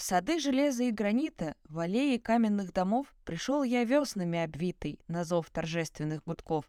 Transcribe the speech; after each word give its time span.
В 0.00 0.02
сады 0.02 0.40
железа 0.40 0.84
и 0.84 0.92
гранита, 0.92 1.56
в 1.68 1.78
аллеи 1.78 2.16
каменных 2.16 2.72
домов 2.72 3.14
Пришел 3.26 3.62
я 3.62 3.84
веснами 3.84 4.38
обвитый 4.38 4.98
на 5.08 5.24
зов 5.24 5.50
торжественных 5.50 6.24
будков. 6.24 6.64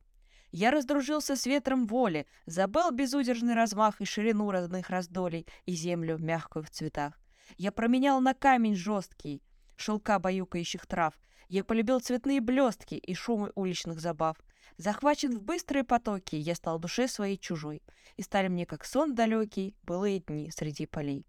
Я 0.51 0.69
раздружился 0.69 1.37
с 1.37 1.45
ветром 1.45 1.87
воли, 1.87 2.27
забыл 2.45 2.91
безудержный 2.91 3.53
размах 3.53 4.01
и 4.01 4.05
ширину 4.05 4.51
родных 4.51 4.89
раздолей 4.89 5.47
и 5.65 5.71
землю 5.71 6.17
мягкую 6.17 6.65
в 6.65 6.71
цветах. 6.71 7.17
Я 7.55 7.71
променял 7.71 8.19
на 8.19 8.33
камень 8.33 8.75
жесткий 8.75 9.41
шелка 9.77 10.19
баюкающих 10.19 10.85
трав. 10.85 11.13
Я 11.47 11.63
полюбил 11.63 12.01
цветные 12.01 12.41
блестки 12.41 12.95
и 12.95 13.13
шумы 13.13 13.53
уличных 13.55 14.01
забав. 14.01 14.35
Захвачен 14.75 15.37
в 15.37 15.41
быстрые 15.41 15.85
потоки, 15.85 16.35
я 16.35 16.53
стал 16.53 16.79
душе 16.79 17.07
своей 17.07 17.37
чужой, 17.37 17.81
и 18.17 18.23
стали 18.23 18.49
мне 18.49 18.65
как 18.65 18.83
сон 18.83 19.15
далекий 19.15 19.77
былые 19.83 20.19
дни 20.19 20.51
среди 20.51 20.85
полей. 20.85 21.25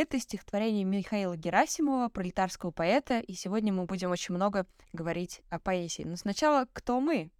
Это 0.00 0.20
стихотворение 0.20 0.84
Михаила 0.84 1.36
Герасимова, 1.36 2.08
пролетарского 2.08 2.70
поэта, 2.70 3.18
и 3.18 3.32
сегодня 3.32 3.72
мы 3.72 3.84
будем 3.84 4.12
очень 4.12 4.32
много 4.32 4.64
говорить 4.92 5.42
о 5.50 5.58
поэзии. 5.58 6.04
Но 6.04 6.14
сначала, 6.14 6.68
кто 6.72 7.00
мы? 7.00 7.32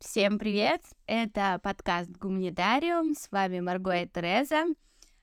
Всем 0.00 0.38
привет! 0.38 0.82
Это 1.06 1.60
подкаст 1.62 2.10
«Гуманитариум». 2.10 3.14
С 3.14 3.32
вами 3.32 3.60
Марго 3.60 4.02
и 4.02 4.06
Тереза. 4.06 4.66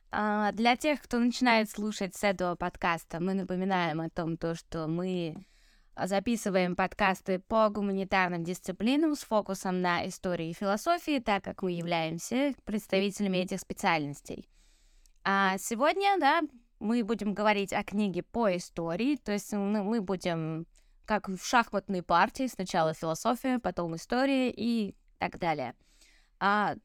А, 0.09 0.51
для 0.53 0.75
тех, 0.75 1.03
кто 1.03 1.19
начинает 1.19 1.69
слушать 1.69 2.15
с 2.15 2.23
этого 2.23 2.55
подкаста, 2.55 3.19
мы 3.19 3.35
напоминаем 3.35 4.01
о 4.01 4.09
том, 4.09 4.37
то, 4.37 4.55
что 4.55 4.87
мы 4.87 5.45
записываем 5.95 6.75
подкасты 6.75 7.37
по 7.37 7.69
гуманитарным 7.69 8.43
дисциплинам 8.43 9.13
с 9.13 9.19
фокусом 9.19 9.81
на 9.81 10.07
истории 10.07 10.49
и 10.49 10.53
философии, 10.53 11.19
так 11.19 11.43
как 11.43 11.61
мы 11.61 11.73
являемся 11.73 12.55
представителями 12.63 13.37
этих 13.37 13.59
специальностей. 13.59 14.49
А 15.25 15.57
сегодня, 15.57 16.17
да, 16.19 16.41
мы 16.79 17.03
будем 17.03 17.33
говорить 17.33 17.73
о 17.73 17.83
книге 17.83 18.21
по 18.21 18.55
истории, 18.55 19.15
то 19.15 19.31
есть 19.31 19.51
мы, 19.53 19.83
мы 19.83 19.99
будем 20.01 20.67
как 21.05 21.27
в 21.27 21.43
шахматной 21.43 22.03
партии, 22.03 22.47
сначала 22.47 22.93
философия, 22.93 23.59
потом 23.59 23.95
история 23.95 24.51
и 24.51 24.95
так 25.17 25.39
далее. 25.39 25.75
А 26.39 26.75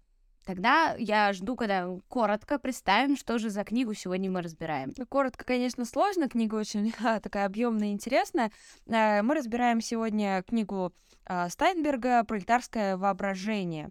Тогда 0.46 0.96
я 0.98 1.32
жду, 1.32 1.54
когда 1.54 1.86
коротко 2.08 2.58
представим, 2.58 3.16
что 3.16 3.38
же 3.38 3.50
за 3.50 3.62
книгу 3.62 3.92
сегодня 3.94 4.30
мы 4.30 4.40
разбираем. 4.40 4.92
Ну, 4.96 5.06
коротко, 5.06 5.44
конечно, 5.44 5.84
сложно, 5.84 6.28
книга 6.28 6.54
очень 6.54 6.92
такая 7.22 7.46
объемная 7.46 7.88
и 7.88 7.92
интересная. 7.92 8.50
Э, 8.86 9.22
мы 9.22 9.34
разбираем 9.34 9.80
сегодня 9.80 10.42
книгу 10.42 10.92
а, 11.26 11.48
Стайнберга 11.50 12.24
«Пролетарское 12.24 12.96
воображение». 12.96 13.90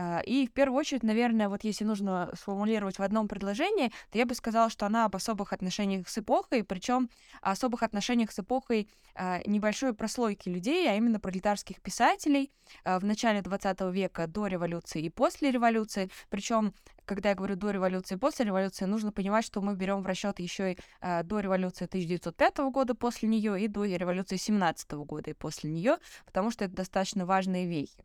А, 0.00 0.20
и 0.20 0.46
в 0.46 0.52
первую 0.52 0.78
очередь, 0.78 1.02
наверное, 1.02 1.48
вот 1.48 1.64
если 1.64 1.82
нужно 1.82 2.30
сформулировать 2.38 3.00
в 3.00 3.02
одном 3.02 3.26
предложении, 3.26 3.90
то 4.12 4.18
я 4.18 4.26
бы 4.26 4.34
сказала, 4.36 4.70
что 4.70 4.86
она 4.86 5.04
об 5.04 5.16
особых 5.16 5.52
отношениях 5.52 6.08
с 6.08 6.18
эпохой, 6.18 6.62
причем 6.62 7.10
особых 7.42 7.82
отношениях 7.82 8.30
с 8.30 8.38
эпохой 8.38 8.88
а, 9.16 9.40
небольшой 9.44 9.94
прослойки 9.94 10.48
людей, 10.48 10.88
а 10.88 10.94
именно 10.94 11.18
пролетарских 11.18 11.82
писателей 11.82 12.52
а, 12.84 13.00
в 13.00 13.04
начале 13.04 13.42
20 13.42 13.80
века 13.92 14.28
до 14.28 14.46
революции 14.46 15.02
и 15.02 15.10
после 15.10 15.50
революции. 15.50 16.10
Причем 16.30 16.74
когда 17.04 17.30
я 17.30 17.34
говорю 17.34 17.56
до 17.56 17.70
революции 17.70 18.14
и 18.14 18.18
после 18.18 18.44
революции, 18.44 18.84
нужно 18.84 19.10
понимать, 19.10 19.44
что 19.44 19.62
мы 19.62 19.74
берем 19.74 20.02
в 20.02 20.06
расчет 20.06 20.38
еще 20.40 20.72
и 20.74 20.78
до 21.00 21.40
революции 21.40 21.86
1905 21.86 22.58
года 22.70 22.94
после 22.94 23.30
нее 23.30 23.58
и 23.58 23.66
до 23.66 23.86
революции 23.86 24.36
17 24.36 24.92
года 24.92 25.30
и 25.30 25.32
после 25.32 25.70
нее, 25.70 25.96
потому 26.26 26.50
что 26.50 26.66
это 26.66 26.74
достаточно 26.74 27.24
важные 27.24 27.66
вехи. 27.66 28.04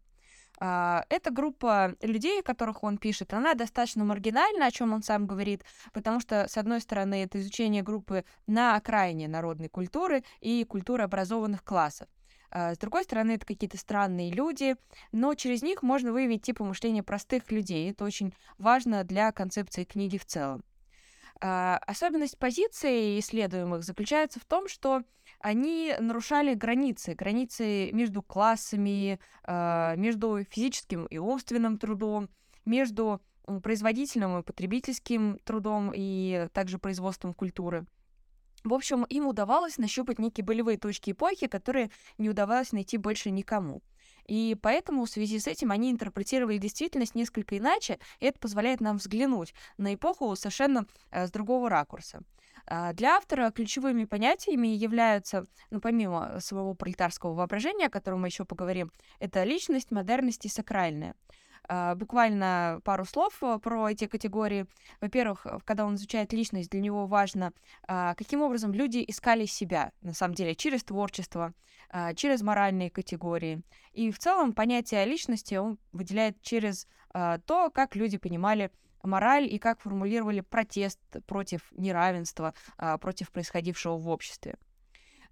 А, 0.59 1.05
эта 1.09 1.31
группа 1.31 1.95
людей, 2.01 2.39
о 2.39 2.43
которых 2.43 2.83
он 2.83 2.97
пишет, 2.97 3.33
она 3.33 3.53
достаточно 3.53 4.03
маргинальна, 4.03 4.67
о 4.67 4.71
чем 4.71 4.93
он 4.93 5.03
сам 5.03 5.25
говорит, 5.25 5.63
потому 5.93 6.19
что, 6.19 6.47
с 6.47 6.57
одной 6.57 6.81
стороны, 6.81 7.23
это 7.23 7.39
изучение 7.39 7.81
группы 7.81 8.23
на 8.47 8.75
окраине 8.75 9.27
народной 9.27 9.69
культуры 9.69 10.23
и 10.41 10.63
культуры 10.63 11.03
образованных 11.03 11.63
классов. 11.63 12.07
А, 12.51 12.75
с 12.75 12.77
другой 12.77 13.03
стороны, 13.03 13.31
это 13.31 13.45
какие-то 13.45 13.77
странные 13.77 14.31
люди, 14.31 14.75
но 15.11 15.33
через 15.33 15.63
них 15.63 15.81
можно 15.81 16.11
выявить 16.11 16.43
типы 16.43 16.63
мышления 16.63 17.03
простых 17.03 17.51
людей. 17.51 17.89
Это 17.89 18.05
очень 18.05 18.33
важно 18.59 19.03
для 19.03 19.31
концепции 19.31 19.83
книги 19.85 20.17
в 20.17 20.25
целом. 20.25 20.63
А, 21.45 21.77
особенность 21.85 22.37
позиции 22.37 23.19
исследуемых 23.19 23.83
заключается 23.83 24.39
в 24.39 24.45
том, 24.45 24.69
что 24.69 25.03
они 25.39 25.93
нарушали 25.99 26.53
границы, 26.53 27.15
границы 27.15 27.91
между 27.91 28.21
классами, 28.21 29.19
а, 29.43 29.97
между 29.97 30.45
физическим 30.49 31.05
и 31.07 31.17
умственным 31.17 31.77
трудом, 31.77 32.29
между 32.63 33.21
производительным 33.61 34.39
и 34.39 34.43
потребительским 34.43 35.37
трудом 35.43 35.91
и 35.93 36.47
также 36.53 36.79
производством 36.79 37.33
культуры. 37.33 37.85
В 38.63 38.73
общем, 38.73 39.03
им 39.03 39.27
удавалось 39.27 39.77
нащупать 39.77 40.19
некие 40.19 40.45
болевые 40.45 40.77
точки 40.77 41.11
эпохи, 41.11 41.47
которые 41.47 41.91
не 42.17 42.29
удавалось 42.29 42.71
найти 42.71 42.95
больше 42.95 43.31
никому. 43.31 43.81
И 44.25 44.55
поэтому 44.61 45.05
в 45.05 45.09
связи 45.09 45.39
с 45.39 45.47
этим 45.47 45.71
они 45.71 45.91
интерпретировали 45.91 46.57
действительность 46.57 47.15
несколько 47.15 47.57
иначе, 47.57 47.99
и 48.19 48.25
это 48.25 48.39
позволяет 48.39 48.81
нам 48.81 48.97
взглянуть 48.97 49.53
на 49.77 49.93
эпоху 49.93 50.35
совершенно 50.35 50.85
э, 51.11 51.27
с 51.27 51.31
другого 51.31 51.69
ракурса. 51.69 52.21
А, 52.65 52.93
для 52.93 53.17
автора 53.17 53.51
ключевыми 53.51 54.05
понятиями 54.05 54.67
являются, 54.67 55.47
ну, 55.69 55.81
помимо 55.81 56.39
своего 56.39 56.73
пролетарского 56.73 57.33
воображения, 57.33 57.87
о 57.87 57.89
котором 57.89 58.21
мы 58.21 58.27
еще 58.27 58.45
поговорим, 58.45 58.91
это 59.19 59.43
личность, 59.43 59.91
модерность 59.91 60.45
и 60.45 60.49
сакральная. 60.49 61.15
Uh, 61.69 61.95
буквально 61.95 62.81
пару 62.83 63.05
слов 63.05 63.37
э, 63.41 63.57
про 63.57 63.89
эти 63.89 64.05
категории. 64.05 64.65
Во-первых, 64.99 65.47
когда 65.63 65.85
он 65.85 65.95
изучает 65.95 66.33
личность, 66.33 66.69
для 66.69 66.81
него 66.81 67.05
важно, 67.07 67.53
uh, 67.87 68.13
каким 68.15 68.41
образом 68.41 68.73
люди 68.73 69.03
искали 69.07 69.45
себя, 69.45 69.93
на 70.01 70.13
самом 70.13 70.35
деле, 70.35 70.55
через 70.55 70.83
творчество, 70.83 71.53
uh, 71.93 72.13
через 72.15 72.41
моральные 72.41 72.89
категории. 72.89 73.61
И 73.93 74.11
в 74.11 74.19
целом 74.19 74.51
понятие 74.51 75.05
личности 75.05 75.55
он 75.55 75.77
выделяет 75.93 76.41
через 76.41 76.87
то, 77.13 77.69
как 77.71 77.95
люди 77.95 78.17
понимали 78.17 78.71
мораль 79.03 79.45
и 79.45 79.59
как 79.59 79.79
формулировали 79.81 80.41
протест 80.41 80.99
против 81.27 81.71
неравенства, 81.73 82.53
а, 82.77 82.97
против 82.97 83.31
происходившего 83.31 83.97
в 83.97 84.09
обществе. 84.09 84.55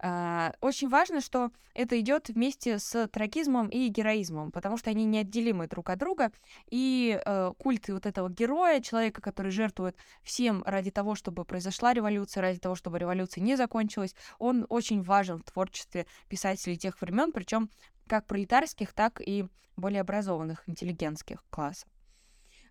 А, 0.03 0.53
очень 0.61 0.89
важно, 0.89 1.21
что 1.21 1.51
это 1.75 1.99
идет 1.99 2.29
вместе 2.29 2.79
с 2.79 3.07
трагизмом 3.09 3.67
и 3.69 3.87
героизмом, 3.87 4.51
потому 4.51 4.75
что 4.77 4.89
они 4.89 5.05
неотделимы 5.05 5.67
друг 5.67 5.91
от 5.91 5.99
друга, 5.99 6.31
и 6.71 7.21
э, 7.23 7.53
культ 7.59 7.87
вот 7.89 8.07
этого 8.07 8.27
героя, 8.27 8.81
человека, 8.81 9.21
который 9.21 9.51
жертвует 9.51 9.95
всем 10.23 10.63
ради 10.65 10.89
того, 10.89 11.13
чтобы 11.13 11.45
произошла 11.45 11.93
революция, 11.93 12.41
ради 12.41 12.59
того, 12.59 12.73
чтобы 12.73 12.97
революция 12.97 13.43
не 13.43 13.55
закончилась, 13.55 14.15
он 14.39 14.65
очень 14.69 15.03
важен 15.03 15.37
в 15.37 15.43
творчестве 15.43 16.07
писателей 16.27 16.77
тех 16.77 16.99
времен, 16.99 17.31
причем 17.31 17.69
как 18.07 18.25
пролетарских, 18.25 18.93
так 18.93 19.21
и 19.21 19.45
более 19.77 20.01
образованных 20.01 20.67
интеллигентских 20.67 21.43
классов. 21.51 21.87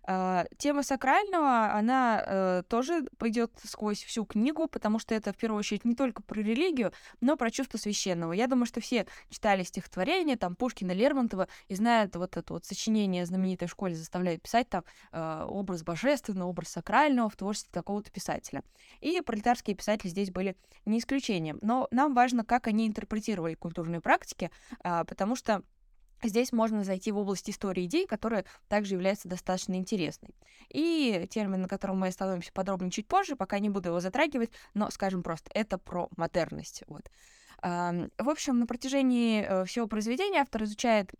Uh, 0.07 0.47
тема 0.57 0.81
сакрального, 0.81 1.73
она 1.73 2.23
uh, 2.25 2.63
тоже 2.63 3.05
пойдет 3.19 3.51
сквозь 3.63 4.03
всю 4.03 4.25
книгу, 4.25 4.67
потому 4.67 4.97
что 4.97 5.13
это 5.13 5.31
в 5.31 5.37
первую 5.37 5.59
очередь 5.59 5.85
не 5.85 5.93
только 5.93 6.23
про 6.23 6.39
религию, 6.41 6.91
но 7.19 7.37
про 7.37 7.51
чувство 7.51 7.77
священного. 7.77 8.33
Я 8.33 8.47
думаю, 8.47 8.65
что 8.65 8.81
все 8.81 9.05
читали 9.29 9.61
стихотворения, 9.61 10.37
там, 10.37 10.55
Пушкина, 10.55 10.91
Лермонтова, 10.91 11.47
и 11.67 11.75
знают 11.75 12.15
вот 12.15 12.35
это 12.35 12.53
вот 12.53 12.65
сочинение 12.65 13.27
знаменитой 13.27 13.67
школе 13.67 13.93
заставляет 13.93 14.41
писать 14.41 14.69
там 14.69 14.83
uh, 15.11 15.45
образ 15.45 15.83
божественного, 15.83 16.49
образ 16.49 16.69
сакрального 16.69 17.29
в 17.29 17.35
творчестве 17.35 17.71
какого-то 17.71 18.09
писателя. 18.09 18.63
И 19.01 19.21
пролетарские 19.21 19.75
писатели 19.75 20.09
здесь 20.09 20.31
были 20.31 20.55
не 20.85 20.97
исключением. 20.97 21.59
Но 21.61 21.87
нам 21.91 22.15
важно, 22.15 22.43
как 22.43 22.65
они 22.65 22.87
интерпретировали 22.87 23.53
культурные 23.53 24.01
практики, 24.01 24.49
потому 24.81 25.35
что 25.35 25.61
Здесь 26.23 26.51
можно 26.51 26.83
зайти 26.83 27.11
в 27.11 27.17
область 27.17 27.49
истории 27.49 27.85
идей, 27.85 28.05
которая 28.07 28.45
также 28.67 28.95
является 28.95 29.27
достаточно 29.27 29.75
интересной. 29.75 30.35
И 30.69 31.27
термин, 31.29 31.61
на 31.61 31.67
котором 31.67 31.99
мы 31.99 32.07
остановимся 32.07 32.53
подробнее 32.53 32.91
чуть 32.91 33.07
позже, 33.07 33.35
пока 33.35 33.59
не 33.59 33.69
буду 33.69 33.89
его 33.89 33.99
затрагивать, 33.99 34.51
но 34.73 34.89
скажем 34.91 35.23
просто, 35.23 35.49
это 35.53 35.77
про 35.77 36.09
модерность. 36.15 36.83
Вот. 36.87 37.09
В 37.61 38.09
общем, 38.29 38.57
на 38.57 38.65
протяжении 38.65 39.45
э, 39.47 39.65
всего 39.65 39.85
произведения 39.85 40.39
автор 40.39 40.63
изучает 40.63 41.11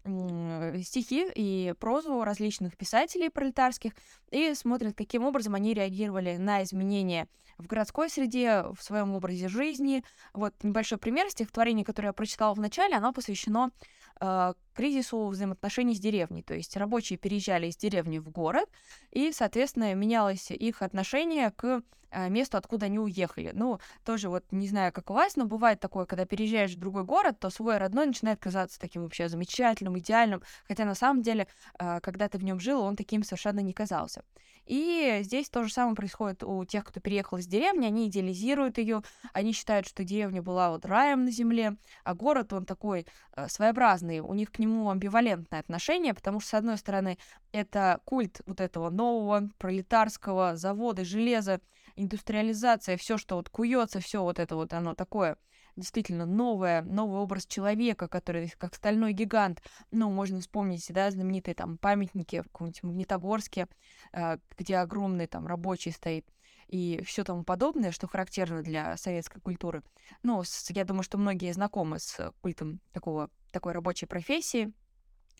стихи 0.83 1.27
и 1.35 1.75
прозу 1.79 2.23
различных 2.23 2.75
писателей 2.77 3.29
пролетарских 3.29 3.93
и 4.31 4.55
смотрит, 4.55 4.97
каким 4.97 5.23
образом 5.23 5.53
они 5.53 5.75
реагировали 5.75 6.37
на 6.37 6.63
изменения 6.63 7.27
в 7.61 7.67
городской 7.67 8.09
среде, 8.09 8.63
в 8.73 8.81
своем 8.81 9.13
образе 9.13 9.47
жизни. 9.47 10.03
Вот 10.33 10.53
небольшой 10.63 10.97
пример 10.97 11.29
стихотворения, 11.29 11.85
которое 11.85 12.09
я 12.09 12.13
прочитала 12.13 12.53
в 12.53 12.59
начале, 12.59 12.95
оно 12.95 13.13
посвящено 13.13 13.71
э, 14.19 14.53
кризису 14.73 15.27
взаимоотношений 15.27 15.95
с 15.95 15.99
деревней. 15.99 16.43
То 16.43 16.53
есть 16.53 16.75
рабочие 16.77 17.17
переезжали 17.17 17.67
из 17.67 17.77
деревни 17.77 18.19
в 18.19 18.29
город, 18.29 18.69
и, 19.11 19.31
соответственно, 19.31 19.93
менялось 19.93 20.51
их 20.51 20.81
отношение 20.81 21.51
к 21.51 21.81
э, 22.11 22.29
месту, 22.29 22.57
откуда 22.57 22.87
они 22.87 22.99
уехали. 22.99 23.51
Ну, 23.53 23.79
тоже 24.05 24.29
вот 24.29 24.45
не 24.51 24.67
знаю, 24.67 24.91
как 24.93 25.09
у 25.09 25.13
вас, 25.13 25.35
но 25.35 25.45
бывает 25.45 25.79
такое, 25.79 26.05
когда 26.05 26.25
переезжаешь 26.25 26.75
в 26.75 26.79
другой 26.79 27.03
город, 27.03 27.39
то 27.39 27.49
свой 27.49 27.77
родной 27.77 28.07
начинает 28.07 28.39
казаться 28.39 28.79
таким 28.79 29.03
вообще 29.03 29.29
замечательным, 29.29 29.97
идеальным, 29.99 30.41
хотя 30.67 30.85
на 30.85 30.95
самом 30.95 31.21
деле, 31.21 31.47
э, 31.79 31.99
когда 32.01 32.27
ты 32.29 32.37
в 32.37 32.43
нем 32.43 32.59
жил, 32.59 32.81
он 32.81 32.95
таким 32.95 33.23
совершенно 33.23 33.59
не 33.59 33.73
казался. 33.73 34.23
И 34.71 35.19
здесь 35.23 35.49
то 35.49 35.65
же 35.65 35.73
самое 35.73 35.97
происходит 35.97 36.45
у 36.45 36.63
тех, 36.63 36.85
кто 36.85 37.01
переехал 37.01 37.39
из 37.39 37.45
деревни, 37.45 37.85
они 37.85 38.07
идеализируют 38.07 38.77
ее, 38.77 39.01
они 39.33 39.51
считают, 39.51 39.85
что 39.85 40.05
деревня 40.05 40.41
была 40.41 40.69
вот 40.69 40.85
раем 40.85 41.25
на 41.25 41.31
земле, 41.31 41.75
а 42.05 42.13
город, 42.13 42.53
он 42.53 42.63
такой 42.63 43.05
э, 43.35 43.49
своеобразный, 43.49 44.21
у 44.21 44.33
них 44.33 44.49
к 44.49 44.59
нему 44.59 44.89
амбивалентное 44.89 45.59
отношение, 45.59 46.13
потому 46.13 46.39
что, 46.39 46.51
с 46.51 46.53
одной 46.53 46.77
стороны, 46.77 47.17
это 47.51 47.99
культ 48.05 48.39
вот 48.45 48.61
этого 48.61 48.89
нового 48.89 49.49
пролетарского 49.57 50.55
завода, 50.55 51.03
железа, 51.03 51.59
индустриализация, 51.97 52.95
все, 52.95 53.17
что 53.17 53.35
вот 53.35 53.49
куется, 53.49 53.99
все 53.99 54.23
вот 54.23 54.39
это 54.39 54.55
вот 54.55 54.71
оно 54.71 54.95
такое 54.95 55.35
действительно 55.81 56.25
новое, 56.25 56.81
новый 56.81 57.19
образ 57.19 57.45
человека, 57.45 58.07
который 58.07 58.49
как 58.57 58.75
стальной 58.75 59.13
гигант. 59.13 59.61
Ну, 59.91 60.09
можно 60.09 60.39
вспомнить, 60.39 60.85
да, 60.89 61.11
знаменитые 61.11 61.55
там 61.55 61.77
памятники 61.77 62.41
в 62.41 62.45
каком-нибудь 62.45 62.83
Магнитогорске, 62.83 63.67
э, 64.13 64.37
где 64.57 64.77
огромный 64.77 65.27
там 65.27 65.45
рабочий 65.47 65.91
стоит 65.91 66.25
и 66.71 67.01
все 67.05 67.23
тому 67.23 67.43
подобное, 67.43 67.91
что 67.91 68.07
характерно 68.07 68.63
для 68.63 68.95
советской 68.97 69.41
культуры. 69.41 69.83
Ну, 70.23 70.41
с, 70.43 70.69
я 70.71 70.85
думаю, 70.85 71.03
что 71.03 71.17
многие 71.17 71.51
знакомы 71.51 71.99
с 71.99 72.31
культом 72.41 72.79
такого, 72.93 73.29
такой 73.51 73.73
рабочей 73.73 74.05
профессии 74.05 74.71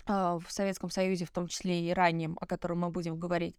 э, 0.07 0.11
в 0.11 0.45
Советском 0.49 0.89
Союзе, 0.89 1.25
в 1.25 1.31
том 1.31 1.47
числе 1.47 1.89
и 1.89 1.93
ранним, 1.93 2.37
о 2.39 2.45
котором 2.45 2.81
мы 2.81 2.89
будем 2.89 3.17
говорить. 3.17 3.55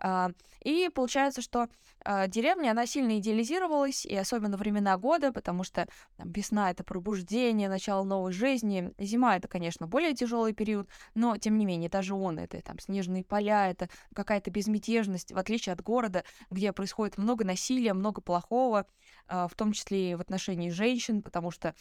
А, 0.00 0.30
и 0.62 0.88
получается, 0.92 1.42
что 1.42 1.68
а, 2.04 2.26
деревня, 2.26 2.70
она 2.70 2.86
сильно 2.86 3.18
идеализировалась, 3.18 4.06
и 4.06 4.16
особенно 4.16 4.56
времена 4.56 4.96
года, 4.96 5.32
потому 5.32 5.62
что 5.62 5.86
там, 6.16 6.32
весна— 6.32 6.70
это 6.72 6.82
пробуждение, 6.82 7.68
начало 7.68 8.04
новой 8.04 8.32
жизни. 8.32 8.92
Зима— 8.98 9.36
это, 9.38 9.48
конечно, 9.48 9.86
более 9.86 10.14
тяжелый 10.14 10.54
период, 10.54 10.88
но, 11.14 11.36
тем 11.36 11.58
не 11.58 11.66
менее, 11.66 11.90
даже 11.90 12.14
он— 12.14 12.38
это 12.40 12.62
там 12.62 12.78
снежные 12.78 13.24
поля, 13.24 13.70
это 13.70 13.90
какая-то 14.14 14.50
безмятежность, 14.50 15.32
в 15.32 15.38
отличие 15.38 15.74
от 15.74 15.82
города, 15.82 16.24
где 16.50 16.72
происходит 16.72 17.18
много 17.18 17.44
насилия, 17.44 17.92
много 17.92 18.22
плохого, 18.22 18.86
а, 19.28 19.48
в 19.48 19.54
том 19.54 19.72
числе 19.72 20.12
и 20.12 20.14
в 20.14 20.20
отношении 20.20 20.70
женщин, 20.70 21.22
потому 21.22 21.50
что 21.50 21.74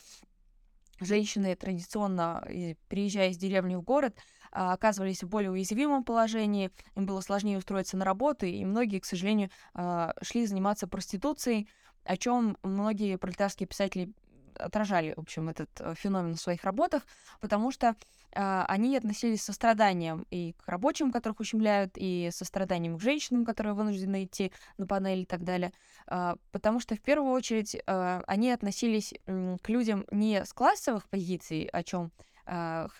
женщины 0.99 1.55
традиционно, 1.55 2.45
приезжая 2.89 3.29
из 3.29 3.37
деревни 3.37 3.75
в 3.75 3.81
город, 3.81 4.17
оказывались 4.51 5.23
в 5.23 5.29
более 5.29 5.51
уязвимом 5.51 6.03
положении, 6.03 6.71
им 6.95 7.05
было 7.05 7.21
сложнее 7.21 7.57
устроиться 7.57 7.97
на 7.97 8.05
работу, 8.05 8.45
и 8.45 8.65
многие, 8.65 8.99
к 8.99 9.05
сожалению, 9.05 9.49
а, 9.73 10.13
шли 10.21 10.45
заниматься 10.45 10.87
проституцией, 10.87 11.69
о 12.03 12.17
чем 12.17 12.57
многие 12.63 13.17
пролетарские 13.17 13.67
писатели 13.67 14.13
отражали, 14.59 15.13
в 15.15 15.19
общем, 15.19 15.49
этот 15.49 15.69
э, 15.79 15.93
феномен 15.95 16.35
в 16.35 16.41
своих 16.41 16.63
работах, 16.63 17.03
потому 17.39 17.71
что 17.71 17.95
э, 18.31 18.63
они 18.67 18.97
относились 18.97 19.43
со 19.43 19.53
страданием 19.53 20.25
и 20.29 20.53
к 20.53 20.67
рабочим, 20.67 21.11
которых 21.11 21.39
ущемляют, 21.39 21.93
и 21.95 22.29
со 22.31 22.45
страданием 22.45 22.97
к 22.97 23.01
женщинам, 23.01 23.45
которые 23.45 23.73
вынуждены 23.73 24.25
идти 24.25 24.51
на 24.77 24.85
панель 24.85 25.21
и 25.21 25.25
так 25.25 25.43
далее, 25.43 25.71
э, 26.07 26.35
потому 26.51 26.79
что 26.79 26.95
в 26.95 27.01
первую 27.01 27.31
очередь 27.31 27.75
э, 27.75 28.21
они 28.27 28.51
относились 28.51 29.13
э, 29.13 29.57
к 29.61 29.69
людям 29.69 30.05
не 30.11 30.43
с 30.43 30.53
классовых 30.53 31.07
позиций, 31.09 31.65
о 31.71 31.83
чем 31.83 32.11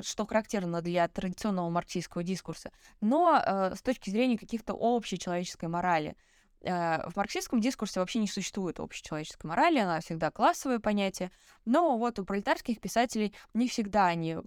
что 0.02 0.26
характерно 0.28 0.82
для 0.82 1.08
традиционного 1.08 1.70
марксистского 1.70 2.24
дискурса, 2.24 2.72
но 3.02 3.42
э, 3.44 3.76
с 3.76 3.82
точки 3.82 4.10
зрения 4.10 4.38
каких-то 4.38 4.74
общей 4.74 5.18
человеческой 5.18 5.70
морали. 5.70 6.16
Э, 6.62 7.10
в 7.10 7.16
марксистском 7.16 7.60
дискурсе 7.60 8.00
вообще 8.00 8.20
не 8.20 8.28
существует 8.28 8.80
общечеловеческой 8.80 9.48
морали, 9.48 9.80
она 9.80 10.02
всегда 10.02 10.30
классовое 10.30 10.80
понятие, 10.80 11.32
но 11.66 11.98
вот 11.98 12.20
у 12.20 12.26
пролетарских 12.26 12.80
писателей 12.80 13.34
не 13.54 13.68
всегда 13.68 14.08
они 14.08 14.38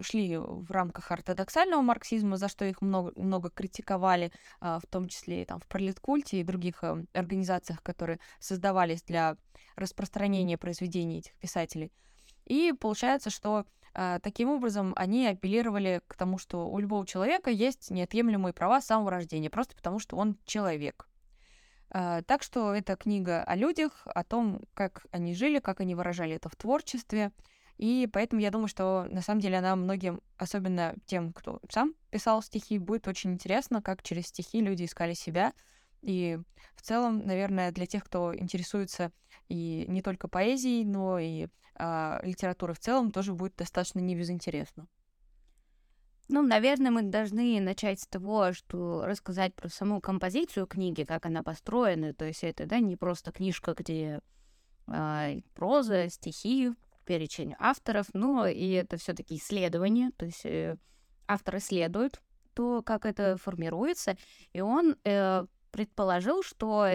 шли 0.00 0.38
в 0.38 0.70
рамках 0.70 1.10
ортодоксального 1.10 1.82
марксизма, 1.82 2.36
за 2.36 2.48
что 2.48 2.64
их 2.64 2.80
много, 2.80 3.12
много 3.16 3.50
критиковали, 3.50 4.32
а, 4.60 4.80
в 4.80 4.86
том 4.86 5.08
числе 5.08 5.42
и 5.42 5.44
там 5.44 5.60
в 5.60 5.66
пролеткульте 5.68 6.40
и 6.40 6.44
других 6.44 6.82
организациях, 7.12 7.82
которые 7.82 8.18
создавались 8.40 9.02
для 9.02 9.36
распространения 9.76 10.58
произведений 10.58 11.18
этих 11.18 11.34
писателей. 11.34 11.92
И 12.46 12.72
получается, 12.72 13.30
что 13.30 13.66
таким 14.22 14.50
образом 14.50 14.92
они 14.96 15.26
апеллировали 15.26 16.00
к 16.06 16.16
тому, 16.16 16.38
что 16.38 16.68
у 16.68 16.78
любого 16.78 17.06
человека 17.06 17.50
есть 17.50 17.90
неотъемлемые 17.90 18.52
права 18.52 18.80
с 18.80 18.86
самого 18.86 19.10
рождения, 19.10 19.50
просто 19.50 19.76
потому 19.76 19.98
что 19.98 20.16
он 20.16 20.38
человек. 20.44 21.08
А, 21.94 22.22
так 22.22 22.42
что 22.42 22.74
это 22.74 22.96
книга 22.96 23.44
о 23.44 23.54
людях, 23.54 24.06
о 24.06 24.24
том, 24.24 24.62
как 24.72 25.04
они 25.10 25.34
жили, 25.34 25.58
как 25.58 25.80
они 25.80 25.94
выражали 25.94 26.34
это 26.34 26.48
в 26.48 26.56
творчестве. 26.56 27.32
И 27.76 28.08
поэтому 28.10 28.40
я 28.40 28.50
думаю, 28.50 28.68
что 28.68 29.06
на 29.10 29.20
самом 29.20 29.40
деле 29.40 29.58
она 29.58 29.76
многим, 29.76 30.22
особенно 30.38 30.94
тем, 31.04 31.32
кто 31.34 31.60
сам 31.68 31.94
писал 32.10 32.42
стихи, 32.42 32.78
будет 32.78 33.08
очень 33.08 33.32
интересно, 33.32 33.82
как 33.82 34.02
через 34.02 34.28
стихи 34.28 34.60
люди 34.60 34.84
искали 34.84 35.12
себя. 35.12 35.52
И 36.02 36.38
в 36.74 36.82
целом, 36.82 37.24
наверное, 37.24 37.70
для 37.72 37.86
тех, 37.86 38.04
кто 38.04 38.34
интересуется 38.36 39.12
и 39.48 39.84
не 39.88 40.02
только 40.02 40.28
поэзией, 40.28 40.84
но 40.84 41.18
и 41.18 41.48
э, 41.78 42.20
литературой 42.22 42.74
в 42.74 42.80
целом, 42.80 43.12
тоже 43.12 43.34
будет 43.34 43.56
достаточно 43.56 44.00
небезынтересно. 44.00 44.86
Ну, 46.28 46.42
наверное, 46.42 46.90
мы 46.90 47.02
должны 47.02 47.60
начать 47.60 48.00
с 48.00 48.06
того, 48.06 48.52
что 48.52 49.04
рассказать 49.04 49.54
про 49.54 49.68
саму 49.68 50.00
композицию 50.00 50.66
книги, 50.66 51.04
как 51.04 51.26
она 51.26 51.42
построена. 51.42 52.14
То 52.14 52.24
есть 52.24 52.42
это, 52.44 52.66
да, 52.66 52.78
не 52.78 52.96
просто 52.96 53.32
книжка, 53.32 53.74
где 53.74 54.20
э, 54.88 55.40
проза, 55.54 56.08
стихи, 56.08 56.72
перечень 57.04 57.54
авторов, 57.58 58.06
но 58.12 58.46
и 58.46 58.70
это 58.70 58.96
все 58.96 59.12
таки 59.12 59.36
исследование. 59.36 60.10
То 60.16 60.24
есть 60.24 60.46
э, 60.46 60.76
автор 61.26 61.58
исследует 61.58 62.22
то, 62.54 62.82
как 62.82 63.04
это 63.04 63.36
формируется, 63.36 64.16
и 64.52 64.60
он 64.60 64.96
э, 65.04 65.46
предположил, 65.72 66.42
что 66.42 66.86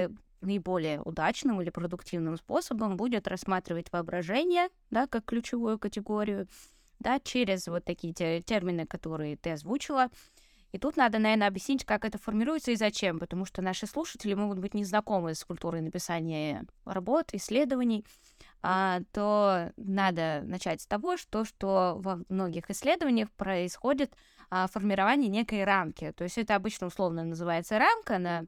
наиболее 0.41 1.01
удачным 1.01 1.61
или 1.61 1.69
продуктивным 1.69 2.37
способом 2.37 2.95
будет 2.95 3.27
рассматривать 3.27 3.91
воображение, 3.91 4.69
да, 4.91 5.07
как 5.07 5.25
ключевую 5.25 5.79
категорию, 5.79 6.47
да, 6.99 7.19
через 7.19 7.67
вот 7.67 7.83
такие 7.83 8.13
те, 8.13 8.41
термины, 8.41 8.85
которые 8.85 9.35
ты 9.37 9.51
озвучила. 9.51 10.09
И 10.73 10.79
тут 10.79 10.97
надо, 10.97 11.17
наверное, 11.17 11.47
объяснить, 11.47 11.85
как 11.85 12.03
это 12.03 12.17
формируется 12.17 12.71
и 12.71 12.75
зачем, 12.75 13.19
потому 13.19 13.45
что 13.45 13.61
наши 13.61 13.87
слушатели 13.87 14.33
могут 14.33 14.59
быть 14.59 14.73
незнакомы 14.73 15.33
с 15.33 15.43
культурой 15.43 15.81
написания 15.81 16.65
работ, 16.85 17.29
исследований, 17.33 18.05
а, 18.61 18.99
то 19.13 19.71
надо 19.77 20.41
начать 20.43 20.81
с 20.81 20.87
того, 20.87 21.15
что, 21.15 21.45
что 21.45 21.95
во 21.99 22.19
многих 22.27 22.69
исследованиях 22.69 23.31
происходит 23.31 24.13
а, 24.49 24.67
формирование 24.67 25.29
некой 25.29 25.63
рамки. 25.63 26.11
То 26.11 26.25
есть 26.25 26.37
это 26.37 26.55
обычно 26.55 26.87
условно 26.87 27.23
называется 27.23 27.79
рамка, 27.79 28.17
она 28.17 28.43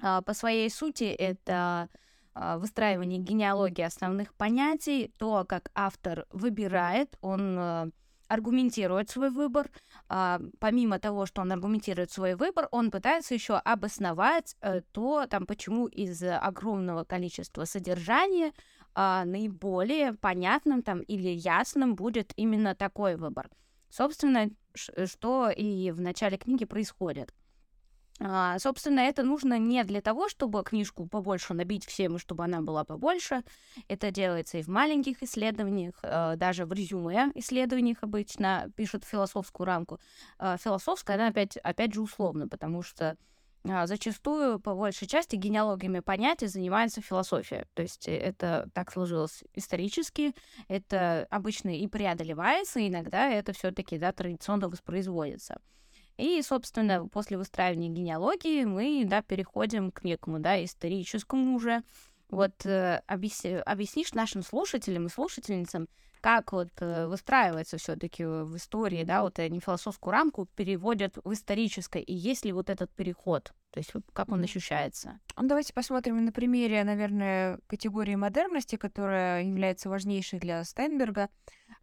по 0.00 0.34
своей 0.34 0.70
сути 0.70 1.04
это 1.04 1.88
а, 2.34 2.58
выстраивании 2.58 3.18
генеалогии 3.18 3.82
основных 3.82 4.32
понятий, 4.34 5.12
то, 5.18 5.44
как 5.46 5.70
автор 5.74 6.26
выбирает, 6.30 7.18
он 7.20 7.58
э, 7.58 7.90
аргументирует 8.28 9.10
свой 9.10 9.28
выбор. 9.28 9.70
А, 10.08 10.40
помимо 10.58 10.98
того, 10.98 11.26
что 11.26 11.42
он 11.42 11.52
аргументирует 11.52 12.10
свой 12.10 12.34
выбор, 12.34 12.68
он 12.70 12.90
пытается 12.90 13.34
еще 13.34 13.56
обосновать 13.56 14.56
э, 14.62 14.80
то, 14.92 15.26
там, 15.26 15.44
почему 15.44 15.86
из 15.88 16.22
огромного 16.22 17.04
количества 17.04 17.66
содержания 17.66 18.54
а, 18.94 19.26
наиболее 19.26 20.14
понятным 20.14 20.82
там, 20.82 21.00
или 21.00 21.28
ясным 21.28 21.94
будет 21.94 22.32
именно 22.36 22.74
такой 22.74 23.16
выбор. 23.16 23.50
Собственно, 23.90 24.48
что 24.74 25.50
и 25.50 25.90
в 25.90 26.00
начале 26.00 26.38
книги 26.38 26.64
происходит. 26.64 27.34
А, 28.24 28.58
собственно, 28.60 29.00
это 29.00 29.24
нужно 29.24 29.58
не 29.58 29.82
для 29.84 30.00
того, 30.00 30.28
чтобы 30.28 30.62
книжку 30.62 31.06
побольше 31.06 31.54
набить 31.54 31.84
всем, 31.84 32.16
и 32.16 32.18
чтобы 32.18 32.44
она 32.44 32.60
была 32.60 32.84
побольше. 32.84 33.42
Это 33.88 34.12
делается 34.12 34.58
и 34.58 34.62
в 34.62 34.68
маленьких 34.68 35.22
исследованиях, 35.22 35.94
э, 36.02 36.36
даже 36.36 36.64
в 36.64 36.72
резюме 36.72 37.32
исследованиях 37.34 37.98
обычно 38.02 38.70
пишут 38.76 39.04
философскую 39.04 39.66
рамку. 39.66 39.98
Э, 40.38 40.56
философская, 40.62 41.16
она 41.16 41.28
опять, 41.28 41.56
опять 41.56 41.94
же 41.94 42.00
условно, 42.00 42.46
потому 42.46 42.82
что 42.82 43.16
а, 43.68 43.86
зачастую, 43.86 44.58
по 44.58 44.74
большей 44.74 45.06
части, 45.06 45.36
генеалогиями 45.36 46.00
понятий 46.00 46.46
занимается 46.46 47.00
философия. 47.00 47.66
То 47.74 47.82
есть 47.82 48.08
это 48.08 48.68
так 48.74 48.92
сложилось 48.92 49.44
исторически, 49.54 50.34
это 50.68 51.26
обычно 51.30 51.76
и 51.76 51.86
преодолевается, 51.86 52.86
иногда 52.86 53.30
это 53.30 53.52
все 53.52 53.70
таки 53.70 53.98
да, 53.98 54.12
традиционно 54.12 54.68
воспроизводится. 54.68 55.58
И, 56.16 56.40
собственно, 56.42 57.08
после 57.08 57.38
выстраивания 57.38 57.88
генеалогии 57.88 58.64
мы, 58.64 59.04
да, 59.06 59.22
переходим 59.22 59.90
к 59.90 60.04
некому, 60.04 60.38
да, 60.38 60.62
историческому 60.62 61.54
уже. 61.56 61.82
Вот 62.28 62.64
э, 62.64 63.02
объясни, 63.06 63.54
объяснишь 63.56 64.14
нашим 64.14 64.42
слушателям 64.42 65.06
и 65.06 65.10
слушательницам, 65.10 65.88
как 66.22 66.52
вот 66.52 66.70
э, 66.80 67.06
выстраивается 67.08 67.76
все 67.76 67.96
таки 67.96 68.24
в 68.24 68.56
истории, 68.56 69.04
да, 69.04 69.22
вот 69.22 69.38
они 69.38 69.60
философскую 69.60 70.12
рамку 70.12 70.46
переводят 70.54 71.18
в 71.24 71.32
историческое, 71.32 72.00
и 72.00 72.14
есть 72.14 72.44
ли 72.44 72.52
вот 72.52 72.70
этот 72.70 72.90
переход, 72.92 73.52
то 73.72 73.78
есть 73.78 73.92
как 74.12 74.28
он 74.30 74.42
ощущается? 74.42 75.18
Ну, 75.36 75.48
давайте 75.48 75.74
посмотрим 75.74 76.24
на 76.24 76.30
примере, 76.30 76.84
наверное, 76.84 77.58
категории 77.66 78.14
модерности, 78.14 78.76
которая 78.76 79.42
является 79.42 79.90
важнейшей 79.90 80.38
для 80.38 80.62
Стайнберга. 80.62 81.28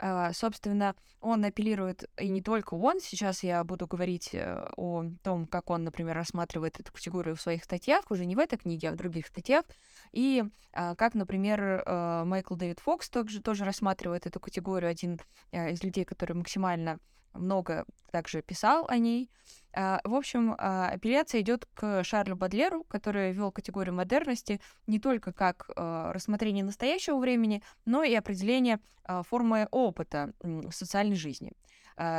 А, 0.02 0.32
собственно, 0.32 0.96
он 1.20 1.44
апеллирует, 1.44 2.10
и 2.18 2.30
не 2.30 2.42
только 2.42 2.76
он, 2.76 3.02
сейчас 3.02 3.44
я 3.44 3.64
буду 3.66 3.86
говорить 3.86 4.30
э, 4.34 4.72
о 4.78 5.04
том, 5.24 5.46
как 5.46 5.70
он, 5.70 5.84
например, 5.84 6.16
рассматривает 6.16 6.80
эту 6.80 6.94
категорию 6.94 7.36
в 7.36 7.42
своих 7.42 7.66
статьях, 7.66 8.10
уже 8.10 8.26
не 8.26 8.38
в 8.38 8.40
этой 8.40 8.58
книге, 8.58 8.90
а 8.90 8.92
в 8.94 8.96
других 8.96 9.28
статьях, 9.28 9.66
и 10.14 10.46
а, 10.72 10.96
как, 10.96 11.16
например, 11.16 11.84
э, 11.86 12.24
Майкл 12.24 12.56
Дэвид 12.56 12.80
Фокс 12.80 13.10
также 13.10 13.42
тоже 13.42 13.66
рассматривает 13.66 14.26
эту 14.26 14.40
категорию, 14.40 14.90
один 14.90 15.20
э, 15.52 15.72
из 15.72 15.84
людей, 15.84 16.06
который 16.06 16.34
максимально 16.34 17.00
много 17.34 17.86
также 18.12 18.42
писал 18.42 18.86
о 18.88 18.98
ней. 18.98 19.30
А, 19.74 20.02
в 20.04 20.16
общем, 20.16 20.56
а, 20.58 20.90
апелляция 20.90 21.42
идет 21.42 21.68
к 21.74 22.04
Шарлю 22.04 22.36
Бадлеру, 22.36 22.84
который 22.86 23.32
ввел 23.32 23.52
категорию 23.52 23.94
модерности 23.94 24.60
не 24.88 25.00
только 25.00 25.32
как 25.32 25.70
а, 25.76 26.12
рассмотрение 26.14 26.64
настоящего 26.64 27.18
времени, 27.18 27.62
но 27.86 28.04
и 28.04 28.14
определение 28.14 28.80
формы 29.28 29.68
опыта 29.72 30.34
социальной 30.70 31.16
жизни. 31.16 31.54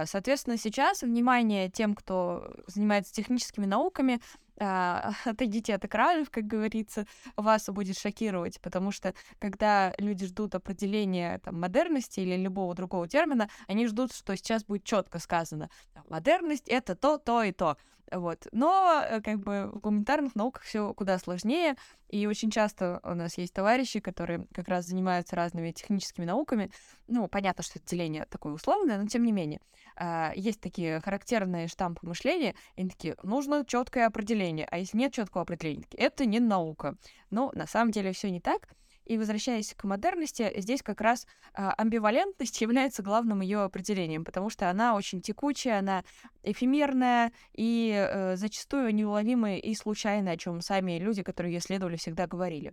Соответственно, 0.04 0.58
сейчас 0.58 1.00
внимание 1.02 1.70
тем, 1.70 1.94
кто 1.94 2.52
занимается 2.66 3.14
техническими 3.14 3.64
науками, 3.64 4.20
а, 4.60 5.12
отойдите 5.24 5.74
от 5.74 5.84
экранов, 5.84 6.30
как 6.30 6.46
говорится, 6.46 7.06
вас 7.36 7.66
будет 7.68 7.98
шокировать, 7.98 8.60
потому 8.60 8.92
что 8.92 9.14
когда 9.38 9.94
люди 9.98 10.26
ждут 10.26 10.54
определения 10.54 11.38
там, 11.38 11.58
модерности 11.58 12.20
или 12.20 12.36
любого 12.36 12.74
другого 12.74 13.08
термина, 13.08 13.48
они 13.66 13.86
ждут, 13.86 14.12
что 14.12 14.36
сейчас 14.36 14.64
будет 14.64 14.84
четко 14.84 15.18
сказано, 15.18 15.70
модерность 16.08 16.68
это 16.68 16.94
то, 16.94 17.16
то 17.18 17.42
и 17.42 17.52
то. 17.52 17.78
Вот. 18.10 18.46
Но 18.52 19.02
э, 19.06 19.20
как 19.20 19.38
бы 19.38 19.70
в 19.72 19.80
гуманитарных 19.80 20.34
науках 20.34 20.62
все 20.62 20.92
куда 20.94 21.18
сложнее, 21.18 21.76
и 22.08 22.26
очень 22.26 22.50
часто 22.50 23.00
у 23.04 23.14
нас 23.14 23.38
есть 23.38 23.52
товарищи, 23.52 24.00
которые 24.00 24.46
как 24.52 24.68
раз 24.68 24.86
занимаются 24.86 25.36
разными 25.36 25.70
техническими 25.70 26.24
науками. 26.24 26.70
Ну, 27.06 27.28
понятно, 27.28 27.62
что 27.62 27.78
это 27.78 27.88
деление 27.88 28.26
такое 28.26 28.52
условное, 28.52 28.98
но 28.98 29.06
тем 29.06 29.22
не 29.22 29.32
менее. 29.32 29.60
А, 29.96 30.32
есть 30.34 30.60
такие 30.60 31.00
характерные 31.00 31.68
штампы 31.68 32.06
мышления, 32.06 32.54
и 32.74 32.80
они 32.80 32.90
такие, 32.90 33.16
нужно 33.22 33.64
четкое 33.64 34.06
определение, 34.06 34.66
а 34.70 34.78
если 34.78 34.96
нет 34.96 35.12
четкого 35.12 35.42
определения, 35.42 35.84
это 35.96 36.26
не 36.26 36.40
наука. 36.40 36.96
Но 37.30 37.52
на 37.54 37.66
самом 37.66 37.92
деле 37.92 38.12
все 38.12 38.30
не 38.30 38.40
так. 38.40 38.68
И 39.10 39.18
возвращаясь 39.18 39.74
к 39.74 39.82
модерности, 39.82 40.52
здесь 40.58 40.84
как 40.84 41.00
раз 41.00 41.26
а, 41.52 41.72
амбивалентность 41.72 42.60
является 42.60 43.02
главным 43.02 43.40
ее 43.40 43.62
определением, 43.62 44.24
потому 44.24 44.50
что 44.50 44.70
она 44.70 44.94
очень 44.94 45.20
текучая, 45.20 45.80
она 45.80 46.04
эфемерная 46.44 47.32
и 47.52 47.92
э, 47.92 48.36
зачастую 48.36 48.94
неуловимая 48.94 49.56
и 49.56 49.74
случайная, 49.74 50.34
о 50.34 50.36
чем 50.36 50.60
сами 50.60 51.00
люди, 51.00 51.24
которые 51.24 51.54
ее 51.54 51.58
исследовали, 51.58 51.96
всегда 51.96 52.28
говорили. 52.28 52.72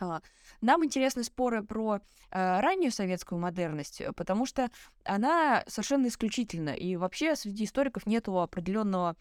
А, 0.00 0.22
нам 0.60 0.84
интересны 0.84 1.24
споры 1.24 1.64
про 1.64 1.96
э, 1.96 2.60
раннюю 2.60 2.92
советскую 2.92 3.40
модерность, 3.40 4.00
потому 4.14 4.46
что 4.46 4.70
она 5.02 5.64
совершенно 5.66 6.06
исключительна, 6.06 6.70
и 6.70 6.94
вообще 6.94 7.34
среди 7.34 7.64
историков 7.64 8.06
нет 8.06 8.28
определенного 8.28 9.16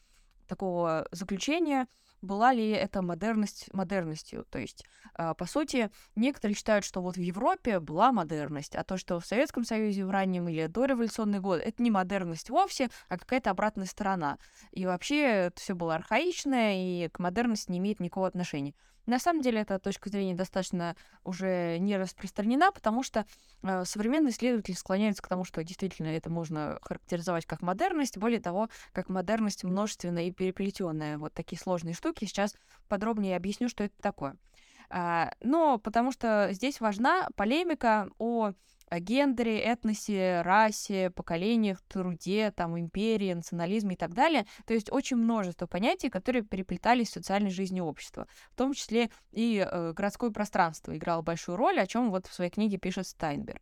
такого 0.48 1.08
заключения, 1.10 1.88
была 2.22 2.54
ли 2.54 2.70
эта 2.70 3.02
модерность 3.02 3.74
модерностью. 3.74 4.46
То 4.50 4.60
есть, 4.60 4.84
э, 5.18 5.34
по 5.38 5.46
сути, 5.46 5.90
некоторые 6.16 6.56
считают, 6.56 6.86
что 6.86 7.02
вот 7.02 7.16
в 7.18 7.22
Европе 7.22 7.80
была 7.80 8.12
модерность, 8.12 8.76
а 8.76 8.84
то, 8.84 8.98
что 8.98 9.20
в 9.20 9.26
Советском 9.26 9.64
Союзе 9.64 10.06
в 10.06 10.10
раннем 10.10 10.48
или 10.48 10.68
дореволюционный 10.68 11.40
год, 11.40 11.62
это 11.64 11.82
не 11.82 11.92
модерность 11.92 12.50
вовсе, 12.50 12.90
а 13.10 13.18
какая-то 13.18 13.52
обратная 13.52 13.86
сторона. 13.86 14.38
И 14.72 14.86
вообще 14.86 15.22
это 15.48 15.60
все 15.60 15.76
было 15.76 15.96
архаичное, 15.96 16.76
и 16.76 17.10
к 17.10 17.20
модерности 17.20 17.72
не 17.72 17.80
имеет 17.80 18.00
никакого 18.00 18.28
отношения. 18.28 18.74
На 19.08 19.20
самом 19.20 19.42
деле 19.42 19.62
эта 19.62 19.80
точка 19.80 20.10
зрения 20.10 20.36
достаточно 20.36 20.96
уже 21.24 21.78
не 21.80 21.98
распространена, 21.98 22.74
потому 22.74 23.04
что 23.04 23.26
э, 23.64 23.86
современные 23.86 24.32
исследователи 24.32 24.76
склоняются 24.76 25.24
к 25.24 25.30
тому, 25.30 25.46
что 25.46 25.64
действительно 25.64 26.08
это 26.10 26.30
можно 26.30 26.78
характеризовать 26.82 27.46
как 27.46 27.62
модерность, 27.62 28.18
более 28.18 28.42
того, 28.42 28.70
как 28.92 29.08
модерность 29.08 29.64
множественная 29.64 30.26
и 30.26 30.32
переплетенная. 30.32 31.18
Вот 31.18 31.34
такие 31.34 31.58
сложные 31.58 31.96
штуки. 31.96 32.26
Сейчас 32.26 32.54
подробнее 32.90 33.38
объясню, 33.38 33.70
что 33.70 33.86
это 33.86 33.96
такое. 34.02 34.36
А, 34.90 35.32
но 35.42 35.78
потому 35.78 36.12
что 36.12 36.50
здесь 36.52 36.82
важна 36.82 37.30
полемика 37.36 38.10
о 38.20 38.52
о 38.90 39.00
гендере, 39.00 39.60
этносе, 39.60 40.42
расе, 40.42 41.10
поколениях, 41.10 41.82
труде, 41.88 42.52
там, 42.52 42.80
империи, 42.80 43.34
национализме 43.34 43.96
и 43.96 43.98
так 43.98 44.14
далее. 44.14 44.46
То 44.66 44.74
есть 44.74 44.92
очень 44.92 45.18
множество 45.18 45.68
понятий, 45.68 46.10
которые 46.10 46.44
переплетались 46.44 47.10
в 47.10 47.14
социальной 47.14 47.52
жизни 47.52 47.80
общества. 47.80 48.28
В 48.52 48.56
том 48.56 48.74
числе 48.74 49.10
и 49.32 49.66
э, 49.70 49.94
городское 49.94 50.32
пространство 50.32 50.96
играло 50.96 51.22
большую 51.22 51.58
роль, 51.58 51.80
о 51.80 51.88
чем 51.88 52.10
вот 52.10 52.28
в 52.28 52.34
своей 52.34 52.52
книге 52.52 52.78
пишет 52.78 53.08
Стайнберг. 53.08 53.62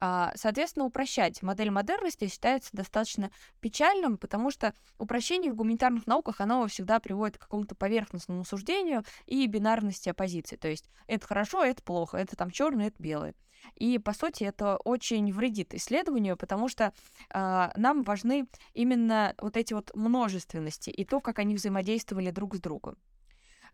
А, 0.00 0.32
соответственно, 0.36 0.86
упрощать 0.86 1.42
модель 1.42 1.70
модерности 1.70 2.28
считается 2.28 2.70
достаточно 2.72 3.30
печальным, 3.60 4.16
потому 4.18 4.50
что 4.50 4.74
упрощение 4.98 5.52
в 5.52 5.56
гуманитарных 5.56 6.06
науках, 6.06 6.40
оно 6.40 6.66
всегда 6.66 7.00
приводит 7.00 7.38
к 7.38 7.42
какому-то 7.42 7.74
поверхностному 7.74 8.44
суждению 8.44 9.04
и 9.26 9.46
бинарности 9.46 10.08
оппозиции. 10.08 10.56
То 10.56 10.68
есть 10.68 10.88
это 11.06 11.26
хорошо, 11.26 11.64
это 11.64 11.82
плохо, 11.82 12.16
это 12.16 12.36
там 12.36 12.50
черное, 12.50 12.88
это 12.88 13.02
белое. 13.02 13.34
И, 13.74 13.98
по 13.98 14.12
сути, 14.12 14.44
это 14.44 14.76
очень 14.76 15.32
вредит 15.32 15.74
исследованию, 15.74 16.36
потому 16.36 16.68
что 16.68 16.92
э, 17.34 17.70
нам 17.74 18.02
важны 18.02 18.46
именно 18.72 19.34
вот 19.38 19.56
эти 19.56 19.74
вот 19.74 19.90
множественности 19.94 20.90
и 20.90 21.04
то, 21.04 21.20
как 21.20 21.40
они 21.40 21.56
взаимодействовали 21.56 22.30
друг 22.30 22.54
с 22.54 22.60
другом. 22.60 22.96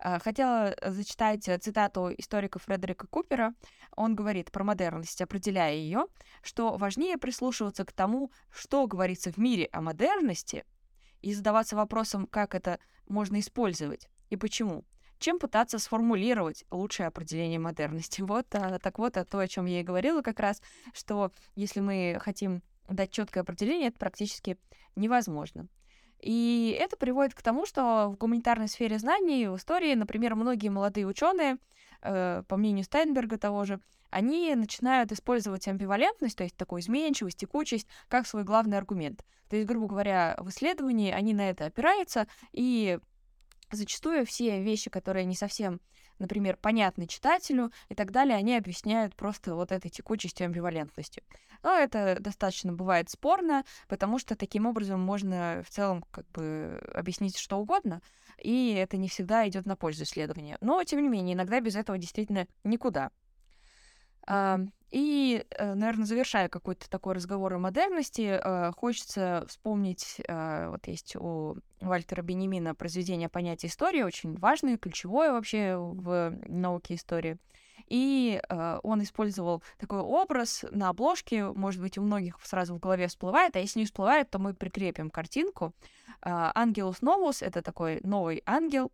Э, 0.05 0.19
хотела 0.19 0.77
зачитать 0.83 1.45
цитату 1.63 2.11
историка 2.17 2.59
Фредерика 2.59 3.07
Купера. 3.07 3.55
Он 3.97 4.15
говорит 4.15 4.53
про 4.53 4.63
модерность, 4.63 5.21
определяя 5.21 5.75
ее, 5.75 6.07
что 6.43 6.77
важнее 6.77 7.17
прислушиваться 7.17 7.85
к 7.85 7.93
тому, 7.93 8.31
что 8.51 8.87
говорится 8.87 9.33
в 9.33 9.39
мире 9.39 9.69
о 9.73 9.81
модерности, 9.81 10.65
и 11.23 11.33
задаваться 11.33 11.75
вопросом, 11.75 12.27
как 12.27 12.55
это 12.55 12.79
можно 13.09 13.41
использовать 13.41 14.09
и 14.29 14.37
почему 14.37 14.85
чем 15.19 15.39
пытаться 15.39 15.79
сформулировать 15.79 16.65
лучшее 16.71 17.07
определение 17.07 17.59
модерности. 17.59 18.21
Вот, 18.35 18.47
а, 18.55 18.79
так 18.79 18.99
вот, 18.99 19.17
а 19.17 19.25
то, 19.25 19.39
о 19.39 19.49
чем 19.49 19.65
я 19.65 19.81
и 19.81 19.85
говорила 19.85 20.21
как 20.21 20.39
раз, 20.39 20.61
что 20.93 21.33
если 21.55 21.81
мы 21.81 22.19
хотим 22.21 22.63
дать 22.89 23.11
четкое 23.11 23.43
определение, 23.43 23.89
это 23.89 23.99
практически 23.99 24.59
невозможно. 24.97 25.69
И 26.25 26.75
это 26.81 26.97
приводит 26.97 27.35
к 27.35 27.43
тому, 27.43 27.67
что 27.67 28.09
в 28.09 28.17
гуманитарной 28.17 28.67
сфере 28.67 28.99
знаний, 28.99 29.47
в 29.47 29.57
истории, 29.57 29.95
например, 29.95 30.35
многие 30.37 30.71
молодые 30.71 31.07
ученые, 31.07 31.59
э, 32.01 32.43
по 32.49 32.57
мнению 32.57 32.85
Стайнберга 32.85 33.37
того 33.37 33.67
же, 33.67 33.79
они 34.09 34.55
начинают 34.55 35.13
использовать 35.13 35.69
амбивалентность, 35.69 36.39
то 36.39 36.45
есть 36.45 36.57
такую 36.57 36.81
изменчивость, 36.81 37.37
текучесть, 37.37 37.89
как 38.09 38.27
свой 38.27 38.43
главный 38.43 38.79
аргумент. 38.79 39.23
То 39.51 39.57
есть, 39.57 39.69
грубо 39.69 39.87
говоря, 39.87 40.35
в 40.39 40.49
исследовании 40.49 41.13
они 41.13 41.35
на 41.35 41.51
это 41.51 41.67
опираются 41.67 42.27
и 42.53 42.99
зачастую 43.71 44.25
все 44.25 44.63
вещи, 44.63 44.89
которые 44.89 45.27
не 45.27 45.35
совсем, 45.35 45.79
например, 46.19 46.57
понятны 46.57 47.07
читателю 47.07 47.73
и 47.89 47.95
так 47.95 48.11
далее, 48.11 48.37
они 48.37 48.57
объясняют 48.57 49.15
просто 49.15 49.55
вот 49.55 49.73
этой 49.73 49.91
текучестью, 49.91 50.47
амбивалентностью. 50.47 51.23
Но 51.63 51.75
это 51.75 52.19
достаточно 52.21 52.73
бывает 52.73 53.11
спорно, 53.11 53.65
потому 53.89 54.19
что 54.19 54.37
таким 54.37 54.67
образом 54.67 55.01
можно 55.01 55.63
в 55.67 55.71
целом 55.71 56.05
как 56.11 56.31
бы 56.31 56.81
объяснить 56.95 57.39
что 57.39 57.59
угодно, 57.59 58.03
и 58.39 58.75
это 58.75 58.97
не 58.97 59.09
всегда 59.09 59.49
идет 59.49 59.67
на 59.67 59.77
пользу 59.77 60.05
исследования. 60.05 60.59
Но, 60.61 60.83
тем 60.85 61.03
не 61.03 61.09
менее, 61.09 61.35
иногда 61.35 61.61
без 61.61 61.77
этого 61.77 61.99
действительно 61.99 62.47
никуда. 62.65 63.11
И, 64.95 65.45
э, 65.51 65.75
наверное, 65.75 66.07
завершая 66.07 66.49
какой-то 66.49 66.89
такой 66.89 67.15
разговор 67.15 67.53
о 67.55 67.59
модерности, 67.59 68.39
э, 68.41 68.71
хочется 68.77 69.45
вспомнить, 69.49 70.21
э, 70.29 70.69
вот 70.69 70.87
есть 70.87 71.17
у 71.17 71.57
Вальтера 71.81 72.23
Бенемина 72.23 72.77
произведение 72.77 73.29
понятия 73.29 73.67
истории, 73.67 74.03
очень 74.03 74.37
важное, 74.37 74.79
ключевое 74.79 75.33
вообще 75.33 75.77
в 75.77 76.39
науке 76.47 76.95
истории. 76.95 77.39
И 77.89 78.41
он 78.49 79.03
использовал 79.03 79.63
такой 79.79 79.99
образ 79.99 80.65
на 80.71 80.91
обложке, 80.91 81.45
может 81.51 81.83
быть, 81.83 81.99
у 81.99 82.03
многих 82.03 82.39
сразу 82.43 82.77
в 82.77 82.79
голове 82.79 83.09
всплывает, 83.09 83.57
а 83.57 83.59
если 83.59 83.81
не 83.81 83.87
всплывает, 83.87 84.31
то 84.31 84.39
мы 84.39 84.55
прикрепим 84.55 85.11
картинку. 85.11 85.75
Ангелус 86.23 87.03
новус— 87.03 87.43
это 87.43 87.61
такой 87.63 88.01
новый 88.03 88.43
ангел, 88.47 88.91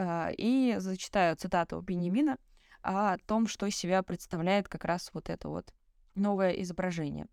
и 0.00 0.76
зачитаю 0.78 1.36
цитату 1.36 1.80
Бенемина— 1.80 2.38
о 2.82 3.16
том, 3.18 3.46
что 3.46 3.66
из 3.66 3.76
себя 3.76 4.02
представляет 4.02 4.68
как 4.68 4.84
раз 4.84 5.10
вот 5.12 5.30
это 5.30 5.48
вот 5.48 5.72
новое 6.14 6.50
изображение. 6.52 7.26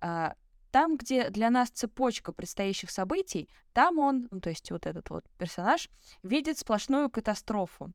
А, 0.00 0.34
там, 0.70 0.96
где 0.96 1.30
для 1.30 1.50
нас 1.50 1.70
цепочка 1.70 2.32
предстоящих 2.32 2.90
событий, 2.90 3.48
там 3.72 3.98
он, 3.98 4.28
ну, 4.30 4.40
то 4.40 4.50
есть 4.50 4.70
вот 4.70 4.86
этот 4.86 5.10
вот 5.10 5.24
персонаж, 5.38 5.88
видит 6.22 6.58
сплошную 6.58 7.10
катастрофу, 7.10 7.92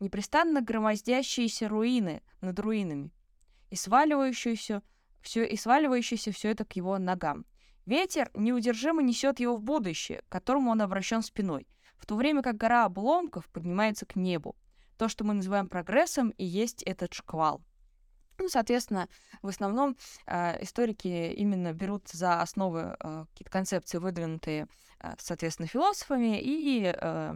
непрестанно 0.00 0.60
громоздящиеся 0.60 1.68
руины 1.68 2.22
над 2.40 2.58
руинами 2.58 3.12
и 3.70 3.76
сваливающуюся 3.76 4.82
все 5.20 5.44
и 5.44 5.56
сваливающееся 5.56 6.32
все 6.32 6.50
это 6.50 6.64
к 6.64 6.74
его 6.74 6.98
ногам. 6.98 7.46
Ветер 7.84 8.30
неудержимо 8.34 9.02
несет 9.02 9.38
его 9.40 9.56
в 9.56 9.62
будущее, 9.62 10.22
к 10.22 10.32
которому 10.32 10.70
он 10.70 10.82
обращен 10.82 11.22
спиной, 11.22 11.66
в 11.96 12.06
то 12.06 12.16
время 12.16 12.42
как 12.42 12.56
гора 12.56 12.84
обломков 12.84 13.48
поднимается 13.50 14.06
к 14.06 14.16
небу. 14.16 14.56
То, 14.98 15.08
что 15.08 15.24
мы 15.24 15.34
называем 15.34 15.68
прогрессом, 15.68 16.30
и 16.30 16.44
есть 16.44 16.82
этот 16.82 17.12
шквал. 17.14 17.62
Ну, 18.38 18.48
соответственно, 18.48 19.08
в 19.42 19.48
основном 19.48 19.96
э, 20.26 20.62
историки 20.62 21.32
именно 21.32 21.72
берут 21.72 22.08
за 22.08 22.42
основы 22.42 22.96
э, 23.00 23.24
какие-то 23.30 23.50
концепции, 23.50 23.98
выдвинутые, 23.98 24.68
э, 25.00 25.14
соответственно, 25.18 25.68
философами, 25.68 26.40
и 26.40 26.92
э, 26.94 27.34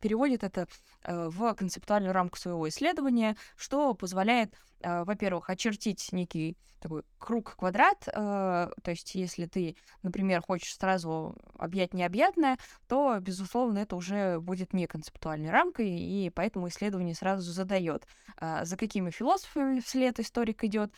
переводит 0.00 0.44
это 0.44 0.66
э, 1.04 1.28
в 1.28 1.54
концептуальную 1.54 2.12
рамку 2.12 2.38
своего 2.38 2.68
исследования, 2.68 3.36
что 3.56 3.94
позволяет, 3.94 4.54
э, 4.80 5.04
во-первых, 5.04 5.50
очертить 5.50 6.08
некий 6.12 6.56
такой 6.80 7.02
круг-квадрат, 7.18 8.08
э, 8.08 8.12
то 8.12 8.90
есть 8.90 9.14
если 9.14 9.46
ты, 9.46 9.76
например, 10.02 10.42
хочешь 10.42 10.76
сразу 10.76 11.36
объять 11.56 11.94
необъятное, 11.94 12.58
то, 12.88 13.18
безусловно, 13.20 13.78
это 13.78 13.94
уже 13.96 14.40
будет 14.40 14.72
не 14.72 14.86
концептуальной 14.86 15.50
рамкой, 15.50 15.88
и 15.90 16.30
поэтому 16.30 16.68
исследование 16.68 17.14
сразу 17.14 17.52
задает, 17.52 18.06
за 18.40 18.76
какими 18.76 19.10
философами 19.10 19.78
вслед 19.78 20.18
историк 20.18 20.64
идет, 20.64 20.92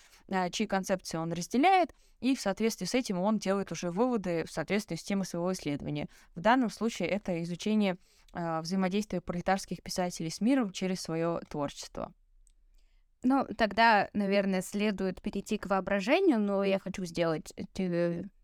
чьи 0.53 0.67
концепции 0.67 1.19
он 1.19 1.33
разделяет, 1.33 1.95
и 2.21 2.35
в 2.35 2.41
соответствии 2.41 2.87
с 2.87 2.95
этим 2.95 3.21
он 3.21 3.39
делает 3.39 3.71
уже 3.71 3.91
выводы 3.91 4.45
в 4.47 4.51
соответствии 4.51 4.97
с 4.97 5.03
темой 5.03 5.27
своего 5.27 5.53
исследования. 5.53 6.09
В 6.35 6.41
данном 6.41 6.71
случае 6.71 7.09
это 7.09 7.43
изучение 7.43 7.99
э, 8.35 8.61
взаимодействия 8.61 9.21
пролетарских 9.21 9.83
писателей 9.83 10.31
с 10.31 10.41
миром 10.41 10.71
через 10.73 11.01
свое 11.01 11.41
творчество. 11.49 12.13
Ну, 13.23 13.47
тогда, 13.57 14.11
наверное, 14.13 14.61
следует 14.61 15.23
перейти 15.23 15.57
к 15.57 15.67
воображению, 15.67 16.39
но 16.39 16.63
я 16.63 16.79
хочу 16.79 17.07
сделать 17.07 17.55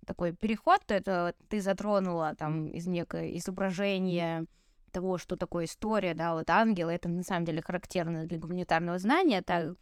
такой 0.06 0.32
переход. 0.32 0.80
Это 0.88 1.34
ты 1.48 1.60
затронула 1.60 2.34
там 2.34 2.68
из 2.68 2.86
некое 2.86 3.36
изображение 3.36 4.46
того, 4.90 5.18
что 5.18 5.36
такое 5.36 5.66
история, 5.66 6.14
да, 6.14 6.34
вот 6.34 6.48
ангел, 6.50 6.88
это 6.88 7.08
на 7.08 7.22
самом 7.22 7.44
деле 7.44 7.62
характерно 7.62 8.26
для 8.26 8.38
гуманитарного 8.38 8.98
знания. 8.98 9.42
Так, 9.42 9.76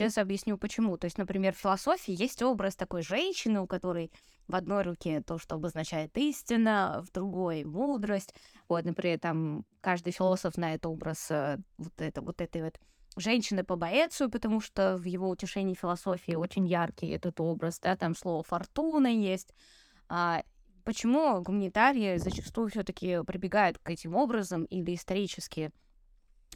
Сейчас 0.00 0.16
объясню 0.16 0.56
почему. 0.56 0.96
То 0.96 1.04
есть, 1.04 1.18
например, 1.18 1.54
в 1.54 1.58
философии 1.58 2.14
есть 2.18 2.40
образ 2.40 2.74
такой 2.74 3.02
женщины, 3.02 3.60
у 3.60 3.66
которой 3.66 4.10
в 4.48 4.54
одной 4.54 4.82
руке 4.82 5.20
то, 5.20 5.36
что 5.36 5.56
обозначает 5.56 6.16
истина, 6.16 7.04
в 7.06 7.12
другой 7.12 7.64
мудрость. 7.64 8.34
Вот, 8.66 8.86
например, 8.86 9.18
там 9.18 9.66
каждый 9.82 10.14
философ 10.14 10.54
знает 10.54 10.86
образ 10.86 11.30
э, 11.30 11.58
вот, 11.76 11.92
это, 11.98 12.22
вот 12.22 12.40
этой 12.40 12.62
вот 12.62 12.80
женщины 13.18 13.62
по 13.62 13.76
Боэцию, 13.76 14.30
потому 14.30 14.62
что 14.62 14.96
в 14.96 15.04
его 15.04 15.28
утешении 15.28 15.74
философии 15.74 16.32
очень 16.32 16.66
яркий 16.66 17.08
этот 17.10 17.38
образ, 17.38 17.78
да, 17.78 17.94
там 17.94 18.14
слово 18.16 18.42
«фортуна» 18.42 19.08
есть. 19.08 19.52
А, 20.08 20.44
почему 20.86 21.42
гуманитарии 21.42 22.16
зачастую 22.16 22.70
все 22.70 22.84
таки 22.84 23.22
прибегают 23.26 23.76
к 23.76 23.90
этим 23.90 24.16
образам 24.16 24.64
или 24.64 24.94
исторически 24.94 25.72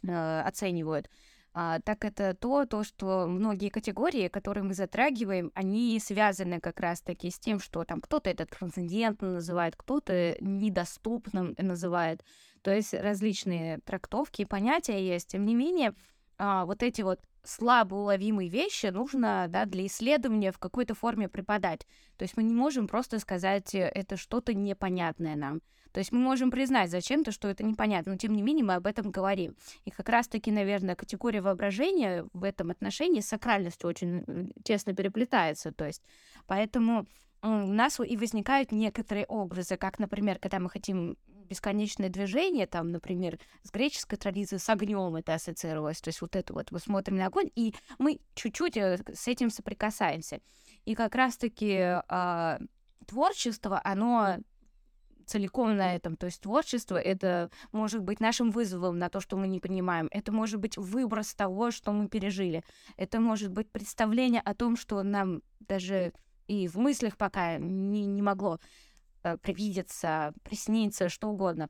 э, 0.02 0.40
оценивают? 0.40 1.10
А, 1.56 1.78
так 1.80 2.04
это 2.04 2.34
то, 2.34 2.66
то, 2.66 2.82
что 2.82 3.28
многие 3.28 3.68
категории, 3.68 4.26
которые 4.26 4.64
мы 4.64 4.75
затрагиваем, 4.75 5.52
они 5.54 6.00
связаны 6.00 6.58
как 6.61 6.80
раз-таки 6.80 7.30
с 7.30 7.38
тем, 7.38 7.61
что 7.61 7.84
там 7.84 8.00
кто-то 8.00 8.28
это 8.28 8.44
трансцендентно 8.44 9.34
называет, 9.34 9.76
кто-то 9.76 10.37
недоступным 10.40 11.54
называет. 11.56 12.25
То 12.62 12.75
есть 12.75 12.92
различные 12.92 13.78
трактовки 13.78 14.42
и 14.42 14.46
понятия 14.46 15.06
есть. 15.06 15.28
Тем 15.28 15.46
не 15.46 15.54
менее, 15.54 15.94
а, 16.38 16.64
вот 16.66 16.82
эти 16.82 17.02
вот 17.02 17.20
слабо 17.44 17.94
уловимые 17.94 18.49
вещи 18.49 18.87
нужно 18.87 19.46
да, 19.49 19.64
для 19.66 19.87
исследования 19.87 20.50
в 20.50 20.58
какой-то 20.58 20.94
форме 20.94 21.28
преподать. 21.28 21.87
То 22.16 22.25
есть 22.25 22.37
мы 22.37 22.42
не 22.42 22.54
можем 22.54 22.88
просто 22.88 23.18
сказать, 23.20 23.75
э, 23.75 23.80
это 23.94 24.16
что-то 24.16 24.54
непонятное 24.54 25.37
нам. 25.37 25.61
То 25.94 26.00
есть 26.00 26.10
мы 26.10 26.18
можем 26.18 26.50
признать 26.50 26.90
зачем-то, 26.90 27.30
что 27.30 27.46
это 27.46 27.62
непонятно, 27.62 28.12
но 28.12 28.18
тем 28.18 28.32
не 28.32 28.42
менее 28.42 28.64
мы 28.64 28.74
об 28.74 28.86
этом 28.88 29.12
говорим. 29.12 29.54
И 29.84 29.90
как 29.92 30.08
раз-таки, 30.08 30.50
наверное, 30.50 30.96
категория 30.96 31.40
воображения 31.40 32.26
в 32.32 32.42
этом 32.42 32.72
отношении 32.72 33.20
с 33.20 33.28
сакральностью 33.28 33.88
очень 33.88 34.24
э, 34.26 34.46
тесно 34.64 34.92
переплетается. 34.92 35.70
То 35.70 35.86
есть 35.86 36.02
поэтому 36.48 37.06
у 37.42 37.48
нас 37.48 38.00
и 38.00 38.16
возникают 38.16 38.72
некоторые 38.72 39.24
образы, 39.26 39.76
как, 39.76 40.00
например, 40.00 40.40
когда 40.40 40.58
мы 40.58 40.68
хотим 40.68 41.16
бесконечное 41.48 42.08
движение, 42.08 42.66
там, 42.66 42.90
например, 42.90 43.38
с 43.62 43.70
греческой 43.70 44.18
традиции 44.18 44.56
с 44.56 44.68
огнем 44.68 45.14
это 45.14 45.34
ассоциировалось, 45.34 46.00
то 46.00 46.08
есть 46.08 46.22
вот 46.22 46.34
это 46.34 46.54
вот 46.54 46.72
мы 46.72 46.80
смотрим 46.80 47.18
на 47.18 47.26
огонь, 47.26 47.50
и 47.54 47.72
мы 48.00 48.18
чуть-чуть 48.34 48.76
э, 48.78 48.98
с 49.14 49.28
этим 49.28 49.48
соприкасаемся. 49.48 50.40
И 50.86 50.97
как 50.97 51.14
раз-таки 51.14 52.00
а, 52.08 52.58
творчество, 53.06 53.80
оно 53.84 54.38
целиком 55.26 55.76
на 55.76 55.95
этом. 55.95 56.17
То 56.17 56.26
есть 56.26 56.41
творчество— 56.41 56.97
это 57.00 57.50
может 57.73 58.02
быть 58.02 58.21
нашим 58.21 58.50
вызовом 58.50 58.99
на 58.99 59.08
то, 59.08 59.21
что 59.21 59.37
мы 59.37 59.49
не 59.49 59.60
понимаем. 59.60 60.08
Это 60.10 60.32
может 60.32 60.60
быть 60.60 60.76
выброс 60.76 61.34
того, 61.34 61.71
что 61.71 61.93
мы 61.93 62.08
пережили. 62.08 62.63
Это 62.97 63.21
может 63.21 63.50
быть 63.52 63.71
представление 63.71 64.41
о 64.41 64.54
том, 64.54 64.76
что 64.76 65.02
нам 65.02 65.43
даже 65.60 66.13
и 66.47 66.69
в 66.69 66.76
мыслях 66.76 67.17
пока 67.17 67.58
не, 67.58 68.06
не 68.06 68.23
могло 68.23 68.60
э, 69.23 69.37
привидеться, 69.39 70.32
присниться, 70.43 71.08
что 71.08 71.28
угодно. 71.28 71.69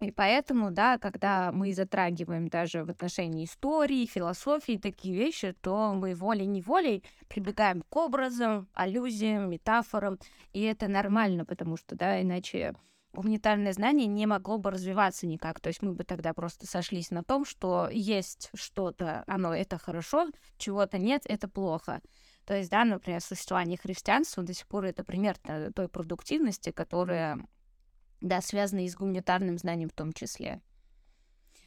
И 0.00 0.10
поэтому, 0.10 0.70
да, 0.70 0.98
когда 0.98 1.52
мы 1.52 1.72
затрагиваем 1.72 2.48
даже 2.48 2.84
в 2.84 2.90
отношении 2.90 3.46
истории, 3.46 4.04
философии 4.04 4.76
такие 4.76 5.16
вещи, 5.16 5.54
то 5.62 5.94
мы 5.94 6.14
волей-неволей 6.14 7.02
прибегаем 7.28 7.82
к 7.82 7.96
образам, 7.96 8.68
аллюзиям, 8.74 9.48
метафорам, 9.48 10.18
и 10.52 10.60
это 10.62 10.88
нормально, 10.88 11.46
потому 11.46 11.78
что, 11.78 11.96
да, 11.96 12.20
иначе 12.20 12.74
гуманитарное 13.14 13.72
знание 13.72 14.06
не 14.06 14.26
могло 14.26 14.58
бы 14.58 14.70
развиваться 14.70 15.26
никак. 15.26 15.60
То 15.60 15.68
есть 15.68 15.80
мы 15.80 15.94
бы 15.94 16.04
тогда 16.04 16.34
просто 16.34 16.66
сошлись 16.66 17.10
на 17.10 17.24
том, 17.24 17.46
что 17.46 17.88
есть 17.90 18.50
что-то, 18.54 19.24
оно 19.26 19.54
это 19.54 19.78
хорошо, 19.78 20.28
чего-то 20.58 20.98
нет, 20.98 21.22
это 21.24 21.48
плохо. 21.48 22.02
То 22.44 22.54
есть, 22.54 22.70
да, 22.70 22.84
например, 22.84 23.22
существование 23.22 23.78
христианства 23.78 24.42
до 24.42 24.52
сих 24.52 24.68
пор 24.68 24.84
это 24.84 25.02
пример 25.02 25.36
той 25.74 25.88
продуктивности, 25.88 26.70
которая 26.70 27.38
да, 28.20 28.40
связанные 28.40 28.90
с 28.90 28.96
гуманитарным 28.96 29.58
знанием 29.58 29.88
в 29.88 29.94
том 29.94 30.12
числе. 30.12 30.60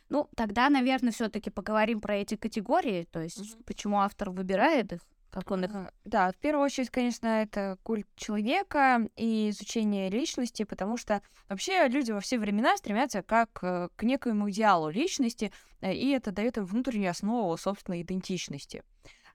Ну, 0.09 0.27
тогда, 0.35 0.69
наверное, 0.69 1.11
все-таки 1.11 1.49
поговорим 1.49 2.01
про 2.01 2.15
эти 2.15 2.35
категории, 2.35 3.07
то 3.11 3.21
есть 3.21 3.39
mm-hmm. 3.39 3.63
почему 3.65 3.99
автор 3.99 4.31
выбирает 4.31 4.93
их, 4.93 5.01
как 5.29 5.51
он 5.51 5.65
их... 5.65 5.71
Да, 6.03 6.31
в 6.31 6.37
первую 6.37 6.65
очередь, 6.65 6.89
конечно, 6.89 7.27
это 7.27 7.77
культ 7.83 8.07
человека 8.15 9.07
и 9.15 9.49
изучение 9.49 10.09
личности, 10.09 10.63
потому 10.63 10.97
что 10.97 11.21
вообще 11.47 11.87
люди 11.87 12.11
во 12.11 12.19
все 12.19 12.39
времена 12.39 12.75
стремятся 12.77 13.21
как 13.21 13.59
э, 13.61 13.89
к 13.95 14.03
некоему 14.03 14.49
идеалу 14.49 14.89
личности, 14.89 15.51
э, 15.81 15.93
и 15.93 16.09
это 16.09 16.31
дает 16.31 16.57
им 16.57 16.65
внутреннюю 16.65 17.11
основу 17.11 17.55
собственной 17.57 18.01
идентичности. 18.01 18.83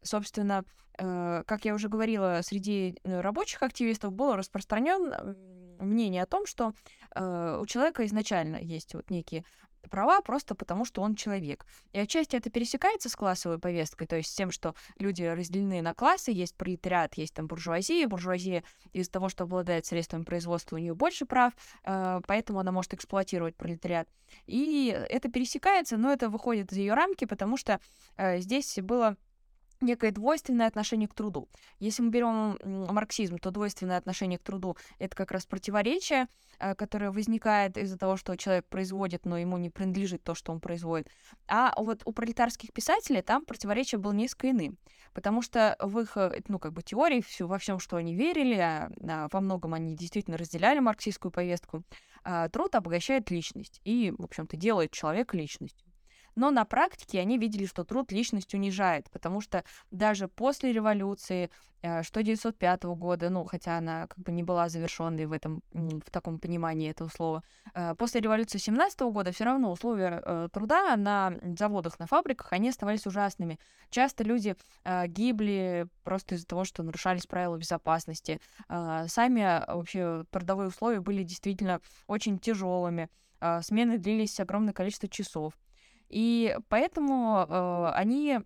Собственно, 0.02 0.64
э, 0.98 1.44
как 1.46 1.64
я 1.64 1.74
уже 1.74 1.88
говорила, 1.88 2.40
среди 2.42 2.98
рабочих 3.04 3.62
активистов 3.62 4.12
был 4.12 4.34
распространен 4.34 5.12
мнение 5.78 6.22
о 6.22 6.26
том, 6.26 6.46
что 6.46 6.72
э, 7.14 7.58
у 7.60 7.66
человека 7.66 8.04
изначально 8.06 8.56
есть 8.56 8.94
вот 8.94 9.10
некие 9.10 9.44
права 9.88 10.20
просто 10.22 10.54
потому, 10.54 10.84
что 10.84 11.02
он 11.02 11.14
человек. 11.14 11.66
И 11.92 11.98
отчасти 11.98 12.36
это 12.36 12.50
пересекается 12.50 13.08
с 13.08 13.16
классовой 13.16 13.58
повесткой, 13.58 14.06
то 14.06 14.16
есть 14.16 14.30
с 14.30 14.34
тем, 14.34 14.50
что 14.50 14.74
люди 14.98 15.22
разделены 15.22 15.82
на 15.82 15.94
классы, 15.94 16.30
есть 16.30 16.56
пролетариат, 16.56 17.14
есть 17.14 17.34
там 17.34 17.46
буржуазия, 17.46 18.08
буржуазия 18.08 18.64
из-за 18.92 19.10
того, 19.10 19.28
что 19.28 19.44
обладает 19.44 19.86
средствами 19.86 20.24
производства, 20.24 20.76
у 20.76 20.78
нее 20.78 20.94
больше 20.94 21.26
прав, 21.26 21.52
э, 21.84 22.20
поэтому 22.26 22.60
она 22.60 22.72
может 22.72 22.94
эксплуатировать 22.94 23.56
пролетариат. 23.56 24.08
И 24.46 24.88
это 25.10 25.30
пересекается, 25.30 25.96
но 25.96 26.12
это 26.12 26.28
выходит 26.28 26.72
из 26.72 26.78
ее 26.78 26.94
рамки, 26.94 27.24
потому 27.24 27.56
что 27.56 27.80
э, 28.16 28.40
здесь 28.40 28.78
было 28.80 29.16
некое 29.80 30.10
двойственное 30.10 30.66
отношение 30.66 31.08
к 31.08 31.14
труду. 31.14 31.48
Если 31.78 32.02
мы 32.02 32.10
берем 32.10 32.58
марксизм, 32.92 33.38
то 33.38 33.50
двойственное 33.50 33.96
отношение 33.96 34.38
к 34.38 34.42
труду— 34.42 34.76
это 34.98 35.16
как 35.16 35.30
раз 35.30 35.46
противоречие, 35.46 36.28
э, 36.58 36.74
которое 36.74 37.10
возникает 37.10 37.76
из-за 37.76 37.98
того, 37.98 38.16
что 38.16 38.36
человек 38.36 38.66
производит, 38.66 39.24
но 39.26 39.38
ему 39.38 39.58
не 39.58 39.70
принадлежит 39.70 40.22
то, 40.22 40.34
что 40.34 40.52
он 40.52 40.60
производит. 40.60 41.08
А 41.48 41.74
вот 41.76 42.02
у 42.04 42.12
пролетарских 42.12 42.72
писателей 42.72 43.22
там 43.22 43.44
противоречие 43.44 43.98
было 43.98 44.12
несколько 44.12 44.50
иным, 44.50 44.78
потому 45.12 45.42
что 45.42 45.76
в 45.80 45.98
их, 46.00 46.16
э, 46.16 46.42
ну, 46.48 46.58
как 46.58 46.72
бы 46.72 46.82
теории, 46.82 47.24
во 47.40 47.58
всем, 47.58 47.78
что 47.78 47.96
они 47.96 48.14
верили, 48.14 48.56
а, 48.56 48.90
а, 49.08 49.28
во 49.30 49.40
многом 49.40 49.74
они 49.74 49.96
действительно 49.96 50.36
разделяли 50.36 50.78
марксистскую 50.78 51.32
повестку, 51.32 51.84
а, 52.24 52.48
труд 52.48 52.74
обогащает 52.74 53.30
личность 53.30 53.80
и, 53.84 54.12
в 54.16 54.24
общем-то, 54.24 54.56
делает 54.56 54.92
человека 54.92 55.36
личностью. 55.36 55.86
Но 56.36 56.50
на 56.50 56.64
практике 56.64 57.20
они 57.20 57.38
видели, 57.38 57.66
что 57.66 57.84
труд 57.84 58.12
личность 58.12 58.54
унижает, 58.54 59.10
потому 59.10 59.40
что 59.40 59.64
даже 59.90 60.28
после 60.28 60.72
революции, 60.72 61.50
э, 61.82 62.02
что 62.02 62.22
905 62.22 62.84
года, 62.96 63.30
ну, 63.30 63.44
хотя 63.44 63.78
она 63.78 64.06
как 64.08 64.18
бы 64.18 64.32
не 64.32 64.42
была 64.42 64.68
завершенной 64.68 65.26
в 65.26 65.32
этом, 65.32 65.62
в 65.72 66.10
таком 66.10 66.38
понимании 66.38 66.90
этого 66.90 67.08
слова, 67.08 67.42
э, 67.74 67.94
после 67.96 68.20
революции 68.20 68.58
17 68.58 69.00
года 69.12 69.32
все 69.32 69.44
равно 69.44 69.70
условия 69.70 70.22
э, 70.24 70.48
труда 70.52 70.96
на 70.96 71.34
заводах, 71.56 71.98
на 71.98 72.06
фабриках, 72.06 72.52
они 72.52 72.70
оставались 72.70 73.06
ужасными. 73.06 73.58
Часто 73.90 74.24
люди 74.24 74.56
гибли 75.06 75.86
просто 76.02 76.34
из-за 76.34 76.46
того, 76.46 76.64
что 76.64 76.82
нарушались 76.82 77.26
правила 77.26 77.56
безопасности. 77.56 78.40
Сами 78.68 79.64
вообще 79.72 80.24
трудовые 80.30 80.68
условия 80.68 81.00
были 81.00 81.22
действительно 81.22 81.80
очень 82.06 82.38
тяжелыми. 82.38 83.08
Смены 83.62 83.98
длились 83.98 84.40
огромное 84.40 84.72
количество 84.72 85.08
часов. 85.08 85.54
И 86.14 86.56
поэтому 86.68 87.44
э, 87.48 87.90
они 87.92 88.38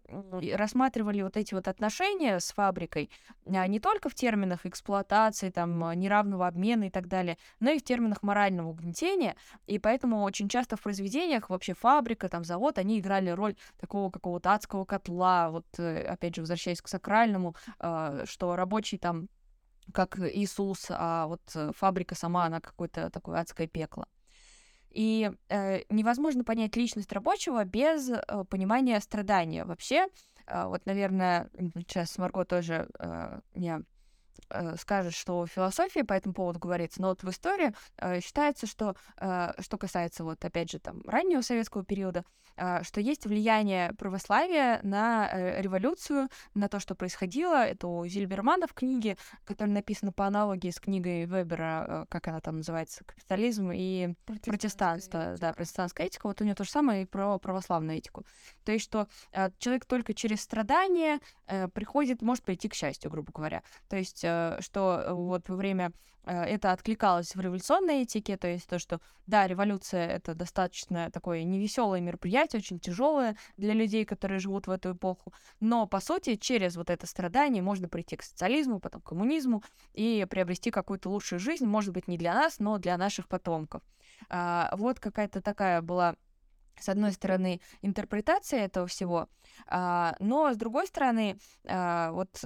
рассматривали 0.54 1.20
вот 1.20 1.36
эти 1.36 1.52
вот 1.52 1.68
отношения 1.68 2.40
с 2.40 2.50
фабрикой 2.52 3.10
э, 3.44 3.66
не 3.66 3.78
только 3.78 4.08
в 4.08 4.14
терминах 4.14 4.64
эксплуатации, 4.64 5.50
там, 5.50 5.78
неравного 5.92 6.46
обмена 6.46 6.84
и 6.84 6.90
так 6.90 7.08
далее, 7.08 7.36
но 7.60 7.70
и 7.70 7.78
в 7.78 7.84
терминах 7.84 8.22
морального 8.22 8.70
угнетения. 8.70 9.36
И 9.66 9.78
поэтому 9.78 10.22
очень 10.22 10.48
часто 10.48 10.78
в 10.78 10.80
произведениях 10.80 11.50
вообще 11.50 11.74
фабрика, 11.74 12.30
там, 12.30 12.42
завод, 12.42 12.78
они 12.78 13.00
играли 13.00 13.28
роль 13.28 13.54
такого 13.78 14.10
какого-то 14.10 14.54
адского 14.54 14.86
котла, 14.86 15.50
вот, 15.50 15.66
э, 15.76 16.04
опять 16.04 16.36
же, 16.36 16.40
возвращаясь 16.40 16.80
к 16.80 16.88
сакральному, 16.88 17.54
э, 17.80 18.24
что 18.26 18.56
рабочий 18.56 18.96
там 18.96 19.28
как 19.92 20.18
Иисус, 20.18 20.86
а 20.88 21.26
вот 21.26 21.42
э, 21.54 21.72
фабрика 21.76 22.14
сама, 22.14 22.46
она 22.46 22.60
какое-то 22.60 23.10
такое 23.10 23.40
адское 23.40 23.66
пекло. 23.66 24.06
И 24.90 25.30
э, 25.48 25.80
невозможно 25.90 26.44
понять 26.44 26.76
личность 26.76 27.12
рабочего 27.12 27.64
без 27.64 28.10
э, 28.10 28.44
понимания 28.48 29.00
страдания. 29.00 29.64
Вообще, 29.64 30.06
э, 30.46 30.64
вот, 30.66 30.86
наверное, 30.86 31.50
сейчас 31.76 32.16
Марго 32.18 32.44
тоже 32.44 32.88
э, 32.98 33.40
э, 33.54 33.78
скажет, 34.76 35.14
что 35.14 35.44
в 35.44 35.50
философии 35.50 36.00
по 36.00 36.12
этому 36.12 36.34
поводу 36.34 36.58
говорится, 36.58 37.02
но 37.02 37.08
вот 37.08 37.22
в 37.22 37.30
истории 37.30 37.74
э, 37.98 38.20
считается, 38.20 38.66
что, 38.66 38.94
э, 39.18 39.52
что 39.58 39.78
касается 39.78 40.24
вот 40.24 40.44
опять 40.44 40.70
же 40.70 40.78
там 40.78 41.02
раннего 41.04 41.40
советского 41.42 41.84
периода, 41.84 42.24
э, 42.56 42.82
что 42.82 43.00
есть 43.00 43.26
влияние 43.26 43.92
православия 43.94 44.80
на 44.82 45.28
э, 45.30 45.60
революцию, 45.60 46.28
на 46.54 46.68
то, 46.68 46.80
что 46.80 46.94
происходило. 46.94 47.64
Это 47.64 47.88
у 47.88 48.06
Зильбермана 48.06 48.66
в 48.66 48.74
книге, 48.74 49.16
которая 49.44 49.74
написана 49.74 50.12
по 50.12 50.26
аналогии 50.26 50.70
с 50.70 50.80
книгой 50.80 51.24
Вебера, 51.26 51.86
э, 51.88 52.04
как 52.08 52.28
она 52.28 52.40
там 52.40 52.58
называется, 52.58 53.04
«Капитализм 53.04 53.70
и 53.72 54.14
протестанство», 54.44 55.36
да, 55.38 55.52
протестантская 55.52 56.06
этика. 56.06 56.26
Вот 56.26 56.40
у 56.40 56.44
нее 56.44 56.54
то 56.54 56.64
же 56.64 56.70
самое 56.70 57.02
и 57.02 57.06
про 57.06 57.38
православную 57.38 57.98
этику. 57.98 58.24
То 58.64 58.72
есть, 58.72 58.84
что 58.84 59.08
э, 59.32 59.50
человек 59.58 59.84
только 59.84 60.14
через 60.14 60.40
страдания 60.40 61.20
э, 61.46 61.68
приходит, 61.68 62.22
может 62.22 62.44
прийти 62.44 62.68
к 62.68 62.74
счастью, 62.74 63.10
грубо 63.10 63.32
говоря. 63.32 63.62
То 63.88 63.96
есть 63.96 64.24
Э, 64.27 64.27
что 64.60 65.02
э, 65.04 65.12
вот 65.12 65.48
во 65.48 65.56
время 65.56 65.92
э, 66.24 66.32
это 66.32 66.72
откликалось 66.72 67.34
в 67.34 67.40
революционной 67.40 68.02
этике, 68.02 68.36
то 68.36 68.48
есть 68.48 68.68
то, 68.68 68.78
что 68.78 69.00
да, 69.26 69.46
революция 69.46 70.08
это 70.08 70.34
достаточно 70.34 71.10
такое 71.10 71.44
невеселое 71.44 72.00
мероприятие, 72.00 72.60
очень 72.60 72.80
тяжелое 72.80 73.36
для 73.56 73.74
людей, 73.74 74.04
которые 74.04 74.38
живут 74.38 74.66
в 74.66 74.70
эту 74.70 74.92
эпоху, 74.92 75.32
но 75.60 75.86
по 75.86 76.00
сути 76.00 76.36
через 76.36 76.76
вот 76.76 76.90
это 76.90 77.06
страдание 77.06 77.62
можно 77.62 77.88
прийти 77.88 78.16
к 78.16 78.22
социализму, 78.22 78.80
потом 78.80 79.00
к 79.00 79.08
коммунизму 79.08 79.62
и 79.94 80.26
приобрести 80.28 80.70
какую-то 80.70 81.10
лучшую 81.10 81.40
жизнь, 81.40 81.66
может 81.66 81.92
быть 81.92 82.08
не 82.08 82.18
для 82.18 82.34
нас, 82.34 82.58
но 82.58 82.78
для 82.78 82.96
наших 82.96 83.28
потомков. 83.28 83.82
А, 84.28 84.74
вот 84.76 85.00
какая-то 85.00 85.40
такая 85.40 85.82
была 85.82 86.16
с 86.80 86.88
одной 86.88 87.12
стороны, 87.12 87.60
интерпретация 87.82 88.64
этого 88.64 88.86
всего, 88.86 89.28
а, 89.66 90.14
но 90.20 90.52
с 90.52 90.56
другой 90.56 90.86
стороны, 90.86 91.38
а, 91.66 92.12
вот 92.12 92.42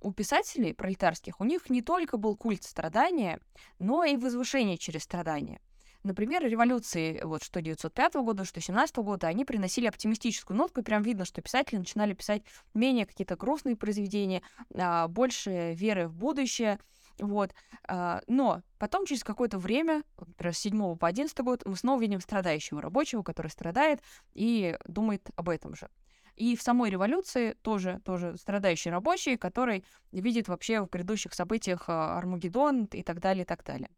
у 0.00 0.12
писателей 0.12 0.74
пролетарских 0.74 1.40
у 1.40 1.44
них 1.44 1.70
не 1.70 1.82
только 1.82 2.16
был 2.16 2.36
культ 2.36 2.64
страдания, 2.64 3.40
но 3.78 4.04
и 4.04 4.16
возвышение 4.16 4.78
через 4.78 5.02
страдания. 5.02 5.60
Например, 6.04 6.42
революции 6.44 7.20
вот, 7.24 7.42
что 7.42 7.60
905 7.60 8.14
года, 8.14 8.44
что 8.44 8.60
17 8.60 8.96
года, 8.98 9.26
они 9.26 9.44
приносили 9.44 9.86
оптимистическую 9.86 10.56
нотку, 10.56 10.80
и 10.80 10.84
прям 10.84 11.02
видно, 11.02 11.24
что 11.24 11.42
писатели 11.42 11.76
начинали 11.76 12.14
писать 12.14 12.42
менее 12.72 13.04
какие-то 13.04 13.36
грустные 13.36 13.76
произведения, 13.76 14.42
а, 14.74 15.08
больше 15.08 15.74
веры 15.74 16.08
в 16.08 16.14
будущее, 16.14 16.78
вот. 17.18 17.52
А, 17.88 18.22
но 18.26 18.62
потом, 18.78 19.06
через 19.06 19.24
какое-то 19.24 19.58
время, 19.58 20.02
например, 20.18 20.54
с 20.54 20.58
7 20.58 20.96
по 20.96 21.08
11 21.08 21.38
год, 21.40 21.62
мы 21.66 21.76
снова 21.76 22.00
видим 22.00 22.20
страдающего 22.20 22.80
рабочего, 22.80 23.22
который 23.22 23.48
страдает 23.48 24.00
и 24.34 24.76
думает 24.86 25.28
об 25.36 25.48
этом 25.48 25.74
же. 25.74 25.88
И 26.38 26.54
в 26.54 26.62
самой 26.62 26.90
революции 26.90 27.56
тоже, 27.62 28.00
тоже 28.04 28.36
страдающий 28.36 28.90
рабочий, 28.90 29.36
который 29.36 29.84
видит 30.12 30.46
вообще 30.46 30.80
в 30.80 30.88
грядущих 30.88 31.34
событиях 31.34 31.88
а, 31.88 32.16
Армагеддон 32.16 32.84
и 32.84 33.02
так 33.02 33.18
далее, 33.18 33.42
и 33.42 33.46
так 33.46 33.64
далее. 33.64 33.90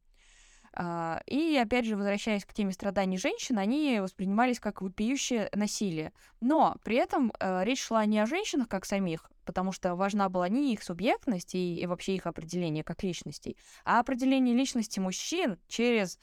А, 0.73 1.21
и 1.27 1.57
опять 1.57 1.85
же, 1.85 1.97
возвращаясь 1.97 2.47
к 2.47 2.55
теме 2.55 2.73
страданий 2.73 3.19
женщин, 3.19 3.59
они 3.59 4.01
воспринимались 4.01 4.59
как 4.59 4.81
вопиющее 4.81 5.51
насилие. 5.53 6.13
Но 6.41 6.77
при 6.83 6.97
этом 6.97 7.33
э, 7.39 7.65
речь 7.65 7.83
шла 7.83 8.07
не 8.07 8.19
о 8.21 8.27
женщинах 8.27 8.69
как 8.69 8.87
самих, 8.87 9.31
потому 9.45 9.73
что 9.73 9.95
важна 9.95 10.31
была 10.31 10.49
не 10.49 10.73
их 10.73 10.83
субъектность 10.83 11.55
и, 11.55 11.85
вообще 11.87 12.15
их 12.15 12.27
определение 12.27 12.85
как 12.85 13.03
личностей, 13.03 13.59
а 13.85 14.01
определение 14.01 14.55
личности 14.57 14.99
мужчин 14.99 15.59
через 15.69 16.19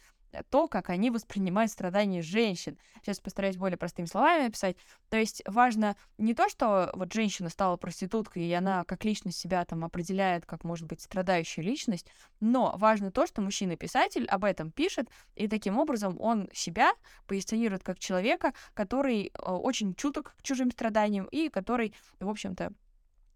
то, 0.49 0.67
как 0.67 0.89
они 0.89 1.09
воспринимают 1.09 1.71
страдания 1.71 2.21
женщин. 2.21 2.77
Сейчас 3.01 3.19
постараюсь 3.19 3.57
более 3.57 3.77
простыми 3.77 4.05
словами 4.05 4.47
описать. 4.47 4.77
То 5.09 5.17
есть 5.17 5.41
важно 5.45 5.95
не 6.17 6.33
то, 6.33 6.49
что 6.49 6.91
вот 6.93 7.13
женщина 7.13 7.49
стала 7.49 7.77
проституткой, 7.77 8.43
и 8.43 8.53
она 8.53 8.83
как 8.83 9.05
личность 9.05 9.39
себя 9.39 9.63
там 9.65 9.85
определяет, 9.85 10.45
как 10.45 10.63
может 10.63 10.87
быть 10.87 11.01
страдающая 11.01 11.63
личность, 11.63 12.07
но 12.39 12.75
важно 12.77 13.11
то, 13.11 13.25
что 13.25 13.41
мужчина-писатель 13.41 14.25
об 14.25 14.43
этом 14.43 14.71
пишет, 14.71 15.09
и 15.35 15.47
таким 15.47 15.77
образом 15.77 16.19
он 16.19 16.49
себя 16.53 16.93
позиционирует 17.25 17.83
как 17.83 17.99
человека, 17.99 18.53
который 18.73 19.27
э, 19.27 19.51
очень 19.51 19.95
чуток 19.95 20.35
к 20.37 20.43
чужим 20.43 20.71
страданиям 20.71 21.25
и 21.25 21.49
который, 21.49 21.93
в 22.19 22.29
общем-то, 22.29 22.73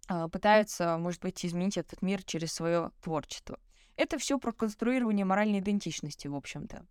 э, 0.09 0.27
пытается, 0.31 0.97
может 0.97 1.21
быть, 1.21 1.45
изменить 1.45 1.77
этот 1.77 2.01
мир 2.01 2.23
через 2.23 2.53
свое 2.53 2.91
творчество. 3.01 3.59
Это 4.01 4.17
все 4.17 4.39
про 4.39 4.51
конструирование 4.51 5.25
моральной 5.25 5.59
идентичности, 5.59 6.27
в 6.27 6.35
общем-то. 6.35 6.87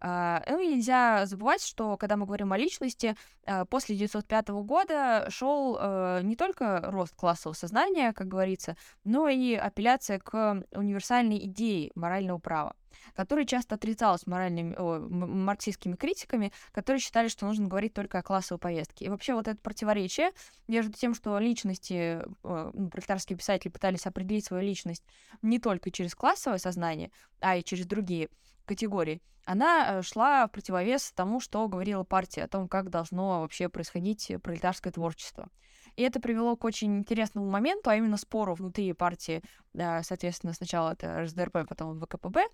Uh, 0.00 0.42
ну 0.48 0.60
и 0.60 0.76
нельзя 0.76 1.26
забывать, 1.26 1.62
что 1.62 1.96
когда 1.96 2.16
мы 2.16 2.24
говорим 2.24 2.52
о 2.52 2.58
личности, 2.58 3.16
uh, 3.46 3.66
после 3.66 3.96
1905 3.96 4.48
года 4.64 5.26
шел 5.28 5.76
uh, 5.76 6.22
не 6.22 6.36
только 6.36 6.80
рост 6.84 7.16
классового 7.16 7.56
сознания, 7.56 8.12
как 8.12 8.28
говорится, 8.28 8.76
но 9.02 9.28
и 9.28 9.54
апелляция 9.54 10.20
к 10.20 10.62
универсальной 10.72 11.38
идее 11.46 11.90
морального 11.94 12.38
права 12.38 12.74
которая 13.14 13.44
часто 13.44 13.74
отрицалась 13.74 14.26
моральными, 14.26 14.74
о, 14.76 15.00
марксистскими 15.08 15.94
критиками, 15.94 16.52
которые 16.72 17.00
считали, 17.00 17.28
что 17.28 17.46
нужно 17.46 17.68
говорить 17.68 17.94
только 17.94 18.18
о 18.18 18.22
классовой 18.22 18.58
повестке. 18.58 19.06
И 19.06 19.08
вообще 19.08 19.34
вот 19.34 19.48
это 19.48 19.60
противоречие 19.60 20.30
между 20.66 20.92
тем, 20.92 21.14
что 21.14 21.38
личности, 21.38 22.22
ну, 22.42 22.90
пролетарские 22.90 23.38
писатели 23.38 23.70
пытались 23.70 24.06
определить 24.06 24.46
свою 24.46 24.62
личность 24.62 25.04
не 25.42 25.58
только 25.58 25.90
через 25.90 26.14
классовое 26.14 26.58
сознание, 26.58 27.10
а 27.40 27.56
и 27.56 27.64
через 27.64 27.86
другие 27.86 28.28
категории, 28.68 29.20
она 29.44 29.98
э, 29.98 30.02
шла 30.02 30.46
в 30.46 30.50
противовес 30.52 31.12
тому, 31.12 31.40
что 31.40 31.66
говорила 31.68 32.04
партия 32.04 32.44
о 32.44 32.48
том, 32.48 32.68
как 32.68 32.90
должно 32.90 33.40
вообще 33.40 33.68
происходить 33.68 34.30
пролетарское 34.42 34.92
творчество. 34.92 35.48
И 35.96 36.02
это 36.02 36.20
привело 36.20 36.54
к 36.56 36.64
очень 36.64 36.98
интересному 36.98 37.50
моменту, 37.50 37.90
а 37.90 37.96
именно 37.96 38.16
спору 38.16 38.54
внутри 38.54 38.92
партии, 38.92 39.42
соответственно, 39.74 40.52
сначала 40.52 40.92
это 40.92 41.22
РСДРП, 41.22 41.66
потом 41.68 41.98
ВКПБ, 41.98 42.46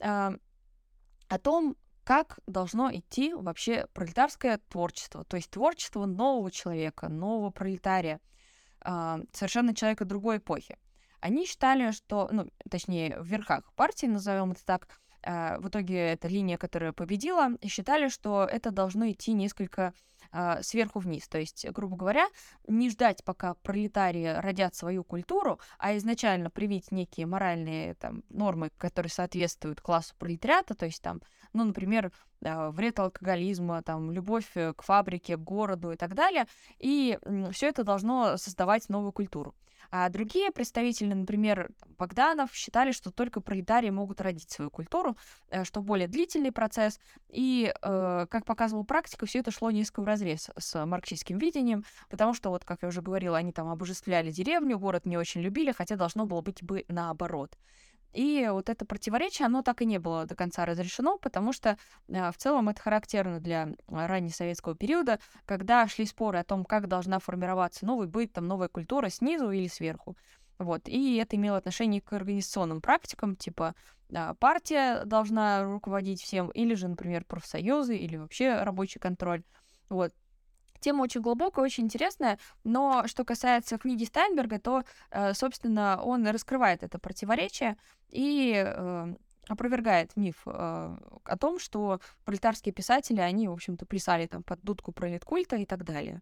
а, 0.00 0.34
о 1.28 1.38
том, 1.38 1.76
как 2.04 2.38
должно 2.46 2.94
идти 2.94 3.34
вообще 3.34 3.88
пролетарское 3.94 4.60
творчество, 4.68 5.24
то 5.24 5.36
есть 5.36 5.50
творчество 5.50 6.04
нового 6.04 6.50
человека, 6.50 7.08
нового 7.08 7.50
пролетария, 7.50 8.20
а, 8.80 9.20
совершенно 9.32 9.74
человека 9.74 10.04
другой 10.04 10.36
эпохи. 10.36 10.78
Они 11.20 11.46
считали, 11.46 11.90
что, 11.90 12.28
ну, 12.30 12.50
точнее, 12.70 13.18
в 13.18 13.26
верхах 13.26 13.72
партии, 13.74 14.06
назовем 14.06 14.52
это 14.52 14.64
так, 14.64 15.00
в 15.24 15.68
итоге 15.68 16.12
это 16.12 16.28
линия, 16.28 16.58
которая 16.58 16.92
победила, 16.92 17.50
и 17.60 17.68
считали, 17.68 18.08
что 18.08 18.44
это 18.44 18.70
должно 18.70 19.10
идти 19.10 19.32
несколько 19.32 19.94
э, 20.34 20.62
сверху 20.62 20.98
вниз. 20.98 21.26
То 21.28 21.38
есть, 21.38 21.66
грубо 21.70 21.96
говоря, 21.96 22.26
не 22.68 22.90
ждать, 22.90 23.24
пока 23.24 23.54
пролетарии 23.54 24.34
родят 24.40 24.74
свою 24.74 25.04
культуру, 25.04 25.58
а 25.78 25.96
изначально 25.96 26.50
привить 26.50 26.92
некие 26.92 27.26
моральные 27.26 27.94
там, 27.94 28.22
нормы, 28.28 28.70
которые 28.76 29.10
соответствуют 29.10 29.80
классу 29.80 30.14
пролетариата, 30.18 30.74
то 30.74 30.86
есть 30.86 31.00
там, 31.00 31.22
ну, 31.52 31.64
например, 31.64 32.12
э, 32.42 32.68
вред 32.70 32.98
алкоголизма, 32.98 33.82
там, 33.82 34.10
любовь 34.10 34.50
э, 34.56 34.74
к 34.74 34.82
фабрике, 34.82 35.36
к 35.36 35.40
городу 35.40 35.92
и 35.92 35.96
так 35.96 36.14
далее. 36.14 36.46
И 36.78 37.18
все 37.52 37.68
это 37.68 37.84
должно 37.84 38.36
создавать 38.36 38.88
новую 38.88 39.12
культуру. 39.12 39.54
А 39.96 40.08
другие 40.08 40.50
представители, 40.50 41.12
например, 41.12 41.70
Богданов, 41.98 42.52
считали, 42.52 42.90
что 42.90 43.12
только 43.12 43.40
пролетарии 43.40 43.90
могут 43.90 44.20
родить 44.20 44.50
свою 44.50 44.68
культуру, 44.68 45.16
э, 45.50 45.62
что 45.62 45.82
более 45.82 46.08
длительный 46.08 46.50
процесс. 46.50 46.98
И, 47.28 47.72
э, 47.72 48.26
как 48.28 48.44
показывала 48.44 48.84
практика, 48.84 49.26
все 49.26 49.38
это 49.38 49.52
шло 49.52 49.70
несколько 49.70 50.00
в 50.00 50.04
разрез 50.24 50.50
с 50.56 50.86
марксистским 50.86 51.38
видением, 51.38 51.84
потому 52.08 52.34
что, 52.34 52.50
вот, 52.50 52.64
как 52.64 52.82
я 52.82 52.88
уже 52.88 53.02
говорила, 53.02 53.36
они 53.36 53.52
там 53.52 53.68
обожествляли 53.68 54.30
деревню, 54.30 54.78
город 54.78 55.06
не 55.06 55.16
очень 55.16 55.42
любили, 55.42 55.72
хотя 55.72 55.96
должно 55.96 56.26
было 56.26 56.40
быть 56.40 56.62
бы 56.62 56.84
наоборот. 56.88 57.56
И 58.12 58.48
вот 58.48 58.68
это 58.68 58.86
противоречие, 58.86 59.46
оно 59.46 59.62
так 59.62 59.82
и 59.82 59.84
не 59.84 59.98
было 59.98 60.24
до 60.24 60.36
конца 60.36 60.64
разрешено, 60.64 61.18
потому 61.18 61.52
что 61.52 61.76
э, 62.06 62.30
в 62.30 62.36
целом 62.36 62.68
это 62.68 62.80
характерно 62.80 63.40
для 63.40 63.70
раннесоветского 63.88 64.76
периода, 64.76 65.18
когда 65.46 65.88
шли 65.88 66.06
споры 66.06 66.38
о 66.38 66.44
том, 66.44 66.64
как 66.64 66.86
должна 66.86 67.18
формироваться 67.18 67.84
новый 67.84 68.06
быт, 68.06 68.32
там, 68.32 68.46
новая 68.46 68.68
культура 68.68 69.08
снизу 69.08 69.50
или 69.50 69.66
сверху. 69.66 70.16
Вот. 70.60 70.86
И 70.86 71.16
это 71.16 71.34
имело 71.34 71.56
отношение 71.56 72.00
к 72.00 72.12
организационным 72.12 72.80
практикам, 72.80 73.34
типа 73.34 73.74
да, 74.08 74.34
партия 74.34 75.04
должна 75.04 75.64
руководить 75.64 76.22
всем, 76.22 76.50
или 76.50 76.74
же, 76.74 76.86
например, 76.86 77.24
профсоюзы, 77.24 77.96
или 77.96 78.16
вообще 78.16 78.62
рабочий 78.62 79.00
контроль. 79.00 79.42
Вот. 79.94 80.12
Тема 80.80 81.02
очень 81.02 81.22
глубокая, 81.22 81.64
очень 81.64 81.84
интересная, 81.84 82.38
но 82.62 83.06
что 83.06 83.24
касается 83.24 83.78
книги 83.78 84.04
Стайнберга, 84.04 84.58
то, 84.58 84.84
э, 85.10 85.32
собственно, 85.32 86.02
он 86.02 86.26
раскрывает 86.26 86.82
это 86.82 86.98
противоречие 86.98 87.78
и 88.10 88.52
э, 88.54 89.14
опровергает 89.48 90.14
миф 90.16 90.42
э, 90.46 90.50
о 90.50 91.36
том, 91.38 91.58
что 91.58 92.00
пролетарские 92.24 92.74
писатели, 92.74 93.20
они, 93.20 93.48
в 93.48 93.52
общем-то, 93.52 93.86
плясали 93.86 94.26
там 94.26 94.42
под 94.42 94.60
дудку 94.62 94.92
пролеткульта 94.92 95.56
и 95.56 95.64
так 95.64 95.84
далее. 95.84 96.20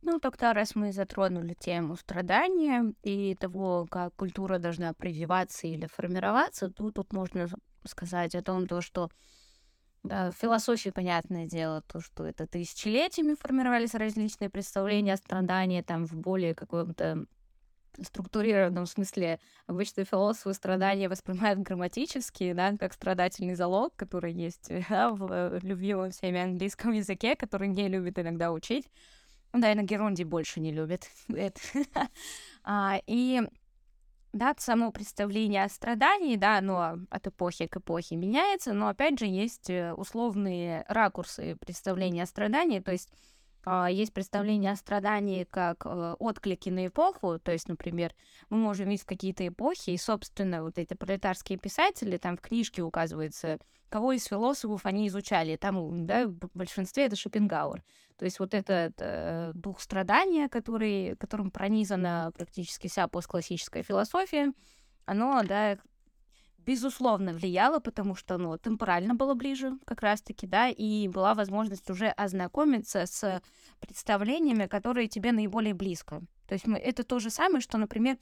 Ну, 0.00 0.20
тогда, 0.20 0.54
раз 0.54 0.74
мы 0.74 0.92
затронули 0.92 1.54
тему 1.54 1.96
страдания 1.96 2.94
и 3.02 3.34
того, 3.34 3.86
как 3.90 4.14
культура 4.14 4.58
должна 4.58 4.94
прививаться 4.94 5.66
или 5.66 5.86
формироваться, 5.86 6.70
то 6.70 6.90
тут 6.90 7.12
можно 7.12 7.48
сказать 7.84 8.34
о 8.34 8.42
том, 8.42 8.66
то, 8.66 8.80
что 8.80 9.10
да, 10.06 10.30
в 10.30 10.34
философии, 10.34 10.90
понятное 10.90 11.46
дело, 11.46 11.82
то, 11.82 12.00
что 12.00 12.24
это 12.24 12.46
тысячелетиями 12.46 13.34
формировались 13.34 13.94
различные 13.94 14.50
представления 14.50 15.14
о 15.14 15.16
страдании, 15.16 15.82
там, 15.82 16.06
в 16.06 16.14
более 16.16 16.54
каком-то 16.54 17.26
структурированном 18.02 18.86
смысле. 18.86 19.40
Обычно 19.66 20.04
философы 20.04 20.54
страдания 20.54 21.08
воспринимают 21.08 21.60
грамматически, 21.60 22.52
да, 22.52 22.76
как 22.76 22.92
страдательный 22.92 23.54
залог, 23.54 23.94
который 23.96 24.32
есть 24.32 24.70
да, 24.88 25.10
в 25.10 25.58
любимом 25.62 26.10
всеми 26.10 26.40
английском 26.40 26.92
языке, 26.92 27.36
который 27.36 27.68
не 27.68 27.88
любит 27.88 28.18
иногда 28.18 28.52
учить. 28.52 28.88
Да, 29.52 29.72
и 29.72 29.74
на 29.74 29.82
Геронде 29.82 30.24
больше 30.24 30.60
не 30.60 30.72
любит. 30.72 31.08
а, 32.64 33.00
и 33.06 33.42
да, 34.36 34.54
само 34.58 34.92
представление 34.92 35.64
о 35.64 35.68
страдании, 35.68 36.36
да, 36.36 36.58
оно 36.58 36.98
от 37.10 37.26
эпохи 37.26 37.66
к 37.66 37.78
эпохе 37.78 38.16
меняется, 38.16 38.72
но 38.72 38.88
опять 38.88 39.18
же 39.18 39.26
есть 39.26 39.70
э, 39.70 39.92
условные 39.94 40.84
ракурсы 40.88 41.56
представления 41.56 42.22
о 42.22 42.26
страдании, 42.26 42.80
то 42.80 42.92
есть 42.92 43.10
а, 43.68 43.90
есть 43.90 44.12
представление 44.12 44.70
о 44.70 44.76
страдании 44.76 45.42
как 45.42 45.84
э, 45.84 46.14
отклики 46.20 46.70
на 46.70 46.86
эпоху, 46.86 47.40
то 47.40 47.50
есть, 47.50 47.68
например, 47.68 48.14
мы 48.48 48.58
можем 48.58 48.88
видеть 48.88 49.04
какие-то 49.04 49.46
эпохи, 49.46 49.90
и, 49.90 49.98
собственно, 49.98 50.62
вот 50.62 50.78
эти 50.78 50.94
пролетарские 50.94 51.58
писатели, 51.58 52.16
там 52.16 52.36
в 52.36 52.40
книжке 52.40 52.82
указывается, 52.82 53.58
кого 53.88 54.12
из 54.12 54.24
философов 54.24 54.86
они 54.86 55.08
изучали, 55.08 55.56
там, 55.56 56.06
да, 56.06 56.26
в 56.26 56.50
большинстве 56.54 57.06
это 57.06 57.16
Шопенгауэр. 57.16 57.82
То 58.18 58.24
есть 58.24 58.38
вот 58.38 58.54
этот 58.54 58.94
э, 58.98 59.52
дух 59.54 59.80
страдания, 59.80 60.48
который, 60.48 61.16
которым 61.16 61.50
пронизана 61.50 62.32
практически 62.34 62.88
вся 62.88 63.08
постклассическая 63.08 63.82
философия, 63.82 64.52
оно, 65.04 65.42
да, 65.44 65.78
безусловно, 66.58 67.32
влияло, 67.32 67.78
потому 67.78 68.14
что, 68.16 68.38
ну, 68.38 68.58
темпорально 68.58 69.14
было 69.14 69.34
ближе 69.34 69.78
как 69.84 70.02
раз-таки, 70.02 70.46
да, 70.46 70.68
и 70.68 71.08
была 71.08 71.34
возможность 71.34 71.88
уже 71.90 72.08
ознакомиться 72.08 73.06
с 73.06 73.40
представлениями, 73.78 74.66
которые 74.66 75.08
тебе 75.08 75.32
наиболее 75.32 75.74
близко. 75.74 76.22
То 76.48 76.54
есть 76.54 76.66
мы, 76.66 76.78
это 76.78 77.04
то 77.04 77.18
же 77.20 77.30
самое, 77.30 77.60
что, 77.60 77.78
например, 77.78 78.18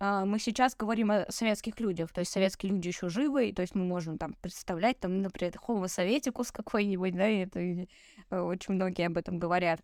мы 0.00 0.38
сейчас 0.38 0.74
говорим 0.76 1.10
о 1.10 1.30
советских 1.30 1.80
людях, 1.80 2.12
то 2.12 2.20
есть 2.20 2.32
советские 2.32 2.72
люди 2.72 2.88
еще 2.88 3.08
живы, 3.08 3.52
то 3.52 3.62
есть 3.62 3.74
мы 3.74 3.84
можем 3.84 4.18
там 4.18 4.34
представлять, 4.34 4.98
там, 5.00 5.22
например, 5.22 5.54
Homo 5.66 5.88
советикус 5.88 6.50
какой-нибудь, 6.50 7.14
да, 7.14 7.28
и 7.28 7.38
это 7.38 7.60
э, 7.60 7.86
очень 8.30 8.74
многие 8.74 9.06
об 9.06 9.16
этом 9.16 9.38
говорят. 9.38 9.80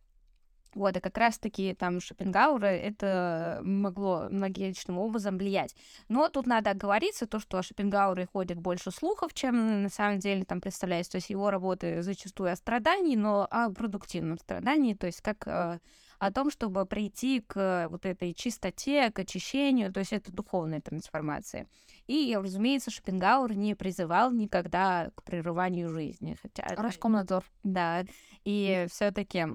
Вот, 0.75 0.97
и 0.97 1.01
как 1.01 1.19
раз-таки 1.19 1.75
там 1.75 2.01
Шопенгауэра 2.01 2.67
это 2.67 3.61
могло 3.65 4.29
многоличным 4.31 4.99
образом 4.99 5.37
влиять. 5.37 5.75
Но 6.09 6.29
тут 6.29 6.47
надо 6.47 6.71
оговориться, 6.71 7.27
то, 7.27 7.41
что 7.41 7.59
о 7.59 7.63
Шопенгауэре 7.63 8.29
ходит 8.33 8.59
больше 8.59 8.93
слухов, 8.93 9.35
чем 9.35 9.83
на 9.83 9.89
самом 9.89 10.21
деле 10.21 10.45
там 10.45 10.61
представляется. 10.61 11.13
То 11.13 11.17
есть 11.17 11.31
его 11.31 11.51
работы 11.51 12.03
зачастую 12.03 12.53
о 12.53 12.57
страдании, 12.57 13.17
но 13.17 13.49
о 13.51 13.71
продуктивном 13.71 14.39
страдании, 14.39 14.95
то 14.95 15.07
есть 15.07 15.23
как 15.23 15.47
э, 15.49 15.81
о 16.21 16.31
том, 16.31 16.51
чтобы 16.51 16.85
прийти 16.85 17.41
к 17.41 17.89
вот 17.91 18.05
этой 18.05 18.35
чистоте, 18.35 19.11
к 19.11 19.19
очищению, 19.19 19.91
то 19.91 20.01
есть 20.01 20.13
это 20.13 20.31
духовная 20.31 20.83
трансформация. 20.83 21.67
И, 22.07 22.37
разумеется, 22.37 22.91
Шопенгауэр 22.91 23.55
не 23.55 23.75
призывал 23.75 24.31
никогда 24.31 25.11
к 25.15 25.23
прерыванию 25.23 25.89
жизни. 25.89 26.37
Хотя... 26.41 26.65
Роскомнадзор. 26.77 27.45
Да, 27.65 28.05
и 28.45 28.87
все 28.91 29.11
таки 29.13 29.47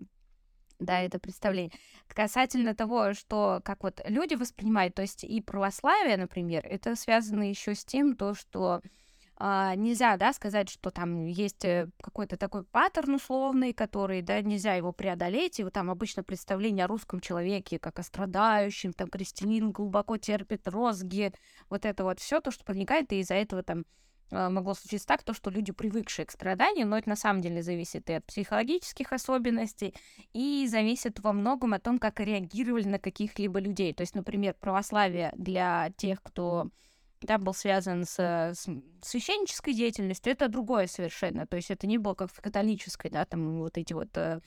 да, 0.79 1.01
это 1.01 1.19
представление. 1.19 1.71
Касательно 2.07 2.73
того, 2.73 3.13
что 3.13 3.61
как 3.63 3.83
вот 3.83 4.01
люди 4.07 4.33
воспринимают, 4.33 4.95
то 4.95 5.03
есть 5.03 5.23
и 5.23 5.41
православие, 5.41 6.17
например, 6.17 6.65
это 6.65 6.95
связано 6.95 7.47
еще 7.47 7.75
с 7.75 7.85
тем, 7.85 8.15
то, 8.15 8.33
что 8.33 8.81
а, 9.37 9.75
нельзя, 9.75 10.15
да, 10.15 10.31
сказать, 10.31 10.69
что 10.69 10.91
там 10.91 11.25
есть 11.25 11.65
э, 11.65 11.89
какой-то 12.01 12.37
такой 12.37 12.63
паттерн 12.63 13.15
условный, 13.15 13.73
который, 13.73 14.21
да, 14.21 14.41
нельзя 14.41 14.75
его 14.75 14.93
преодолеть, 14.93 15.59
и 15.59 15.63
вот 15.65 15.73
там 15.73 15.89
обычно 15.89 16.23
представление 16.23 16.85
о 16.85 16.87
русском 16.87 17.19
человеке 17.19 17.77
как 17.77 17.99
о 17.99 18.03
страдающем, 18.03 18.93
там, 18.93 19.09
крестьянин 19.09 19.71
глубоко 19.71 20.17
терпит 20.17 20.67
розги, 20.69 21.33
вот 21.69 21.85
это 21.85 22.05
вот 22.05 22.19
все 22.21 22.39
то, 22.39 22.49
что 22.49 22.63
проникает, 22.63 23.11
и 23.11 23.19
из-за 23.19 23.33
этого 23.33 23.61
там 23.61 23.83
а, 24.31 24.49
могло 24.49 24.73
случиться 24.73 25.07
так, 25.07 25.23
то, 25.23 25.33
что 25.33 25.49
люди 25.49 25.71
привыкшие 25.71 26.25
к 26.25 26.31
страданию, 26.31 26.87
но 26.87 26.97
это 26.97 27.09
на 27.09 27.15
самом 27.15 27.41
деле 27.41 27.61
зависит 27.61 28.09
и 28.09 28.13
от 28.13 28.25
психологических 28.25 29.11
особенностей, 29.11 29.93
и 30.31 30.65
зависит 30.69 31.19
во 31.19 31.33
многом 31.33 31.73
о 31.73 31.79
том, 31.79 31.99
как 31.99 32.19
реагировали 32.19 32.87
на 32.87 32.99
каких-либо 32.99 33.59
людей. 33.59 33.93
То 33.93 34.01
есть, 34.01 34.15
например, 34.15 34.55
православие 34.59 35.33
для 35.35 35.91
тех, 35.97 36.21
кто 36.23 36.69
да, 37.25 37.37
был 37.37 37.53
связан 37.53 38.05
с, 38.05 38.15
с 38.17 38.67
священнической 39.01 39.73
деятельностью, 39.73 40.31
это 40.31 40.47
другое 40.47 40.87
совершенно. 40.87 41.45
То 41.47 41.57
есть 41.57 41.71
это 41.71 41.87
не 41.87 41.97
было 41.97 42.13
как 42.13 42.31
в 42.31 42.41
католической, 42.41 43.09
да, 43.09 43.25
там 43.25 43.59
вот 43.59 43.77
эти 43.77 43.93
вот 43.93 44.15
э, 44.17 44.41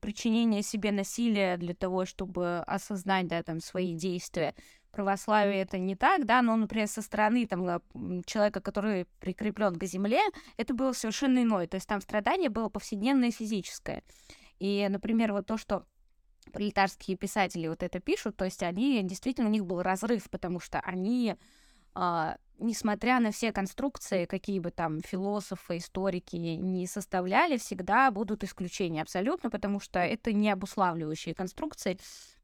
причинение 0.00 0.62
себе 0.62 0.92
насилия 0.92 1.56
для 1.56 1.74
того, 1.74 2.04
чтобы 2.04 2.58
осознать, 2.60 3.28
да, 3.28 3.42
там, 3.42 3.60
свои 3.60 3.94
действия 3.94 4.54
православии 4.90 5.58
это 5.58 5.78
не 5.78 5.94
так, 5.94 6.24
да, 6.24 6.42
но, 6.42 6.56
например, 6.56 6.88
со 6.88 7.02
стороны 7.02 7.46
там 7.46 7.82
человека, 8.24 8.60
который 8.60 9.06
прикреплен 9.20 9.76
к 9.76 9.84
земле, 9.84 10.22
это 10.56 10.74
было 10.74 10.92
совершенно 10.92 11.42
иное. 11.42 11.66
То 11.66 11.76
есть 11.76 11.86
там 11.86 12.00
страдание 12.00 12.48
было 12.48 12.68
повседневное 12.68 13.30
физическое. 13.30 14.02
И, 14.58 14.86
например, 14.88 15.32
вот 15.32 15.46
то, 15.46 15.56
что 15.56 15.84
пролетарские 16.52 17.16
писатели 17.16 17.68
вот 17.68 17.82
это 17.82 18.00
пишут, 18.00 18.36
то 18.36 18.44
есть 18.44 18.62
они, 18.62 19.00
действительно, 19.02 19.48
у 19.48 19.52
них 19.52 19.66
был 19.66 19.82
разрыв, 19.82 20.28
потому 20.30 20.60
что 20.60 20.80
они 20.80 21.36
несмотря 22.58 23.20
на 23.20 23.30
все 23.30 23.52
конструкции, 23.52 24.24
какие 24.24 24.60
бы 24.60 24.70
там 24.70 25.00
философы, 25.00 25.78
историки 25.78 26.36
не 26.36 26.86
составляли, 26.86 27.56
всегда 27.56 28.10
будут 28.10 28.44
исключения 28.44 29.02
абсолютно, 29.02 29.50
потому 29.50 29.80
что 29.80 30.00
это 30.00 30.32
не 30.32 30.50
обуславливающие 30.50 31.34
конструкции, 31.34 31.98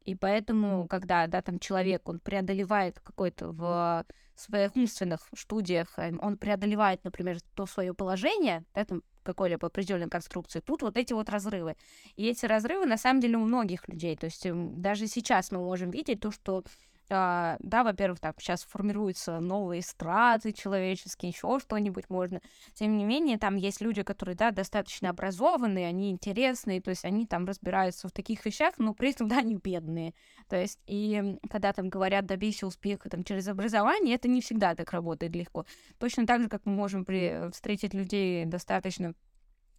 и 0.05 0.15
поэтому, 0.15 0.87
когда, 0.87 1.27
да, 1.27 1.41
там 1.41 1.59
человек, 1.59 2.07
он 2.07 2.19
преодолевает 2.19 2.99
какой-то 2.99 3.51
в 3.51 4.05
своих 4.35 4.75
умственных 4.75 5.27
студиях, 5.35 5.97
э, 5.97 6.13
он 6.19 6.37
преодолевает, 6.37 7.03
например, 7.03 7.37
то 7.55 7.65
свое 7.65 7.93
положение, 7.93 8.63
да, 8.73 8.85
там, 8.85 9.01
какой-либо 9.23 9.67
определенной 9.67 10.09
конструкции, 10.09 10.59
тут 10.59 10.83
вот 10.83 10.97
эти 10.97 11.13
вот 11.13 11.29
разрывы. 11.29 11.75
И 12.15 12.27
эти 12.27 12.45
разрывы, 12.45 12.85
на 12.85 12.97
самом 12.97 13.21
деле, 13.21 13.37
у 13.37 13.45
многих 13.45 13.87
людей, 13.87 14.15
то 14.15 14.25
есть 14.25 14.45
эм, 14.45 14.79
даже 14.79 15.07
сейчас 15.07 15.51
мы 15.51 15.59
можем 15.59 15.89
видеть 15.89 16.19
то, 16.19 16.31
что 16.31 16.63
а, 16.63 16.94
да, 17.09 17.83
во-первых, 17.83 18.19
так, 18.19 18.39
сейчас 18.39 18.63
формируются 18.63 19.39
новые 19.39 19.81
страты 19.81 20.51
человеческие, 20.51 21.31
еще 21.31 21.59
что-нибудь 21.59 22.09
можно. 22.09 22.41
Тем 22.73 22.97
не 22.97 23.03
менее, 23.03 23.37
там 23.37 23.55
есть 23.55 23.81
люди, 23.81 24.03
которые, 24.03 24.35
да, 24.35 24.51
достаточно 24.51 25.09
образованные, 25.09 25.87
они 25.87 26.11
интересные, 26.11 26.81
то 26.81 26.89
есть 26.89 27.05
они 27.05 27.25
там 27.25 27.45
разбираются 27.45 28.07
в 28.07 28.11
таких 28.11 28.45
вещах, 28.45 28.75
но 28.77 28.93
при 28.93 29.11
этом, 29.11 29.27
да, 29.29 29.37
они 29.39 29.55
бедные. 29.55 30.13
То 30.49 30.55
есть, 30.55 30.79
и 30.87 31.37
когда 31.49 31.73
там 31.73 31.89
говорят, 31.89 32.25
добейся 32.25 32.67
успеха 32.67 33.09
там 33.09 33.23
через 33.23 33.47
образование, 33.47 34.15
это 34.15 34.27
не 34.27 34.41
всегда 34.41 34.75
так 34.75 34.91
работает 34.91 35.35
легко. 35.35 35.65
Точно 35.99 36.25
так 36.25 36.41
же, 36.41 36.49
как 36.49 36.65
мы 36.65 36.73
можем 36.73 37.05
при... 37.05 37.49
встретить 37.51 37.93
людей 37.93 38.45
достаточно 38.45 39.13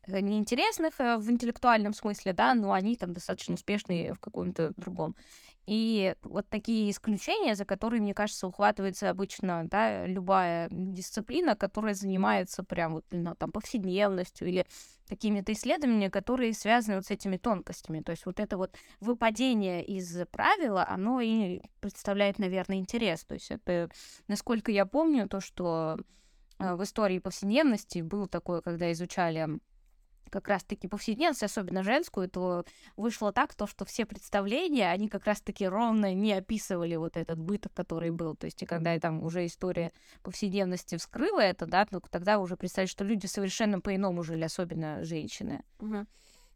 Э, 0.06 0.20
неинтересных 0.20 1.00
э, 1.00 1.16
в 1.16 1.30
интеллектуальном 1.30 1.92
смысле, 1.92 2.32
да, 2.32 2.54
но 2.54 2.72
они 2.72 2.96
там 2.96 3.12
достаточно 3.12 3.54
успешные 3.54 4.14
в 4.14 4.20
каком-то 4.20 4.72
другом. 4.76 5.16
И 5.66 6.14
вот 6.22 6.48
такие 6.48 6.90
исключения, 6.90 7.56
за 7.56 7.64
которые, 7.64 8.00
мне 8.00 8.14
кажется, 8.14 8.46
ухватывается 8.46 9.10
обычно, 9.10 9.66
да, 9.68 10.06
любая 10.06 10.68
дисциплина, 10.70 11.56
которая 11.56 11.94
занимается 11.94 12.62
прям 12.62 12.94
вот 12.94 13.04
ну, 13.10 13.34
там 13.34 13.50
повседневностью 13.50 14.46
или 14.46 14.66
какими-то 15.08 15.52
исследованиями, 15.52 16.08
которые 16.08 16.54
связаны 16.54 16.96
вот 16.96 17.06
с 17.06 17.10
этими 17.10 17.36
тонкостями. 17.36 18.00
То 18.00 18.12
есть 18.12 18.26
вот 18.26 18.38
это 18.38 18.56
вот 18.56 18.76
выпадение 19.00 19.84
из 19.84 20.24
правила, 20.30 20.86
оно 20.88 21.20
и 21.20 21.60
представляет, 21.80 22.38
наверное, 22.38 22.78
интерес. 22.78 23.24
То 23.24 23.34
есть 23.34 23.50
это, 23.50 23.90
насколько 24.28 24.70
я 24.70 24.86
помню, 24.86 25.28
то, 25.28 25.40
что 25.40 25.98
э, 26.60 26.74
в 26.76 26.82
истории 26.84 27.18
повседневности 27.18 28.00
было 28.00 28.28
такое, 28.28 28.60
когда 28.60 28.92
изучали 28.92 29.58
как 30.30 30.48
раз-таки 30.48 30.88
повседневность, 30.88 31.42
особенно 31.42 31.82
женскую, 31.82 32.28
то 32.28 32.64
вышло 32.96 33.32
так, 33.32 33.54
то, 33.54 33.66
что 33.66 33.84
все 33.84 34.06
представления, 34.06 34.90
они 34.90 35.08
как 35.08 35.26
раз-таки 35.26 35.66
ровно 35.66 36.14
не 36.14 36.32
описывали 36.32 36.96
вот 36.96 37.16
этот 37.16 37.38
быт, 37.38 37.66
который 37.74 38.10
был. 38.10 38.34
То 38.34 38.46
есть, 38.46 38.62
и 38.62 38.66
когда 38.66 38.98
там 38.98 39.22
уже 39.22 39.46
история 39.46 39.92
повседневности 40.22 40.96
вскрыла 40.96 41.40
это, 41.40 41.66
да, 41.66 41.86
ну, 41.90 42.00
тогда 42.10 42.38
уже 42.38 42.56
представить, 42.56 42.90
что 42.90 43.04
люди 43.04 43.26
совершенно 43.26 43.80
по-иному 43.80 44.22
жили, 44.22 44.44
особенно 44.44 45.04
женщины. 45.04 45.62
Угу. 45.80 46.06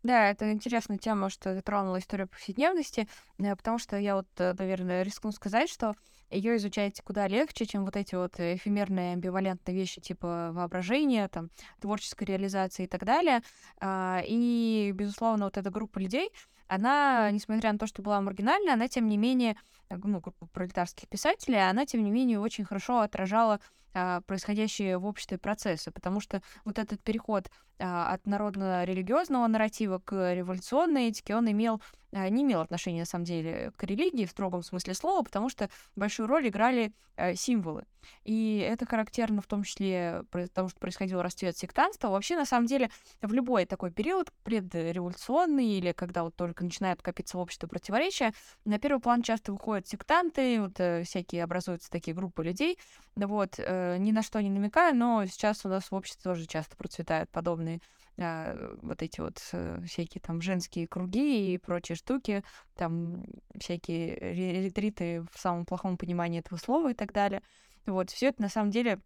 Да, 0.03 0.31
это 0.31 0.51
интересная 0.51 0.97
тема, 0.97 1.29
что 1.29 1.55
затронула 1.55 1.99
историю 1.99 2.29
повседневности, 2.29 3.07
э, 3.39 3.55
потому 3.55 3.79
что 3.79 3.99
я 3.99 4.17
вот, 4.17 4.29
э, 4.39 4.55
наверное, 4.59 5.03
рискну 5.03 5.31
сказать, 5.31 5.69
что 5.69 5.95
ее 6.31 6.57
изучать 6.57 7.01
куда 7.03 7.29
легче, 7.29 7.67
чем 7.67 7.85
вот 7.85 7.97
эти 7.97 8.15
вот 8.15 8.39
эфемерные 8.39 9.15
амбивалентные 9.15 9.77
вещи 9.77 10.01
типа 10.01 10.51
воображения, 10.53 11.29
там, 11.29 11.51
творческой 11.81 12.25
реализации 12.25 12.85
и 12.85 12.87
так 12.87 13.05
далее. 13.05 13.43
А, 13.81 14.23
и, 14.25 14.93
безусловно, 14.95 15.47
вот 15.47 15.59
эта 15.59 15.71
группа 15.71 15.99
людей, 15.99 16.31
она, 16.69 17.31
несмотря 17.33 17.73
на 17.73 17.79
то, 17.79 17.87
что 17.87 18.01
была 18.01 18.21
маргинальна, 18.21 18.75
она, 18.75 18.89
тем 18.89 19.09
не 19.09 19.17
менее, 19.19 19.57
ну, 19.91 20.21
группа 20.21 20.47
пролетарских 20.47 21.09
писателей, 21.09 21.69
она, 21.69 21.85
тем 21.85 22.05
не 22.05 22.11
менее, 22.13 22.39
очень 22.39 22.65
хорошо 22.65 23.01
отражала 23.01 23.61
а, 23.93 24.21
происходящие 24.23 24.99
в 24.99 25.07
обществе 25.07 25.37
процессы, 25.37 25.91
потому 25.91 26.21
что 26.21 26.43
вот 26.65 26.79
этот 26.79 27.03
переход 27.03 27.51
от 27.81 28.27
народно-религиозного 28.27 29.47
нарратива 29.47 29.99
к 29.99 30.35
революционной 30.35 31.09
этике, 31.09 31.35
он 31.35 31.51
имел 31.51 31.81
а, 32.13 32.29
не 32.29 32.43
имел 32.43 32.61
отношения, 32.61 33.01
на 33.01 33.07
самом 33.07 33.25
деле, 33.25 33.73
к 33.77 33.85
религии 33.85 34.27
в 34.27 34.31
строгом 34.31 34.63
смысле 34.63 34.95
слова, 34.95 35.23
потому 35.23 35.49
что 35.49 35.71
большую 35.95 36.27
роль 36.27 36.49
играли 36.49 36.93
э, 37.17 37.37
символы. 37.37 37.85
И 38.25 38.59
это 38.59 38.87
характерно 38.87 39.43
в 39.43 39.47
том 39.47 39.63
числе 39.63 40.25
потому, 40.31 40.69
что 40.69 40.81
происходил 40.81 41.23
расцвет 41.23 41.57
сектанства. 41.57 42.09
Вообще, 42.09 42.37
на 42.37 42.47
самом 42.47 42.67
деле, 42.67 42.91
в 43.23 43.33
любой 43.33 43.65
такой 43.67 43.93
период, 43.93 44.33
предреволюционный 44.43 45.67
или 45.67 45.93
когда 45.93 46.25
вот 46.25 46.35
только 46.35 46.65
начинают 46.65 47.01
копиться 47.01 47.37
в 47.37 47.41
обществе 47.41 47.69
противоречия, 47.69 48.33
на 48.65 48.79
первый 48.79 49.01
план 49.01 49.23
часто 49.23 49.53
выходят 49.53 49.87
сектанты, 49.87 50.61
вот 50.61 50.81
э, 50.81 51.05
всякие 51.05 51.45
образуются 51.45 51.91
такие 51.91 52.15
группы 52.15 52.43
людей. 52.43 52.77
Вот, 53.15 53.55
э, 53.59 53.99
ни 53.99 54.11
на 54.11 54.23
что 54.23 54.43
не 54.43 54.51
намекаю, 54.51 54.97
но 54.97 55.25
сейчас 55.27 55.65
у 55.65 55.69
нас 55.69 55.91
в 55.91 55.95
обществе 55.95 56.23
тоже 56.25 56.47
часто 56.47 56.77
процветают 56.77 57.31
подобные 57.31 57.70
а, 58.19 58.77
вот 58.83 59.03
эти 59.03 59.21
вот 59.21 59.41
э, 59.53 59.81
всякие 59.87 60.21
там 60.21 60.41
женские 60.41 60.87
круги 60.87 61.55
и 61.55 61.59
прочие 61.59 61.97
штуки, 61.97 62.45
там 62.75 63.25
всякие 63.59 64.63
ретриты 64.65 65.25
в 65.33 65.39
самом 65.39 65.65
плохом 65.65 65.97
понимании 65.97 66.41
этого 66.41 66.59
слова 66.59 66.91
и 66.91 66.95
так 66.95 67.13
далее. 67.13 67.43
Вот, 67.87 68.11
все 68.11 68.27
это 68.29 68.43
на 68.43 68.49
самом 68.49 68.71
деле 68.71 69.01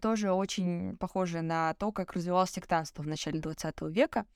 тоже 0.00 0.32
очень 0.32 0.96
похоже 0.98 1.42
на 1.42 1.74
то, 1.74 1.90
как 1.90 2.12
развивалось 2.12 2.50
сектанство 2.50 3.02
в 3.02 3.08
начале 3.08 3.40
20 3.40 3.80
века. 3.82 4.26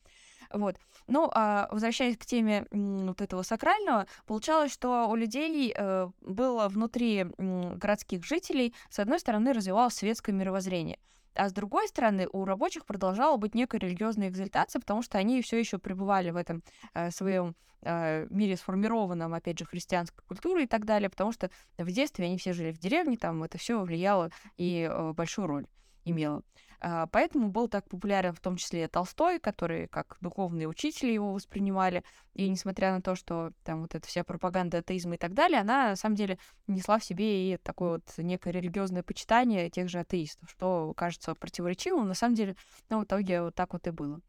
Вот. 0.52 0.76
Ну, 1.06 1.30
а 1.32 1.68
возвращаясь 1.70 2.16
к 2.16 2.26
теме 2.26 2.66
вот 2.70 3.20
этого 3.20 3.42
сакрального, 3.42 4.06
получалось, 4.26 4.72
что 4.72 5.08
у 5.08 5.14
людей 5.14 5.72
э, 5.76 6.08
было 6.20 6.68
внутри 6.68 7.26
городских 7.38 8.24
жителей, 8.24 8.74
с 8.88 8.98
одной 8.98 9.20
стороны, 9.20 9.52
развивалось 9.52 9.94
светское 9.94 10.34
мировоззрение. 10.34 10.98
А 11.34 11.48
с 11.48 11.52
другой 11.52 11.88
стороны, 11.88 12.28
у 12.32 12.44
рабочих 12.44 12.84
продолжала 12.84 13.36
быть 13.36 13.54
некая 13.54 13.78
религиозная 13.78 14.28
экзальтация, 14.28 14.80
потому 14.80 15.02
что 15.02 15.18
они 15.18 15.40
все 15.42 15.58
еще 15.58 15.78
пребывали 15.78 16.30
в 16.30 16.36
этом 16.36 16.62
э, 16.94 17.10
своем 17.10 17.54
э, 17.82 18.26
мире 18.30 18.56
сформированном, 18.56 19.34
опять 19.34 19.58
же, 19.58 19.64
христианской 19.64 20.24
культурой 20.26 20.64
и 20.64 20.66
так 20.66 20.84
далее, 20.84 21.08
потому 21.08 21.32
что 21.32 21.50
в 21.78 21.90
детстве 21.90 22.26
они 22.26 22.36
все 22.36 22.52
жили 22.52 22.72
в 22.72 22.78
деревне, 22.78 23.16
там 23.16 23.42
это 23.42 23.58
все 23.58 23.80
влияло 23.82 24.30
и 24.56 24.88
э, 24.90 25.12
большую 25.12 25.46
роль 25.46 25.66
имело. 26.04 26.42
А, 26.82 27.06
поэтому 27.08 27.50
был 27.50 27.68
так 27.68 27.86
популярен 27.88 28.32
в 28.32 28.40
том 28.40 28.56
числе 28.56 28.88
Толстой, 28.88 29.38
который 29.38 29.86
как 29.88 30.16
духовные 30.20 30.66
учители 30.66 31.12
его 31.12 31.32
воспринимали. 31.32 32.02
И 32.34 32.48
несмотря 32.48 32.92
на 32.92 33.02
то, 33.02 33.14
что 33.14 33.52
там 33.64 33.82
вот 33.82 33.94
эта 33.94 34.06
вся 34.06 34.24
пропаганда 34.24 34.78
атеизма 34.78 35.16
и 35.16 35.18
так 35.18 35.34
далее, 35.34 35.60
она 35.60 35.90
на 35.90 35.96
самом 35.96 36.16
деле 36.16 36.38
несла 36.66 36.98
в 36.98 37.04
себе 37.04 37.52
и 37.52 37.56
такое 37.58 37.90
вот 37.92 38.04
некое 38.16 38.50
религиозное 38.52 39.02
почитание 39.02 39.68
тех 39.68 39.90
же 39.90 39.98
атеистов, 39.98 40.50
что 40.50 40.94
кажется 40.96 41.34
противоречивым, 41.34 42.08
на 42.08 42.14
самом 42.14 42.34
деле, 42.34 42.56
ну, 42.88 43.00
в 43.00 43.04
итоге 43.04 43.42
вот 43.42 43.54
так 43.54 43.74
вот 43.74 43.86
и 43.86 43.90
было. 43.90 44.20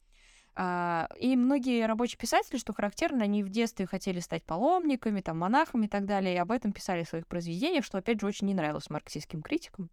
А, 0.54 1.08
и 1.18 1.38
многие 1.38 1.86
рабочие 1.86 2.18
писатели, 2.18 2.58
что 2.58 2.74
характерно, 2.74 3.24
они 3.24 3.44
в 3.44 3.50
детстве 3.50 3.86
хотели 3.86 4.20
стать 4.20 4.44
паломниками, 4.44 5.22
там, 5.22 5.40
монахами 5.40 5.86
и 5.86 5.90
так 5.90 6.06
далее, 6.06 6.36
и 6.36 6.38
об 6.38 6.52
этом 6.52 6.74
писали 6.74 7.04
в 7.06 7.08
своих 7.10 7.28
произведениях, 7.28 7.86
что, 7.86 7.98
опять 7.98 8.20
же, 8.20 8.28
очень 8.28 8.48
не 8.48 8.54
нравилось 8.54 8.90
марксистским 8.90 9.42
критикам. 9.42 9.90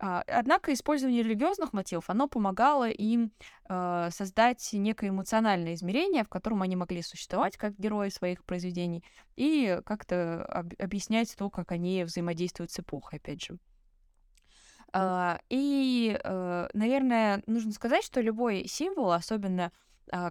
А, 0.00 0.22
однако 0.26 0.72
использование 0.72 1.22
религиозных 1.22 1.72
мотивов, 1.72 2.08
оно 2.08 2.28
помогало 2.28 2.88
им 2.88 3.32
э, 3.68 4.08
создать 4.12 4.68
некое 4.72 5.08
эмоциональное 5.08 5.74
измерение, 5.74 6.22
в 6.22 6.28
котором 6.28 6.62
они 6.62 6.76
могли 6.76 7.02
существовать 7.02 7.56
как 7.56 7.76
герои 7.78 8.08
своих 8.08 8.44
произведений 8.44 9.02
и 9.34 9.80
как-то 9.84 10.44
об- 10.44 10.74
объяснять 10.78 11.34
то, 11.36 11.50
как 11.50 11.72
они 11.72 12.04
взаимодействуют 12.04 12.70
с 12.70 12.78
эпохой, 12.78 13.18
опять 13.18 13.42
же. 13.42 13.58
Uh, 14.94 15.38
и, 15.50 16.18
uh, 16.24 16.70
наверное, 16.72 17.42
нужно 17.46 17.72
сказать, 17.72 18.02
что 18.02 18.22
любой 18.22 18.66
символ, 18.66 19.12
особенно 19.12 19.64
а, 19.66 19.70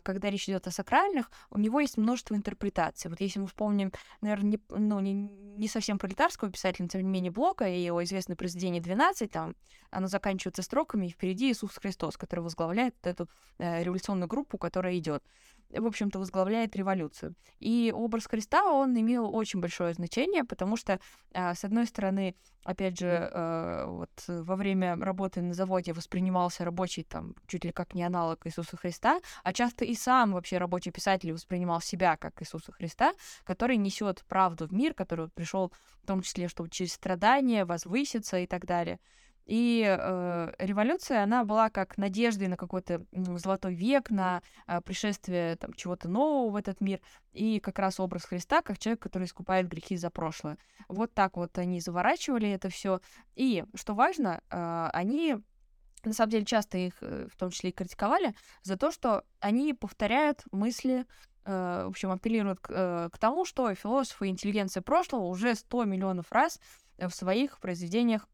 когда 0.04 0.30
речь 0.30 0.48
идет 0.50 0.68
о 0.68 0.72
сакральных, 0.72 1.32
у 1.50 1.60
него 1.60 1.80
есть 1.80 1.98
множество 1.98 2.36
интерпретаций. 2.36 3.10
Вот 3.10 3.20
если 3.22 3.40
мы 3.40 3.48
вспомним, 3.48 3.92
наверное, 4.22 4.52
не, 4.52 4.60
ну, 4.70 5.00
не, 5.00 5.14
не 5.14 5.68
совсем 5.68 5.98
пролетарского 5.98 6.52
писателя, 6.52 6.86
но 6.86 6.90
тем 6.90 7.02
не 7.02 7.10
менее 7.10 7.32
Блока 7.32 7.68
и 7.68 7.80
его 7.82 8.04
известное 8.04 8.36
произведение 8.36 8.82
«12», 8.82 9.28
там 9.28 9.56
оно 9.90 10.08
заканчивается 10.08 10.62
строками, 10.62 11.08
и 11.08 11.10
впереди 11.10 11.52
Иисус 11.52 11.72
Христос, 11.76 12.18
который 12.18 12.42
возглавляет 12.42 12.96
эту 13.04 13.30
э, 13.58 13.84
революционную 13.84 14.28
группу, 14.28 14.58
которая 14.58 14.98
идет 14.98 15.24
в 15.70 15.86
общем-то, 15.86 16.20
возглавляет 16.20 16.76
революцию. 16.76 17.36
И 17.60 17.94
образ 17.96 18.28
Христа, 18.28 18.64
он 18.72 19.00
имел 19.00 19.34
очень 19.34 19.60
большое 19.60 19.94
значение, 19.94 20.44
потому 20.44 20.78
что, 20.78 21.00
а, 21.34 21.54
с 21.56 21.64
одной 21.64 21.86
стороны, 21.86 22.36
опять 22.64 23.00
же, 23.00 23.08
э, 23.08 23.86
вот 23.88 24.10
во 24.28 24.56
время 24.56 24.96
работы 24.98 25.42
на 25.42 25.54
заводе 25.54 25.94
воспринимался 25.94 26.66
рабочий 26.66 27.04
там 27.04 27.34
чуть 27.48 27.64
ли 27.64 27.72
как 27.72 27.96
не 27.96 28.04
аналог 28.04 28.46
Иисуса 28.46 28.76
Христа, 28.78 29.20
а 29.44 29.54
часто 29.54 29.86
и 29.86 29.96
сам 29.96 30.34
вообще 30.34 30.58
рабочий 30.58 30.92
писатель 30.92 31.32
воспринимал 31.32 31.82
себя 31.82 32.18
как 32.18 32.42
Иисуса 32.42 32.72
Христа, 32.72 33.14
который 33.46 33.78
несет 33.78 34.26
правду 34.28 34.68
в 34.68 34.74
мир, 34.74 34.94
который 34.94 35.30
пришел 35.30 35.72
в 36.04 36.08
том 36.08 36.22
числе, 36.22 36.48
чтобы 36.48 36.70
через 36.70 36.94
страдания 36.94 37.66
возвыситься 37.66 38.38
и 38.38 38.48
так 38.48 38.66
далее. 38.66 39.00
И 39.48 39.82
э, 39.88 40.54
революция, 40.60 41.24
она 41.24 41.46
была 41.46 41.70
как 41.70 41.98
надеждой 41.98 42.50
на 42.50 42.58
какой-то 42.58 43.06
золотой 43.14 43.74
век, 43.74 44.10
на 44.10 44.42
э, 44.68 44.82
пришествие 44.82 45.56
там, 45.56 45.74
чего-то 45.74 46.10
нового 46.10 46.52
в 46.52 46.56
этот 46.58 46.82
мир, 46.82 47.00
и 47.32 47.62
как 47.62 47.80
раз 47.80 48.00
образ 48.02 48.26
Христа 48.26 48.62
как 48.62 48.78
человек, 48.78 49.02
который 49.02 49.24
искупает 49.24 49.70
грехи 49.70 49.96
за 49.96 50.10
прошлое. 50.10 50.58
Вот 50.90 51.14
так 51.14 51.38
вот 51.38 51.58
они 51.58 51.80
заворачивали 51.80 52.50
это 52.50 52.68
все. 52.68 53.00
И, 53.36 53.64
что 53.74 53.94
важно, 53.94 54.42
э, 54.50 54.90
они 54.92 55.38
на 56.04 56.14
самом 56.14 56.32
деле 56.32 56.46
часто 56.46 56.78
их, 56.78 56.96
э, 57.02 57.28
в 57.32 57.38
том 57.38 57.50
числе 57.50 57.70
и 57.70 57.74
критиковали, 57.74 58.36
за 58.64 58.76
то, 58.76 58.92
что 58.92 59.24
они 59.40 59.74
повторяют 59.74 60.44
мысли 60.52 61.06
э, 61.46 61.84
в 61.86 61.90
общем, 61.90 62.12
апеллируют 62.12 62.60
к, 62.60 62.70
э, 62.70 63.10
к 63.14 63.18
тому, 63.18 63.46
что 63.46 63.74
философы 63.74 64.28
и 64.28 64.30
интеллигенция 64.30 64.84
прошлого 64.84 65.24
уже 65.24 65.56
100 65.56 65.86
миллионов 65.86 66.32
раз 66.34 66.60
в 66.98 67.12
своих 67.12 67.60
произведениях 67.60 68.28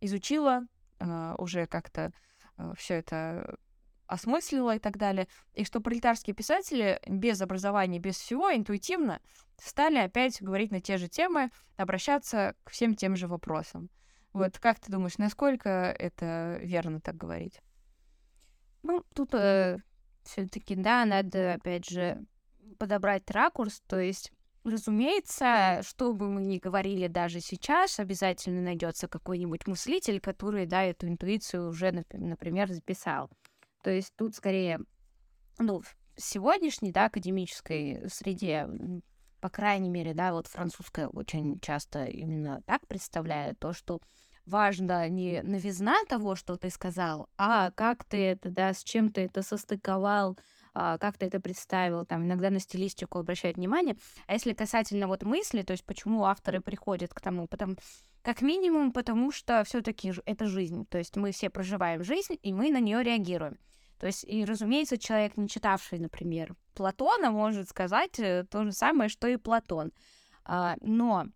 изучила, 0.00 0.66
э, 0.98 1.34
уже 1.38 1.66
как-то 1.66 2.12
э, 2.56 2.72
все 2.76 2.94
это 2.94 3.58
осмыслила 4.06 4.76
и 4.76 4.78
так 4.78 4.96
далее, 4.96 5.28
и 5.52 5.64
что 5.64 5.80
пролетарские 5.80 6.34
писатели 6.34 7.00
без 7.06 7.40
образования, 7.40 7.98
без 7.98 8.16
всего, 8.16 8.54
интуитивно 8.54 9.20
стали 9.58 9.98
опять 9.98 10.40
говорить 10.42 10.70
на 10.70 10.80
те 10.80 10.96
же 10.96 11.08
темы, 11.08 11.50
обращаться 11.76 12.54
к 12.64 12.70
всем 12.70 12.94
тем 12.94 13.16
же 13.16 13.28
вопросам. 13.28 13.90
Вот 14.32 14.58
как 14.58 14.80
ты 14.80 14.90
думаешь, 14.90 15.18
насколько 15.18 15.68
это 15.68 16.58
верно 16.62 17.00
так 17.00 17.16
говорить? 17.16 17.60
Ну, 18.82 19.04
тут 19.14 19.34
э, 19.34 19.78
все-таки, 20.22 20.74
да, 20.74 21.04
надо, 21.04 21.54
опять 21.54 21.88
же, 21.88 22.24
подобрать 22.78 23.30
ракурс, 23.30 23.82
то 23.86 23.98
есть 23.98 24.32
Разумеется, 24.68 25.80
что 25.82 26.12
бы 26.12 26.28
мы 26.28 26.42
ни 26.42 26.58
говорили 26.58 27.06
даже 27.06 27.40
сейчас, 27.40 27.98
обязательно 27.98 28.60
найдется 28.60 29.08
какой-нибудь 29.08 29.66
мыслитель, 29.66 30.20
который, 30.20 30.66
да, 30.66 30.82
эту 30.82 31.08
интуицию 31.08 31.68
уже, 31.68 32.04
например, 32.12 32.70
записал. 32.70 33.30
То 33.82 33.90
есть 33.90 34.12
тут 34.16 34.34
скорее, 34.34 34.80
ну, 35.58 35.80
в 35.80 35.96
сегодняшней, 36.16 36.92
да, 36.92 37.06
академической 37.06 38.08
среде, 38.08 38.68
по 39.40 39.48
крайней 39.48 39.88
мере, 39.88 40.14
да, 40.14 40.32
вот 40.32 40.48
французская 40.48 41.08
очень 41.08 41.60
часто 41.60 42.04
именно 42.04 42.60
так 42.66 42.86
представляет 42.86 43.58
то, 43.58 43.72
что 43.72 44.00
важно 44.44 45.08
не 45.08 45.42
новизна 45.42 45.94
того, 46.08 46.34
что 46.34 46.56
ты 46.56 46.70
сказал, 46.70 47.28
а 47.36 47.70
как 47.70 48.04
ты 48.04 48.16
это, 48.18 48.50
да, 48.50 48.72
с 48.72 48.82
чем 48.82 49.12
ты 49.12 49.22
это 49.22 49.42
состыковал, 49.42 50.38
как 50.98 51.18
ты 51.18 51.26
это 51.26 51.40
представил, 51.40 52.04
там 52.06 52.24
иногда 52.24 52.50
на 52.50 52.60
стилистику 52.60 53.18
обращают 53.18 53.56
внимание. 53.56 53.96
А 54.26 54.34
если 54.34 54.52
касательно 54.52 55.06
вот 55.08 55.22
мысли, 55.22 55.62
то 55.62 55.72
есть 55.72 55.84
почему 55.84 56.24
авторы 56.24 56.60
приходят 56.60 57.12
к 57.12 57.20
тому, 57.20 57.46
потому 57.46 57.76
как 58.22 58.42
минимум, 58.42 58.92
потому 58.92 59.32
что 59.32 59.64
все-таки 59.64 60.12
это 60.26 60.46
жизнь. 60.46 60.86
То 60.86 60.98
есть 60.98 61.16
мы 61.16 61.32
все 61.32 61.50
проживаем 61.50 62.04
жизнь, 62.04 62.38
и 62.42 62.52
мы 62.52 62.70
на 62.70 62.80
нее 62.80 63.02
реагируем. 63.02 63.58
То 63.98 64.06
есть, 64.06 64.24
и, 64.24 64.44
разумеется, 64.44 64.96
человек, 64.96 65.36
не 65.36 65.48
читавший, 65.48 65.98
например, 65.98 66.54
Платона, 66.74 67.30
может 67.30 67.68
сказать 67.68 68.18
э, 68.20 68.44
то 68.48 68.64
же 68.64 68.72
самое, 68.72 69.08
что 69.08 69.26
и 69.26 69.36
Платон. 69.36 69.92
А, 70.44 70.76
но 70.80 71.26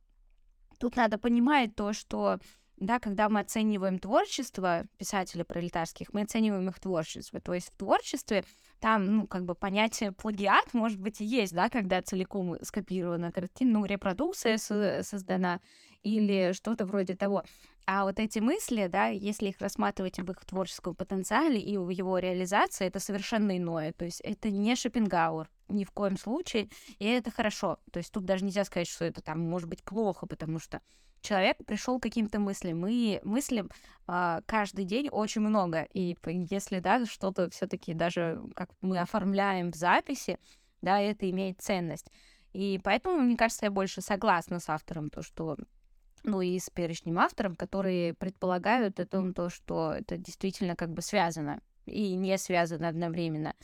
тут 0.79 0.97
надо 0.97 1.19
понимать 1.19 1.75
то, 1.75 1.93
что 1.93 2.39
да, 2.83 2.99
когда 2.99 3.29
мы 3.29 3.41
оцениваем 3.41 3.99
творчество 3.99 4.85
писателей 4.99 5.45
пролетарских, 5.45 6.13
мы 6.13 6.23
оцениваем 6.23 6.69
их 6.69 6.81
творчество. 6.81 7.41
То 7.41 7.55
есть 7.55 7.69
в 7.69 7.77
творчестве 7.77 8.45
там, 8.81 9.07
ну, 9.07 9.27
как 9.29 9.45
бы 9.45 9.55
понятие 9.55 10.11
плагиат, 10.11 10.75
может 10.75 10.99
быть, 10.99 11.21
и 11.21 11.25
есть, 11.25 11.55
да, 11.55 11.69
когда 11.71 12.03
целиком 12.03 12.57
скопирована 12.63 13.31
картина, 13.31 13.79
ну, 13.79 13.85
репродукция 13.85 14.59
создана 14.59 15.61
или 16.03 16.53
что-то 16.53 16.85
вроде 16.85 17.15
того. 17.15 17.45
А 17.87 18.05
вот 18.05 18.19
эти 18.21 18.39
мысли, 18.39 18.87
да, 18.87 19.09
если 19.09 19.49
их 19.49 19.61
рассматривать 19.61 20.19
в 20.19 20.31
их 20.31 20.45
творческом 20.45 20.95
потенциале 20.95 21.61
и 21.61 21.77
в 21.77 21.89
его 21.89 22.19
реализации, 22.19 22.87
это 22.87 23.01
совершенно 23.01 23.57
иное. 23.57 23.93
То 23.93 24.05
есть 24.05 24.21
это 24.21 24.51
не 24.51 24.77
Шопенгауэр 24.77 25.51
ни 25.69 25.85
в 25.85 25.91
коем 25.91 26.17
случае, 26.17 26.69
и 26.99 27.07
это 27.07 27.31
хорошо. 27.31 27.79
То 27.93 27.99
есть 27.99 28.13
тут 28.13 28.25
даже 28.25 28.45
нельзя 28.45 28.65
сказать, 28.65 28.89
что 28.89 29.05
это 29.05 29.21
там 29.23 29.41
может 29.41 29.69
быть 29.69 29.83
плохо, 29.83 30.27
потому 30.27 30.59
что 30.59 30.81
человек 31.23 31.57
пришел 31.67 31.99
к 31.99 32.03
каким-то 32.03 32.39
мыслям. 32.39 32.81
Мы 32.81 33.21
мыслим 33.25 33.71
а, 34.07 34.43
каждый 34.47 34.85
день 34.85 35.09
очень 35.09 35.41
много. 35.41 35.89
И 35.93 36.17
если 36.27 36.81
да, 36.81 37.05
что-то 37.07 37.51
все-таки 37.51 37.95
даже 37.95 38.43
как 38.55 38.71
мы 38.81 38.99
оформляем 38.99 39.73
в 39.73 39.77
записи, 39.77 40.39
да, 40.83 41.01
это 41.01 41.29
имеет 41.31 41.61
ценность. 41.61 42.11
И 42.53 42.81
поэтому, 42.85 43.19
мне 43.21 43.37
кажется, 43.37 43.67
я 43.67 43.71
больше 43.71 44.03
согласна 44.03 44.61
с 44.61 44.69
автором, 44.69 45.09
то, 45.09 45.23
что 45.23 45.57
ну 46.25 46.41
и 46.41 46.59
с 46.59 46.71
перечнем 46.71 47.19
авторов, 47.19 47.57
которые 47.57 48.15
предполагают 48.15 49.01
о 49.01 49.07
том, 49.07 49.35
то, 49.35 49.51
что 49.51 49.93
это 49.93 50.17
действительно 50.17 50.77
как 50.77 50.91
бы 50.91 51.03
связано 51.03 51.61
и 51.87 52.15
не 52.15 52.37
связано 52.39 52.89
одновременно. 52.89 53.55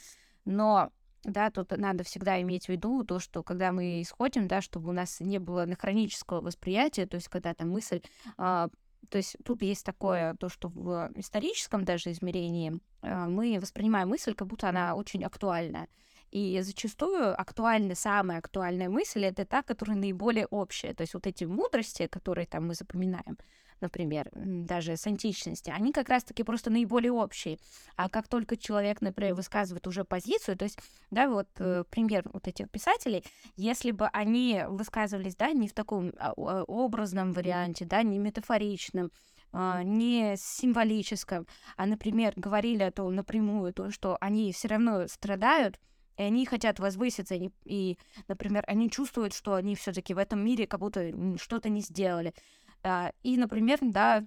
Но 0.45 0.91
да, 1.25 1.51
тут 1.51 1.77
надо 1.77 2.05
всегда 2.05 2.41
иметь 2.43 2.67
в 2.67 2.69
виду 2.69 3.05
то, 3.05 3.19
что 3.19 3.43
когда 3.43 3.73
мы 3.73 4.03
исходим, 4.03 4.49
да, 4.49 4.61
чтобы 4.61 4.91
у 4.91 4.93
нас 4.93 5.21
не 5.21 5.39
было 5.39 5.65
анахронического 5.65 6.41
восприятия, 6.41 7.07
то 7.07 7.17
есть 7.17 7.29
когда 7.29 7.55
там 7.55 7.71
мысль 7.71 8.01
а, 8.37 8.69
то 9.11 9.19
есть 9.19 9.37
тут 9.45 9.63
есть 9.63 9.85
такое, 9.85 10.35
то, 10.35 10.49
что 10.49 10.69
в 10.69 11.11
историческом 11.15 11.85
даже 11.85 12.11
измерении 12.13 12.79
а, 13.03 13.29
мы 13.29 13.59
воспринимаем 13.61 14.09
мысль, 14.09 14.35
как 14.35 14.49
будто 14.49 14.69
она 14.69 14.95
очень 14.95 15.25
актуальна. 15.25 15.89
И 16.31 16.61
зачастую 16.61 17.41
актуальная, 17.41 17.95
самая 17.95 18.39
актуальная 18.39 18.89
мысль— 18.89 19.25
это 19.27 19.45
та, 19.47 19.63
которая 19.63 19.97
наиболее 19.97 20.47
общая. 20.47 20.95
То 20.95 21.03
есть 21.03 21.15
вот 21.15 21.27
эти 21.27 21.45
мудрости, 21.45 22.07
которые 22.07 22.47
там 22.47 22.67
мы 22.67 22.75
запоминаем, 22.75 23.39
например, 23.81 24.29
даже 24.35 24.97
с 24.97 25.07
античности, 25.07 25.71
они 25.71 25.93
как 25.93 26.09
раз-таки 26.09 26.43
просто 26.43 26.71
наиболее 26.71 27.13
общие. 27.13 27.59
А 27.97 28.09
как 28.09 28.29
только 28.29 28.57
человек, 28.57 29.01
например, 29.01 29.35
высказывает 29.35 29.87
уже 29.87 30.05
позицию, 30.05 30.59
то 30.59 30.65
есть, 30.65 30.79
да, 31.11 31.29
вот 31.29 31.49
э, 31.59 31.85
пример 31.91 32.29
вот 32.33 32.47
этих 32.47 32.71
писателей, 32.71 33.25
если 33.57 33.91
бы 33.91 34.07
они 34.09 34.65
высказывались, 34.69 35.37
да, 35.37 35.53
не 35.53 35.69
в 35.69 35.73
таком 35.73 36.13
а, 36.19 36.33
образном 36.33 37.33
варианте, 37.33 37.85
да, 37.85 38.03
не 38.03 38.19
метафоричном, 38.19 39.11
а, 39.53 39.83
не 39.83 40.35
символическом, 40.37 41.47
а, 41.77 41.87
например, 41.87 42.35
говорили 42.37 42.83
о 42.83 42.93
том 42.93 43.15
напрямую, 43.15 43.73
то, 43.73 43.91
что 43.91 44.19
они 44.21 44.53
все 44.53 44.69
равно 44.69 45.07
страдают, 45.09 45.79
и 46.19 46.23
они 46.23 46.45
хотят 46.45 46.81
возвыситься, 46.81 47.35
и, 47.35 47.51
и 47.65 47.97
например, 48.27 48.65
они 48.67 48.91
чувствуют, 48.91 49.33
что 49.33 49.55
они 49.55 49.77
все-таки 49.77 50.15
в 50.15 50.19
этом 50.19 50.45
мире 50.45 50.67
как 50.67 50.81
будто 50.81 51.13
что-то 51.39 51.69
не 51.69 51.81
сделали. 51.81 52.35
А, 52.83 53.13
и, 53.23 53.37
например, 53.37 53.79
да, 53.81 54.27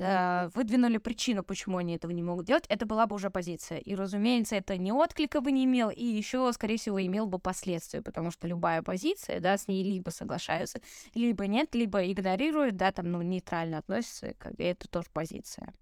а, 0.00 0.48
выдвинули 0.54 0.98
причину, 0.98 1.42
почему 1.42 1.78
они 1.78 1.96
этого 1.96 2.10
не 2.10 2.22
могут 2.22 2.46
делать, 2.46 2.64
это 2.68 2.86
была 2.86 3.06
бы 3.06 3.14
уже 3.14 3.30
позиция. 3.30 3.78
И, 3.78 3.94
разумеется, 3.94 4.56
это 4.56 4.76
не 4.76 4.92
отклика 4.92 5.40
бы 5.40 5.52
не 5.52 5.64
имел, 5.64 5.90
и 5.90 6.02
еще, 6.02 6.50
скорее 6.52 6.78
всего, 6.78 7.00
имел 7.04 7.26
бы 7.26 7.38
последствия, 7.38 8.02
потому 8.02 8.30
что 8.30 8.48
любая 8.48 8.82
позиция, 8.82 9.40
да, 9.40 9.56
с 9.56 9.68
ней 9.68 9.84
либо 9.84 10.10
соглашаются, 10.10 10.80
либо 11.14 11.46
нет, 11.46 11.74
либо 11.74 12.10
игнорируют, 12.10 12.76
да, 12.76 12.90
там, 12.90 13.12
ну, 13.12 13.22
нейтрально 13.22 13.78
относятся, 13.78 14.28
и 14.28 14.62
это 14.62 14.88
тоже 14.88 15.08
позиция. 15.12 15.72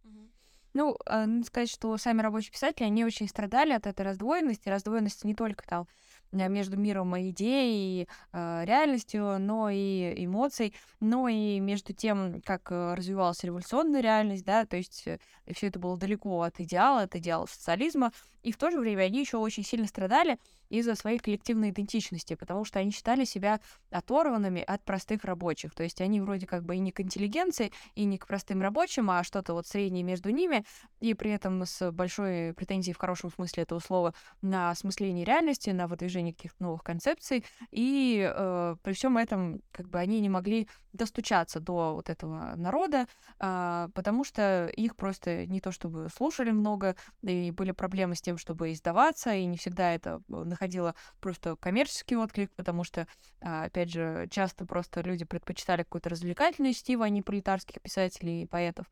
Ну, 0.74 0.96
э, 1.06 1.24
надо 1.24 1.46
сказать, 1.46 1.70
что 1.70 1.96
сами 1.96 2.20
рабочие 2.20 2.52
писатели, 2.52 2.84
они 2.84 3.04
очень 3.04 3.28
страдали 3.28 3.72
от 3.72 3.86
этой 3.86 4.02
раздвоенности. 4.02 4.68
Раздвоенности 4.68 5.26
не 5.26 5.34
только 5.34 5.66
там 5.66 5.86
Э, 6.34 6.48
между 6.48 6.76
миром 6.76 7.16
идей 7.18 8.02
и 8.02 8.08
э, 8.32 8.64
реальностью, 8.64 9.38
но 9.38 9.70
и 9.70 10.24
эмоций, 10.24 10.74
но 11.00 11.28
и 11.28 11.60
между 11.60 11.92
тем, 11.92 12.40
как 12.42 12.70
э, 12.70 12.94
развивалась 12.94 13.42
революционная 13.44 14.00
реальность, 14.00 14.44
да, 14.44 14.66
то 14.66 14.76
есть 14.76 15.04
э, 15.06 15.18
все 15.52 15.68
это 15.68 15.78
было 15.78 15.96
далеко 15.96 16.42
от 16.42 16.60
идеала, 16.60 17.02
от 17.02 17.14
идеала 17.16 17.46
социализма, 17.46 18.12
и 18.42 18.52
в 18.52 18.56
то 18.56 18.70
же 18.70 18.78
время 18.78 19.02
они 19.02 19.20
еще 19.20 19.38
очень 19.38 19.64
сильно 19.64 19.86
страдали 19.86 20.38
из-за 20.78 20.94
своей 20.94 21.18
коллективной 21.18 21.70
идентичности, 21.70 22.34
потому 22.34 22.64
что 22.64 22.78
они 22.78 22.90
считали 22.90 23.24
себя 23.24 23.60
оторванными 23.90 24.62
от 24.62 24.84
простых 24.84 25.24
рабочих. 25.24 25.74
То 25.74 25.82
есть 25.82 26.00
они 26.00 26.20
вроде 26.20 26.46
как 26.46 26.64
бы 26.64 26.76
и 26.76 26.78
не 26.78 26.92
к 26.92 27.00
интеллигенции, 27.00 27.72
и 27.94 28.04
не 28.04 28.18
к 28.18 28.26
простым 28.26 28.62
рабочим, 28.62 29.10
а 29.10 29.24
что-то 29.24 29.54
вот 29.54 29.66
среднее 29.66 30.02
между 30.02 30.30
ними, 30.30 30.64
и 31.00 31.14
при 31.14 31.30
этом 31.30 31.64
с 31.64 31.90
большой 31.90 32.54
претензией 32.54 32.94
в 32.94 32.98
хорошем 32.98 33.30
смысле 33.30 33.62
этого 33.62 33.78
слова 33.78 34.14
на 34.42 34.70
осмысление 34.70 35.24
реальности, 35.24 35.70
на 35.70 35.86
выдвижение 35.86 36.34
каких-то 36.34 36.62
новых 36.62 36.82
концепций. 36.82 37.44
И 37.70 38.30
э, 38.34 38.76
при 38.82 38.92
всем 38.92 39.18
этом 39.18 39.60
как 39.72 39.88
бы 39.88 39.98
они 39.98 40.20
не 40.20 40.28
могли 40.28 40.68
достучаться 40.92 41.60
до 41.60 41.94
вот 41.94 42.08
этого 42.08 42.54
народа, 42.56 43.06
э, 43.40 43.88
потому 43.94 44.24
что 44.24 44.66
их 44.68 44.96
просто 44.96 45.46
не 45.46 45.60
то 45.60 45.72
чтобы 45.72 46.08
слушали 46.14 46.50
много, 46.50 46.96
и 47.22 47.50
были 47.50 47.72
проблемы 47.72 48.14
с 48.14 48.22
тем, 48.22 48.38
чтобы 48.38 48.72
издаваться, 48.72 49.34
и 49.34 49.44
не 49.44 49.56
всегда 49.56 49.92
это 49.92 50.22
э, 50.28 50.44
находило 50.64 50.94
просто 51.20 51.56
коммерческий 51.56 52.16
отклик, 52.16 52.50
потому 52.56 52.84
что, 52.84 53.06
а, 53.40 53.64
опять 53.64 53.90
же, 53.90 54.26
часто 54.30 54.64
просто 54.64 55.02
люди 55.02 55.24
предпочитали 55.24 55.82
какую-то 55.82 56.08
развлекательную 56.08 56.72
стиву, 56.72 57.02
а 57.02 57.08
не 57.08 57.22
пролетарских 57.22 57.80
писателей 57.82 58.42
и 58.42 58.46
поэтов. 58.46 58.86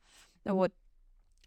Вот. 0.45 0.73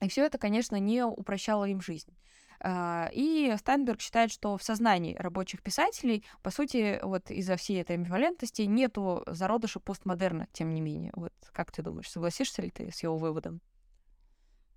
И 0.02 0.10
все 0.10 0.26
это, 0.26 0.38
конечно, 0.38 0.78
не 0.78 1.06
упрощало 1.06 1.66
им 1.66 1.80
жизнь. 1.80 2.12
А, 2.60 3.10
и 3.14 3.54
Стайнберг 3.58 4.02
считает, 4.02 4.32
что 4.32 4.58
в 4.58 4.64
сознании 4.64 5.16
рабочих 5.16 5.62
писателей, 5.62 6.26
по 6.42 6.50
сути, 6.50 7.00
вот 7.04 7.30
из-за 7.30 7.56
всей 7.56 7.82
этой 7.82 7.96
амбивалентности 7.96 8.64
нету 8.64 9.24
зародыша 9.28 9.80
постмодерна, 9.80 10.48
тем 10.54 10.74
не 10.74 10.82
менее. 10.82 11.12
Вот 11.16 11.34
как 11.52 11.72
ты 11.72 11.84
думаешь, 11.84 12.10
согласишься 12.10 12.62
ли 12.62 12.72
ты 12.72 12.92
с 12.92 13.04
его 13.04 13.18
выводом? 13.18 13.62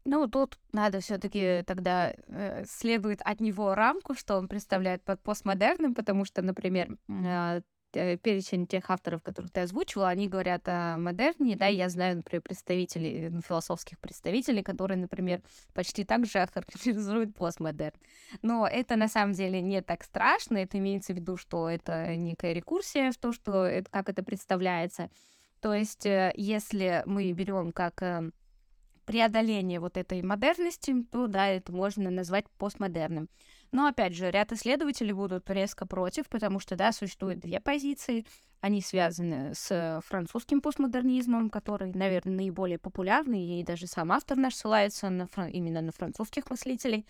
Ну, 0.05 0.27
тут 0.29 0.59
надо 0.73 1.01
все-таки 1.01 1.63
тогда 1.67 2.15
э, 2.29 2.65
следует 2.67 3.21
от 3.23 3.41
него 3.41 3.75
рамку, 3.75 4.15
что 4.15 4.37
он 4.37 4.49
представляет 4.49 5.03
под 5.03 5.21
постмодерным, 5.23 5.95
потому 5.95 6.25
что, 6.25 6.41
например, 6.43 6.97
э, 7.09 7.61
перечень 7.93 8.67
тех 8.67 8.91
авторов, 8.91 9.23
которых 9.23 9.51
ты 9.51 9.61
озвучивала, 9.61 10.09
они 10.09 10.29
говорят 10.29 10.69
о 10.69 10.97
модерне, 10.99 11.57
да, 11.57 11.67
я 11.67 11.89
знаю, 11.89 12.17
например, 12.17 12.43
представителей, 12.43 13.31
ну, 13.31 13.41
философских 13.41 13.99
представителей, 13.99 14.63
которые, 14.63 14.99
например, 14.99 15.43
почти 15.75 16.05
так 16.05 16.27
же 16.27 16.47
характеризуют 16.53 17.35
постмодерн. 17.35 17.97
Но 18.43 18.67
это 18.67 18.97
на 18.97 19.09
самом 19.09 19.33
деле 19.33 19.61
не 19.61 19.81
так 19.83 20.05
страшно, 20.05 20.59
это 20.59 20.79
имеется 20.79 21.13
в 21.13 21.17
виду, 21.17 21.37
что 21.37 21.69
это 21.69 22.15
некая 22.17 22.53
рекурсия 22.53 23.11
в 23.13 23.17
то, 23.17 23.33
что 23.33 23.65
это, 23.65 23.91
как 23.91 24.09
это 24.09 24.23
представляется. 24.23 25.11
То 25.61 25.75
есть, 25.75 26.07
э, 26.07 26.33
если 26.37 27.03
мы 27.07 27.33
берем 27.33 27.73
как 27.73 28.03
э, 28.03 28.31
преодоление 29.09 29.81
вот 29.81 29.97
этой 29.97 30.21
модерности, 30.21 31.03
то 31.11 31.29
да, 31.29 31.49
это 31.49 31.73
можно 31.73 32.11
назвать 32.11 32.45
постмодерным. 32.59 33.31
Но 33.73 33.87
опять 33.87 34.15
же, 34.15 34.31
ряд 34.31 34.53
исследователей 34.53 35.15
будут 35.15 35.49
резко 35.49 35.87
против, 35.87 36.29
потому 36.29 36.61
что, 36.61 36.77
да, 36.77 36.93
существует 36.93 37.41
две 37.41 37.59
позиции. 37.59 38.27
Они 38.61 38.83
связаны 38.83 39.55
с 39.55 40.03
французским 40.07 40.61
постмодернизмом, 40.61 41.49
который, 41.49 41.91
наверное, 41.95 42.35
наиболее 42.35 42.79
популярный, 42.79 43.61
и 43.61 43.65
даже 43.65 43.87
сам 43.87 44.13
автор 44.13 44.37
наш 44.37 44.57
ссылается 44.57 45.09
на, 45.09 45.27
именно 45.51 45.81
на 45.81 45.93
французских 45.93 46.51
мыслителей. 46.51 47.07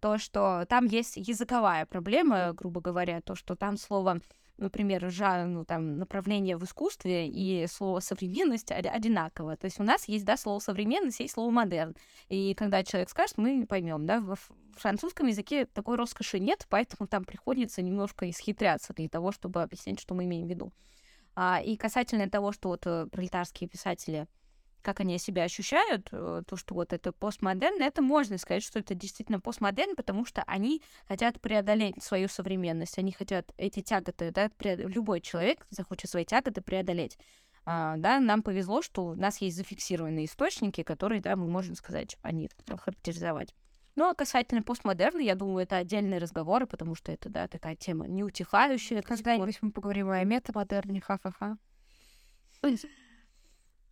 То, 0.00 0.18
что 0.18 0.66
там 0.68 0.84
есть 0.84 1.16
языковая 1.16 1.86
проблема, 1.86 2.52
грубо 2.52 2.82
говоря, 2.82 3.22
то, 3.22 3.34
что 3.34 3.56
там 3.56 3.78
слово 3.78 4.20
например, 4.58 5.10
жанр, 5.10 5.48
ну, 5.48 5.64
там, 5.64 5.98
направление 5.98 6.56
в 6.56 6.64
искусстве 6.64 7.28
и 7.28 7.66
слово 7.66 8.00
современность 8.00 8.70
одинаково. 8.70 9.56
То 9.56 9.66
есть 9.66 9.80
у 9.80 9.84
нас 9.84 10.06
есть, 10.08 10.24
да, 10.24 10.36
слово 10.36 10.58
современность, 10.58 11.20
есть 11.20 11.34
слово 11.34 11.50
модерн. 11.50 11.96
И 12.28 12.54
когда 12.54 12.82
человек 12.82 13.08
скажет, 13.08 13.38
мы 13.38 13.66
поймем, 13.66 14.06
да, 14.06 14.20
в 14.20 14.36
французском 14.76 15.26
языке 15.26 15.64
такой 15.64 15.96
роскоши 15.96 16.38
нет, 16.38 16.66
поэтому 16.68 17.08
там 17.08 17.24
приходится 17.24 17.82
немножко 17.82 18.28
исхитряться 18.28 18.92
для 18.92 19.08
того, 19.08 19.32
чтобы 19.32 19.62
объяснить, 19.62 20.00
что 20.00 20.14
мы 20.14 20.24
имеем 20.24 20.46
в 20.46 20.50
виду. 20.50 20.72
А, 21.34 21.60
и 21.64 21.76
касательно 21.76 22.28
того, 22.28 22.52
что 22.52 22.68
вот 22.68 22.86
э, 22.86 23.06
пролетарские 23.10 23.68
писатели 23.68 24.26
как 24.82 25.00
они 25.00 25.18
себя 25.18 25.44
ощущают, 25.44 26.08
э, 26.12 26.42
то, 26.46 26.56
что 26.56 26.74
вот 26.74 26.92
это 26.92 27.12
постмодерн, 27.12 27.82
это 27.82 28.02
можно 28.02 28.38
сказать, 28.38 28.62
что 28.62 28.78
это 28.78 28.94
действительно 28.94 29.40
постмодерн, 29.40 29.96
потому 29.96 30.24
что 30.24 30.42
они 30.46 30.82
хотят 31.06 31.40
преодолеть 31.40 32.02
свою 32.02 32.28
современность, 32.28 32.98
они 32.98 33.12
хотят 33.12 33.52
эти 33.56 33.80
тяготы, 33.80 34.30
да, 34.30 34.50
любой 34.60 35.20
человек 35.20 35.66
захочет 35.70 36.10
свои 36.10 36.24
тяготы 36.24 36.60
преодолеть. 36.60 37.18
А, 37.64 37.96
да, 37.98 38.18
нам 38.18 38.42
повезло, 38.42 38.80
что 38.80 39.04
у 39.08 39.14
нас 39.14 39.42
есть 39.42 39.56
зафиксированные 39.56 40.24
источники, 40.24 40.82
которые, 40.82 41.20
да, 41.20 41.36
мы 41.36 41.48
можем 41.48 41.74
сказать 41.74 42.16
о 42.22 42.32
них, 42.32 42.50
характеризовать. 42.66 43.54
Ну, 43.94 44.08
а 44.08 44.14
касательно 44.14 44.62
постмодерна, 44.62 45.20
я 45.20 45.34
думаю, 45.34 45.64
это 45.64 45.76
отдельные 45.76 46.20
разговоры, 46.20 46.66
потому 46.66 46.94
что 46.94 47.10
это, 47.10 47.28
да, 47.28 47.48
такая 47.48 47.74
тема 47.74 48.06
неутихающая. 48.06 49.02
Когда-нибудь 49.02 49.58
мы 49.60 49.72
поговорим 49.72 50.08
о 50.10 50.22
метамодерне, 50.22 51.00
ха-ха-ха. 51.00 51.58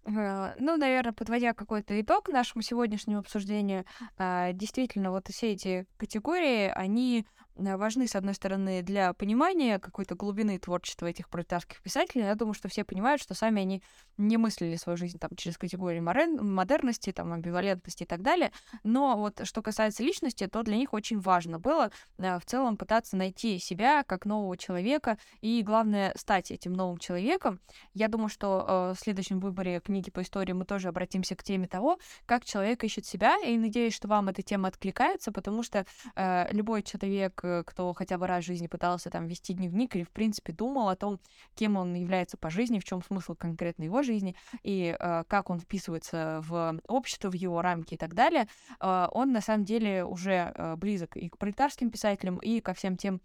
Э, 0.06 0.54
ну, 0.58 0.76
наверное, 0.76 1.12
подводя 1.12 1.52
какой-то 1.52 2.00
итог 2.00 2.28
нашему 2.28 2.62
сегодняшнему 2.62 3.18
обсуждению, 3.18 3.84
а, 4.18 4.52
действительно, 4.52 5.10
вот 5.10 5.28
все 5.28 5.52
эти 5.52 5.86
категории, 5.96 6.68
они 6.68 7.26
важны, 7.56 8.06
с 8.06 8.14
одной 8.14 8.34
стороны, 8.34 8.82
для 8.82 9.12
понимания 9.12 9.78
какой-то 9.78 10.14
глубины 10.14 10.58
творчества 10.58 11.06
этих 11.06 11.28
пролетарских 11.28 11.80
писателей. 11.82 12.24
Я 12.24 12.34
думаю, 12.34 12.54
что 12.54 12.68
все 12.68 12.84
понимают, 12.84 13.22
что 13.22 13.34
сами 13.34 13.62
они 13.62 13.82
не 14.16 14.36
мыслили 14.36 14.76
свою 14.76 14.96
жизнь 14.96 15.18
там 15.18 15.30
через 15.36 15.58
категории 15.58 16.00
модерности, 16.00 17.12
там, 17.12 17.32
амбивалентности 17.32 18.04
и 18.04 18.06
так 18.06 18.22
далее. 18.22 18.52
Но 18.84 19.16
вот 19.16 19.40
что 19.44 19.62
касается 19.62 20.02
личности, 20.02 20.46
то 20.46 20.62
для 20.62 20.76
них 20.76 20.92
очень 20.92 21.18
важно 21.18 21.58
было 21.58 21.90
э, 22.18 22.38
в 22.38 22.44
целом 22.44 22.76
пытаться 22.76 23.16
найти 23.16 23.58
себя 23.58 24.04
как 24.04 24.26
нового 24.26 24.56
человека 24.56 25.18
и, 25.40 25.62
главное, 25.62 26.12
стать 26.16 26.50
этим 26.50 26.72
новым 26.72 26.98
человеком. 26.98 27.60
Я 27.94 28.08
думаю, 28.08 28.28
что 28.28 28.64
э, 28.66 28.94
в 28.94 29.00
следующем 29.00 29.40
выборе 29.40 29.80
книги 29.80 30.10
по 30.10 30.22
истории 30.22 30.52
мы 30.52 30.64
тоже 30.64 30.88
обратимся 30.88 31.36
к 31.36 31.42
теме 31.42 31.66
того, 31.66 31.98
как 32.26 32.44
человек 32.44 32.84
ищет 32.84 33.06
себя, 33.06 33.36
и 33.44 33.56
надеюсь, 33.56 33.94
что 33.94 34.08
вам 34.08 34.28
эта 34.28 34.42
тема 34.42 34.68
откликается, 34.68 35.32
потому 35.32 35.62
что 35.62 35.86
э, 36.14 36.52
любой 36.52 36.82
человек 36.82 37.45
кто 37.66 37.92
хотя 37.94 38.18
бы 38.18 38.26
раз 38.26 38.44
в 38.44 38.46
жизни 38.46 38.66
пытался 38.66 39.10
там 39.10 39.26
вести 39.26 39.54
дневник 39.54 39.96
или, 39.96 40.04
в 40.04 40.10
принципе, 40.10 40.52
думал 40.52 40.88
о 40.88 40.96
том, 40.96 41.20
кем 41.54 41.76
он 41.76 41.94
является 41.94 42.36
по 42.36 42.50
жизни, 42.50 42.78
в 42.78 42.84
чем 42.84 43.02
смысл 43.02 43.34
конкретно 43.34 43.84
его 43.84 44.02
жизни 44.02 44.34
и 44.62 44.96
э, 44.98 45.24
как 45.28 45.50
он 45.50 45.60
вписывается 45.60 46.42
в 46.46 46.80
общество, 46.88 47.30
в 47.30 47.34
его 47.34 47.62
рамки 47.62 47.94
и 47.94 47.96
так 47.96 48.14
далее, 48.14 48.48
э, 48.80 49.06
он 49.12 49.32
на 49.32 49.40
самом 49.40 49.64
деле 49.64 50.04
уже 50.04 50.52
э, 50.54 50.76
близок 50.76 51.16
и 51.16 51.28
к 51.28 51.38
пролетарским 51.38 51.90
писателям, 51.90 52.38
и 52.38 52.60
ко 52.60 52.74
всем 52.74 52.96
тем 52.96 53.20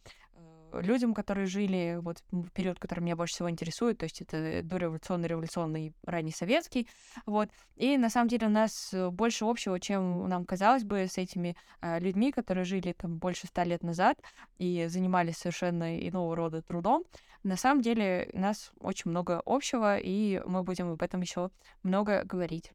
людям, 0.74 1.14
которые 1.14 1.48
жили 1.48 2.00
вот 2.02 2.24
в 2.32 2.50
период, 2.52 2.80
который 2.80 3.02
меня 3.02 3.16
больше 3.16 3.36
всего 3.36 3.50
интересует, 3.50 3.98
то 3.98 4.06
есть 4.06 4.22
это 4.22 4.62
дореволюционный, 4.64 5.28
революционный, 5.28 5.94
ранний 6.04 6.32
советский, 6.32 6.88
вот. 7.26 7.50
И 7.76 7.98
на 7.98 8.10
самом 8.10 8.28
деле 8.28 8.48
у 8.48 8.50
нас 8.50 8.94
э, 8.94 9.10
больше 9.10 9.46
общего, 9.46 9.80
чем 9.80 10.28
нам 10.28 10.46
казалось 10.46 10.84
бы 10.84 11.08
с 11.08 11.18
этими 11.18 11.56
э, 11.82 12.00
людьми, 12.00 12.32
которые 12.32 12.64
жили 12.64 12.94
там 12.94 13.18
больше 13.18 13.48
ста 13.48 13.64
лет 13.64 13.84
назад 13.84 14.20
и 14.58 14.88
занимались 14.88 15.38
совершенно 15.38 16.00
иного 16.00 16.36
рода 16.36 16.62
трудом. 16.62 17.04
На 17.44 17.58
самом 17.58 17.82
деле 17.82 18.30
у 18.34 18.40
нас 18.40 18.72
очень 18.80 19.12
много 19.12 19.42
общего, 19.46 19.98
и 19.98 20.42
мы 20.46 20.64
будем 20.64 20.92
об 20.92 21.02
этом 21.02 21.22
еще 21.22 21.50
много 21.82 22.24
говорить. 22.24 22.72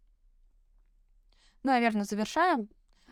Ну, 1.62 1.72
наверное, 1.72 2.04
завершаем. 2.04 2.68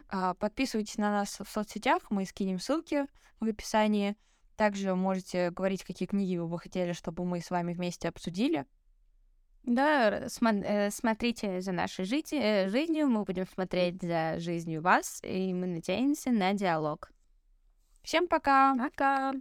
А, 0.08 0.34
подписывайтесь 0.34 0.98
на 0.98 1.10
нас 1.10 1.40
в 1.40 1.48
соцсетях, 1.50 2.02
мы 2.10 2.24
скинем 2.24 2.58
ссылки 2.58 3.06
в 3.40 3.48
описании. 3.48 4.16
Также 4.56 4.94
можете 4.94 5.50
говорить, 5.50 5.84
какие 5.84 6.06
книги 6.06 6.36
вы 6.36 6.46
бы 6.46 6.58
хотели, 6.58 6.92
чтобы 6.92 7.24
мы 7.24 7.40
с 7.40 7.50
вами 7.50 7.74
вместе 7.74 8.08
обсудили. 8.08 8.66
Да, 9.64 10.26
смо- 10.26 10.62
э, 10.62 10.90
смотрите 10.90 11.60
за 11.60 11.72
нашей 11.72 12.04
жи- 12.04 12.22
э, 12.32 12.68
жизнью, 12.68 13.08
мы 13.08 13.24
будем 13.24 13.46
смотреть 13.46 14.02
за 14.02 14.38
жизнью 14.38 14.82
вас, 14.82 15.20
и 15.22 15.54
мы 15.54 15.66
надеемся 15.66 16.30
на 16.30 16.52
диалог. 16.52 17.10
Всем 18.02 18.28
пока! 18.28 18.76
Пока! 18.76 19.32